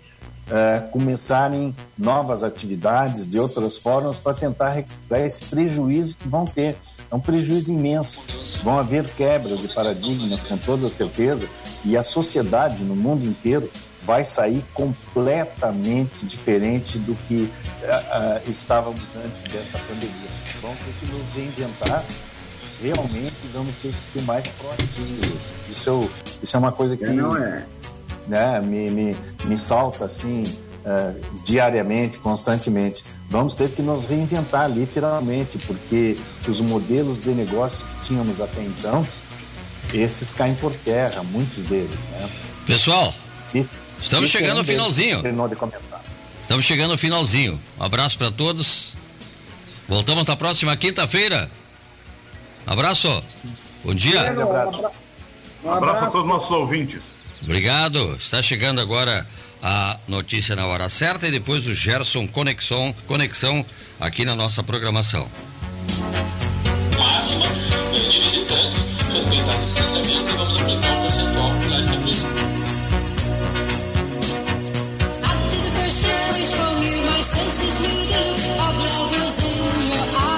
começarem 0.91 1.75
novas 1.97 2.43
atividades 2.43 3.25
de 3.27 3.39
outras 3.39 3.77
formas 3.77 4.19
para 4.19 4.33
tentar 4.33 4.69
recuperar 4.69 5.25
esse 5.25 5.45
prejuízo 5.45 6.15
que 6.17 6.27
vão 6.27 6.45
ter. 6.45 6.77
É 7.11 7.15
um 7.15 7.19
prejuízo 7.19 7.73
imenso. 7.73 8.21
Vão 8.63 8.79
haver 8.79 9.03
quebras 9.13 9.59
de 9.59 9.73
paradigmas, 9.73 10.43
com 10.43 10.57
toda 10.57 10.87
certeza, 10.87 11.47
e 11.83 11.97
a 11.97 12.03
sociedade 12.03 12.85
no 12.85 12.95
mundo 12.95 13.25
inteiro 13.25 13.69
vai 14.03 14.23
sair 14.23 14.63
completamente 14.73 16.25
diferente 16.25 16.97
do 16.99 17.13
que 17.27 17.41
uh, 17.41 17.47
uh, 17.47 18.49
estávamos 18.49 19.15
antes 19.25 19.43
dessa 19.43 19.77
pandemia. 19.79 20.29
Vamos 20.61 20.77
ter 20.79 21.05
que 21.05 21.13
nos 21.13 21.29
reinventar. 21.35 22.05
Realmente 22.81 23.47
vamos 23.53 23.75
ter 23.75 23.93
que 23.93 24.03
ser 24.03 24.21
mais 24.23 24.47
proativos. 24.49 25.53
Isso, 25.69 26.09
isso 26.41 26.55
é 26.55 26.59
uma 26.59 26.71
coisa 26.71 26.97
que 26.97 27.05
não 27.07 27.35
é. 27.35 27.63
né, 28.27 28.61
me, 28.61 28.89
me, 28.89 29.17
me 29.45 29.59
salta 29.59 30.05
assim 30.05 30.43
uh, 30.85 31.41
diariamente, 31.43 32.19
constantemente. 32.19 33.03
Vamos 33.29 33.55
ter 33.55 33.69
que 33.69 33.81
nos 33.81 34.05
reinventar 34.05 34.69
literalmente, 34.69 35.57
porque 35.59 36.17
os 36.47 36.59
modelos 36.61 37.19
de 37.19 37.31
negócio 37.31 37.85
que 37.87 38.05
tínhamos 38.07 38.41
até 38.41 38.61
então, 38.61 39.07
esses 39.93 40.33
caem 40.33 40.55
por 40.55 40.73
terra, 40.73 41.23
muitos 41.23 41.63
deles. 41.63 42.05
Né? 42.11 42.29
Pessoal, 42.65 43.13
isso, 43.53 43.69
Estamos 44.01 44.29
chegando 44.29 44.57
ao 44.57 44.63
finalzinho. 44.63 45.21
Estamos 46.41 46.65
chegando 46.65 46.91
ao 46.91 46.97
finalzinho. 46.97 47.59
Um 47.79 47.83
abraço 47.83 48.17
para 48.17 48.31
todos. 48.31 48.93
Voltamos 49.87 50.27
na 50.27 50.35
próxima 50.35 50.75
quinta-feira. 50.75 51.49
Abraço. 52.65 53.23
Bom 53.83 53.93
dia. 53.93 54.33
Um 54.33 54.41
abraço. 54.41 54.81
Um 55.63 55.71
abraço 55.71 56.05
a 56.05 56.07
todos 56.07 56.21
os 56.21 56.27
nossos 56.27 56.51
ouvintes. 56.51 57.03
Obrigado. 57.43 58.15
Está 58.19 58.41
chegando 58.41 58.79
agora 58.81 59.25
a 59.63 59.99
notícia 60.07 60.55
na 60.55 60.65
hora 60.65 60.89
certa 60.89 61.27
e 61.27 61.31
depois 61.31 61.67
o 61.67 61.73
Gerson 61.73 62.27
Conexão, 62.27 62.95
Conexão 63.07 63.65
aqui 63.99 64.25
na 64.25 64.35
nossa 64.35 64.63
programação. 64.63 65.29
Máxima, 66.97 67.45
visitantes, 67.91 68.81
o 69.09 69.29
distanciamento 69.29 70.31
e 70.31 70.35
vamos 70.37 70.61
o 70.61 71.01
percentual 71.01 71.51
After 75.23 75.59
the 75.61 75.71
first 75.77 75.97
step, 76.01 76.33
from 76.55 76.81
you, 76.81 76.97
my 77.05 77.21
senses 77.21 77.75
look 77.79 78.11
of 78.59 78.75
love 78.85 79.11
was 79.17 79.39
in 79.45 79.89
your 79.89 80.07
eyes. 80.17 80.30